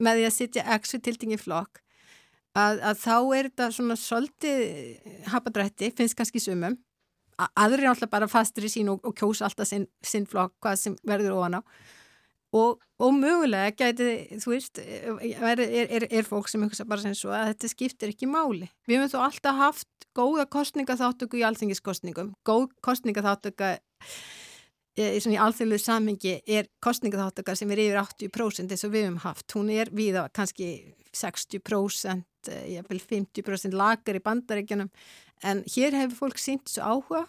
með 0.00 0.20
því 0.20 0.26
að 0.28 0.36
sitja 0.36 0.66
x 0.78 0.94
við 0.96 1.06
tiltingi 1.08 1.40
flokk 1.40 1.82
að, 2.58 2.80
að 2.82 3.00
þá 3.02 3.16
er 3.36 3.48
þetta 3.50 3.68
svona 3.74 3.96
svolítið 3.98 5.26
hapadrætti, 5.30 5.90
finnst 5.96 6.18
kannski 6.18 6.42
sumum. 6.42 6.78
Aðri 7.40 7.86
er 7.86 7.92
alltaf 7.94 8.10
bara 8.12 8.28
fastur 8.28 8.66
í 8.66 8.72
sín 8.72 8.90
og, 8.92 9.00
og 9.06 9.14
kjósa 9.16 9.46
alltaf 9.46 9.68
sinn, 9.68 9.86
sinn 10.04 10.26
flokk 10.28 10.56
hvað 10.60 10.80
sem 10.80 10.96
verður 11.08 11.38
ofan 11.38 11.60
á. 11.60 11.60
Og, 12.50 12.80
og 12.98 13.12
mögulega 13.14 13.70
gæti, 13.78 14.38
þú 14.42 14.50
veist, 14.50 14.80
er, 14.82 15.60
er, 15.62 16.06
er 16.10 16.26
fólk 16.26 16.48
sem 16.50 16.64
hugsa 16.64 16.86
bara 16.88 17.04
sem 17.04 17.14
svo 17.14 17.30
að 17.30 17.52
þetta 17.52 17.70
skiptir 17.70 18.10
ekki 18.10 18.26
máli. 18.26 18.66
Við 18.90 18.98
höfum 18.98 19.12
þó 19.12 19.20
alltaf 19.28 19.60
haft 19.60 20.08
góða 20.18 20.48
kostningaþáttöku 20.50 21.38
í 21.38 21.44
alþengiskostningum. 21.46 22.32
Góð 22.46 22.66
kostningaþáttöka 22.82 23.76
í, 24.98 25.06
í 25.06 25.38
alþjóðluðu 25.38 25.84
samhengi 25.84 26.34
er 26.50 26.66
kostningaþáttöka 26.82 27.54
sem 27.58 27.70
er 27.70 27.84
yfir 27.86 28.02
80% 28.02 28.74
eins 28.74 28.86
og 28.88 28.94
við 28.96 29.06
höfum 29.06 29.22
haft. 29.28 29.46
Hún 29.54 29.70
er 29.74 29.94
við 29.94 30.18
að 30.18 30.32
kannski 30.40 30.70
60%, 31.14 32.50
ég 32.66 32.90
vil 32.90 33.02
50% 33.02 33.78
lagar 33.78 34.18
í 34.18 34.26
bandaríkjunum 34.26 34.90
en 35.46 35.62
hér 35.70 35.96
hefur 36.02 36.26
fólk 36.26 36.42
sínt 36.42 36.70
svo 36.70 36.98
áhuga 36.98 37.26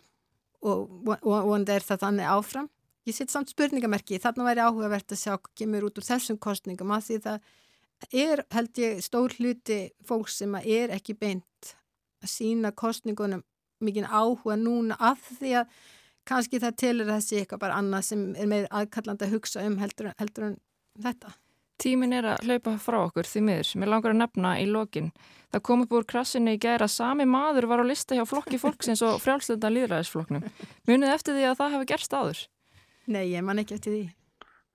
og 0.61 1.01
vonandi 1.23 1.73
er 1.73 1.85
það 1.85 2.07
þannig 2.07 2.29
áfram. 2.29 2.69
Ég 3.09 3.17
set 3.17 3.33
samt 3.33 3.49
spurningamerki, 3.49 4.19
þarna 4.21 4.45
væri 4.45 4.61
áhugavert 4.61 5.13
að 5.13 5.21
sjá 5.23 5.31
hvað 5.33 5.53
kemur 5.57 5.87
út 5.87 5.97
úr 5.97 6.05
þessum 6.05 6.37
kostningum 6.37 6.91
að 6.93 7.07
því 7.07 7.17
það 7.23 7.47
er 8.21 8.43
held 8.53 8.81
ég 8.81 9.01
stór 9.05 9.33
hluti 9.39 9.79
fólks 10.05 10.37
sem 10.41 10.53
er 10.61 10.93
ekki 10.93 11.15
beint 11.17 11.73
að 12.21 12.29
sína 12.29 12.71
kostningunum 12.77 13.41
mikinn 13.81 14.05
áhuga 14.05 14.57
núna 14.59 14.97
að 15.01 15.23
því 15.39 15.53
að 15.61 15.75
kannski 16.29 16.61
það 16.61 16.77
telur 16.77 17.09
þessi 17.09 17.39
eitthvað 17.41 17.63
bara 17.63 17.79
annað 17.81 18.07
sem 18.11 18.25
er 18.37 18.49
með 18.49 18.67
aðkalland 18.69 19.25
að 19.25 19.33
hugsa 19.35 19.65
um 19.65 19.79
heldur, 19.81 20.11
heldur 20.21 20.51
en 20.51 20.57
þetta. 21.01 21.33
Tímin 21.81 22.13
er 22.13 22.27
að 22.35 22.45
hlaupa 22.45 22.75
frá 22.77 22.99
okkur 23.07 23.25
því 23.25 23.41
miður 23.47 23.69
sem 23.71 23.81
ég 23.81 23.89
langar 23.89 24.13
að 24.13 24.21
nefna 24.21 24.53
í 24.61 24.67
lokin. 24.69 25.09
Það 25.49 25.63
kom 25.65 25.85
upp 25.87 25.95
úr 25.97 26.05
krassinni 26.05 26.53
í 26.53 26.61
gæra 26.61 26.85
að 26.85 26.93
sami 26.93 27.25
maður 27.25 27.65
var 27.71 27.81
á 27.81 27.85
lista 27.89 28.13
hjá 28.13 28.21
flokki 28.29 28.61
fólksins 28.61 29.01
og 29.01 29.17
frjálslönda 29.23 29.73
líðræðisflokknum. 29.73 30.45
Munið 30.85 31.15
eftir 31.15 31.39
því 31.39 31.47
að 31.49 31.57
það 31.63 31.73
hefði 31.75 31.89
gerst 31.95 32.13
áður? 32.13 32.43
Nei, 33.07 33.31
ég 33.31 33.45
man 33.45 33.61
ekki 33.61 33.77
eftir 33.77 33.95
því. 33.95 34.03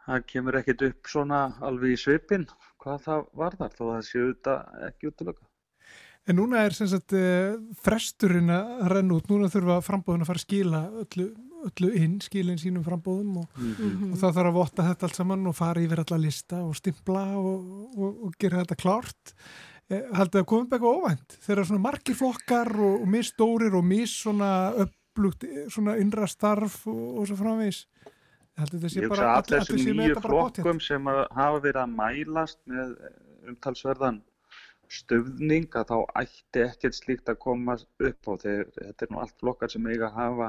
Það 0.06 0.24
kemur 0.30 0.58
ekkit 0.60 0.82
upp 0.86 1.10
svona 1.10 1.40
alveg 1.66 1.94
í 1.94 1.98
svipin 1.98 2.46
hvað 2.82 3.02
það 3.02 3.26
var 3.34 3.58
þar 3.58 3.74
þó 3.74 3.84
að 3.86 3.92
það 3.92 4.08
séu 4.08 4.26
þetta 4.30 4.56
ekki 4.86 5.10
útlöka. 5.10 5.46
En 6.26 6.38
núna 6.40 6.62
er 6.66 6.74
sem 6.74 6.88
sagt 6.90 7.14
fresturinn 7.86 8.50
að 8.50 8.88
renna 8.90 9.14
út, 9.14 9.28
núna 9.30 9.50
þurfa 9.50 9.78
frambóðin 9.86 10.24
að 10.24 10.30
fara 10.30 10.40
að 10.40 10.46
skila 10.46 10.80
öllu, 11.04 11.26
öllu 11.68 11.90
inn, 12.00 12.16
skilin 12.22 12.58
sínum 12.58 12.82
frambóðum 12.86 13.36
og, 13.44 13.46
mm 13.54 13.74
-hmm. 13.76 14.10
og 14.10 14.18
það 14.22 14.34
þarf 14.38 14.50
að 14.50 14.58
votta 14.58 14.86
þetta 14.88 15.06
allt 15.06 15.20
saman 15.20 15.46
og 15.46 15.54
fara 15.54 15.84
yfir 15.84 16.02
alla 16.02 16.18
lista 16.18 16.62
og 16.66 16.74
stimpla 16.78 17.24
og, 17.38 17.70
og, 17.94 18.24
og 18.26 18.34
gera 18.38 18.64
þetta 18.64 18.80
klárt. 18.82 19.34
Haldið 19.86 20.40
að 20.40 20.48
komum 20.50 20.66
eitthvað 20.66 20.98
óvænt 20.98 21.38
þegar 21.46 21.66
svona 21.66 21.84
margir 21.86 22.18
flokkar 22.18 22.72
og 22.74 23.06
misstórir 23.06 23.74
og 23.78 23.84
miss 23.86 24.22
svona 24.24 24.50
upplugt 24.82 25.46
svona 25.70 25.94
innra 25.96 26.26
starf 26.26 26.86
og 26.90 27.22
svo 27.28 27.36
framvegs. 27.38 27.86
Ég 28.56 29.10
hugsa 29.10 29.32
að 29.34 29.50
þessum 29.52 29.98
nýju 29.98 30.20
flokkum 30.24 30.78
sem 30.80 31.08
hafa 31.12 31.58
verið 31.60 31.82
að 31.82 31.96
mælast 31.98 32.60
með 32.70 32.94
umtalsverðan 33.50 34.22
stöfning 34.88 35.66
að 35.76 35.90
þá 35.90 35.96
ætti 36.22 36.62
ekkert 36.64 36.96
slíkt 36.96 37.28
að 37.28 37.40
koma 37.42 37.76
upp 37.76 38.30
og 38.32 38.40
þeir, 38.44 38.64
þetta 38.78 39.06
er 39.06 39.12
nú 39.12 39.20
allt 39.20 39.36
flokkar 39.42 39.72
sem 39.72 39.88
eiga 39.90 40.08
að 40.08 40.16
hafa 40.20 40.48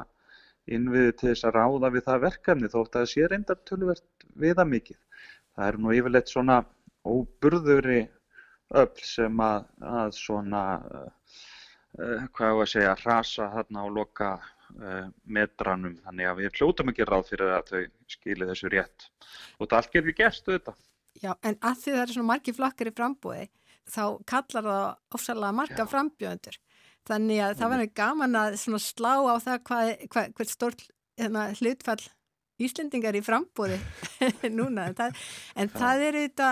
innviði 0.78 1.16
til 1.18 1.30
þess 1.32 1.48
að 1.50 1.58
ráða 1.58 1.92
við 1.96 2.06
það 2.08 2.24
verkefni 2.28 2.72
þótt 2.72 2.96
að 2.96 3.02
það 3.02 3.12
sé 3.14 3.28
reyndar 3.32 3.60
tölvert 3.68 4.28
viða 4.40 4.68
mikið. 4.68 5.00
Það 5.56 5.68
er 5.68 5.80
nú 5.84 5.96
yfirleitt 5.98 6.32
svona 6.32 6.58
óburðuri 7.08 8.02
öll 8.82 9.04
sem 9.04 9.44
að, 9.44 9.68
að 9.84 10.12
svona, 10.18 10.64
uh, 11.98 12.24
hvað 12.36 12.48
er 12.48 12.64
að 12.64 12.72
segja, 12.74 12.96
rasa 13.04 13.52
þarna 13.56 13.88
og 13.88 13.96
loka 14.00 14.32
metranum 15.24 15.96
þannig 16.04 16.30
að 16.30 16.42
við 16.42 16.60
hljóttum 16.60 16.92
ekki 16.92 17.08
ráð 17.08 17.30
fyrir 17.32 17.54
að 17.56 17.72
þau 17.72 17.82
skilir 18.12 18.50
þessu 18.52 18.72
rétt 18.74 19.08
og 19.58 19.64
þetta 19.66 19.80
allt 19.80 19.94
getur 19.94 20.18
gerst 20.18 20.50
auðvitað. 20.50 20.84
Já, 21.18 21.32
en 21.42 21.58
að 21.66 21.80
því 21.82 21.94
það 21.94 22.02
eru 22.04 22.16
svona 22.16 22.30
margi 22.32 22.54
flokkar 22.54 22.92
í 22.92 22.94
frambúði 22.98 23.46
þá 23.88 24.04
kallar 24.28 24.68
það 24.68 25.18
ofsalega 25.18 25.56
marga 25.56 25.84
Já. 25.86 25.90
frambjöðundur. 25.94 26.60
Þannig 27.08 27.42
að 27.44 27.56
það 27.62 27.74
verður 27.74 27.92
gaman 28.02 28.38
að 28.38 28.58
slá 28.84 29.14
á 29.24 29.36
það 29.40 29.60
hvað, 29.70 29.92
hvað, 30.12 30.32
hvert 30.38 30.54
stórt 30.54 30.86
hérna, 31.18 31.48
hlutfall 31.56 32.02
Íslendingar 32.58 33.14
í 33.14 33.22
frambúði 33.22 33.78
núna. 34.58 34.88
En 34.90 34.96
það, 34.98 35.26
en 35.62 35.70
það 35.70 36.06
er 36.08 36.16
þetta, 36.24 36.48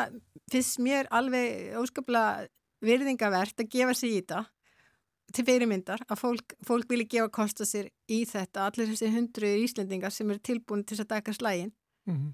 fyrst 0.54 0.82
mér 0.86 1.10
alveg 1.10 1.74
óskaplega 1.82 2.46
virðingavert 2.86 3.64
að 3.64 3.72
gefa 3.74 3.96
sig 3.98 4.14
í 4.14 4.20
þetta 4.20 4.44
til 5.34 5.46
fyrirmyndar 5.48 6.06
að 6.08 6.22
fólk, 6.22 6.56
fólk 6.66 6.90
vilja 6.90 7.10
gefa 7.12 7.32
kosta 7.34 7.66
sér 7.68 7.90
í 8.12 8.24
þetta, 8.30 8.70
allir 8.70 8.92
þessi 8.92 9.12
hundru 9.14 9.52
Íslendingar 9.66 10.14
sem 10.14 10.30
eru 10.32 10.40
tilbúin 10.40 10.86
til 10.88 11.00
að 11.02 11.12
taka 11.16 11.34
slægin. 11.34 11.72
Mm 12.06 12.18
-hmm. 12.18 12.34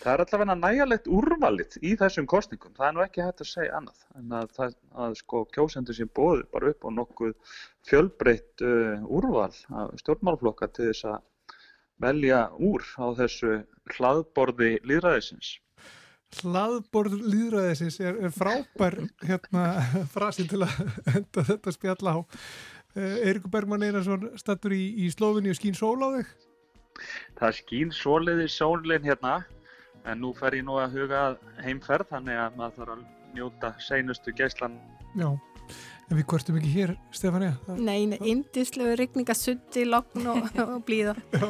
Það 0.00 0.12
er 0.12 0.22
allavega 0.22 0.54
nægjalegt 0.54 1.08
úrvalit 1.18 1.76
í 1.82 1.96
þessum 2.00 2.26
kostningum, 2.26 2.74
það 2.76 2.88
er 2.88 2.94
nú 2.96 3.02
ekki 3.04 3.24
hægt 3.24 3.42
að 3.44 3.50
segja 3.50 3.76
annað 3.78 4.04
en 4.18 4.34
að, 4.40 4.52
það, 4.58 4.76
að 5.04 5.16
sko 5.20 5.44
kjósendur 5.56 5.98
sem 5.98 6.10
bóður 6.18 6.44
bara 6.52 6.70
upp 6.72 6.86
á 6.86 6.90
nokkuð 6.98 7.34
fjölbreytt 7.88 8.64
uh, 8.64 9.04
úrval 9.18 9.52
af 9.82 9.94
stjórnmálflokka 10.02 10.68
til 10.68 10.88
þess 10.90 11.04
að 11.04 11.18
velja 12.06 12.40
úr 12.70 12.84
á 13.00 13.06
þessu 13.20 13.52
hlaðborði 13.96 14.72
líðræðisins. 14.84 15.56
Hlaðborð 16.34 17.20
líðræðisins 17.22 18.00
er, 18.02 18.16
er 18.26 18.32
frábær 18.34 18.98
hérna 19.24 19.66
frasi 20.14 20.46
til 20.50 20.64
að 20.66 20.74
enda 21.14 21.44
þetta 21.50 21.74
spjalla 21.74 22.16
á. 22.18 22.20
Eirikur 22.96 23.52
Bergman 23.52 23.84
Einarsson 23.84 24.30
stattur 24.40 24.72
í, 24.72 24.82
í 25.04 25.10
Slófinni 25.12 25.52
og 25.52 25.58
skín 25.58 25.76
sól 25.76 26.00
á 26.00 26.08
þig? 26.16 26.30
Það 27.36 27.58
skín 27.58 27.92
soliði 27.92 28.46
sólinn 28.48 29.04
hérna 29.04 29.42
en 30.08 30.22
nú 30.22 30.32
fer 30.36 30.56
ég 30.56 30.64
nú 30.64 30.78
að 30.80 30.96
huga 30.96 31.22
heimferð 31.64 32.14
þannig 32.14 32.40
að 32.40 32.56
maður 32.60 32.78
þarf 32.78 32.94
að 32.94 33.04
njóta 33.36 33.72
seinustu 33.84 34.32
geyslan. 34.36 34.78
Já, 35.18 35.28
en 36.06 36.18
við 36.18 36.26
kvartum 36.30 36.58
ekki 36.60 36.72
hér, 36.72 36.94
Stefania? 37.14 37.54
Nei, 37.76 38.06
nei, 38.10 38.18
indislegu 38.30 38.94
regningasuddi, 39.00 39.86
lokn 39.90 40.28
og, 40.32 40.50
og 40.62 40.82
blíða. 40.86 41.16
Já, 41.34 41.48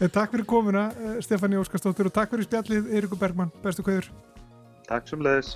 en 0.00 0.14
takk 0.14 0.34
fyrir 0.34 0.48
komuna, 0.48 0.88
Stefania 1.24 1.62
Óskarstóttur 1.62 2.10
og 2.10 2.16
takk 2.16 2.34
fyrir 2.34 2.48
spjallið, 2.48 2.90
Eirikur 2.96 3.20
Bergman, 3.20 3.52
bestu 3.64 3.86
kveður. 3.86 4.10
Takk 4.86 5.10
sem 5.10 5.22
leiðis. 5.22 5.54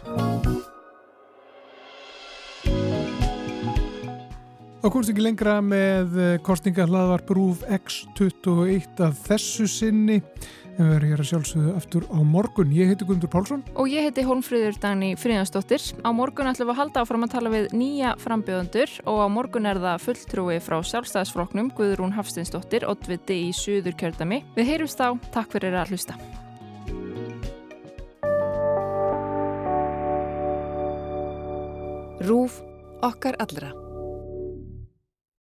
Þá 4.80 4.86
komst 4.88 5.10
ekki 5.12 5.20
lengra 5.20 5.58
með 5.60 6.14
kostningarhlaðvarp 6.46 7.34
Rúf 7.36 7.66
X21 7.68 9.02
af 9.04 9.18
þessu 9.26 9.66
sinni 9.68 10.22
en 10.80 10.88
við 10.88 10.96
erum 10.96 11.12
hér 11.12 11.22
að 11.22 11.28
sjálfsögðu 11.30 11.74
aftur 11.76 12.06
á 12.08 12.18
morgun. 12.24 12.72
Ég 12.74 12.90
heiti 12.90 13.06
Gundur 13.08 13.30
Pálsson. 13.32 13.62
Og 13.76 13.90
ég 13.92 14.08
heiti 14.08 14.24
Hólmfríður 14.24 14.78
Dagni 14.80 15.12
Fríðansdóttir. 15.20 15.84
Á 16.00 16.10
morgun 16.16 16.48
ætlum 16.50 16.70
við 16.70 16.74
að 16.74 16.80
halda 16.80 17.04
áfram 17.04 17.26
að 17.26 17.34
tala 17.34 17.52
við 17.52 17.68
nýja 17.76 18.14
frambjöðundur 18.22 18.94
og 19.10 19.20
á 19.20 19.26
morgun 19.32 19.68
er 19.68 19.80
það 19.82 20.04
fulltrúi 20.06 20.58
frá 20.64 20.78
sjálfstæðisfloknum 20.90 21.72
Guðrún 21.76 22.16
Hafstinsdóttir, 22.16 22.88
oddviti 22.88 23.42
í 23.48 23.52
Suður 23.56 23.98
kjördami. 24.00 24.42
Við 24.56 24.72
heyrjumst 24.72 25.00
þá. 25.00 25.20
Takk 25.34 25.52
fyrir 25.52 25.76
að 25.76 25.92
hlusta. 25.94 26.16
Rúf 32.20 32.60
okkar 33.00 33.36
allra. 33.40 33.89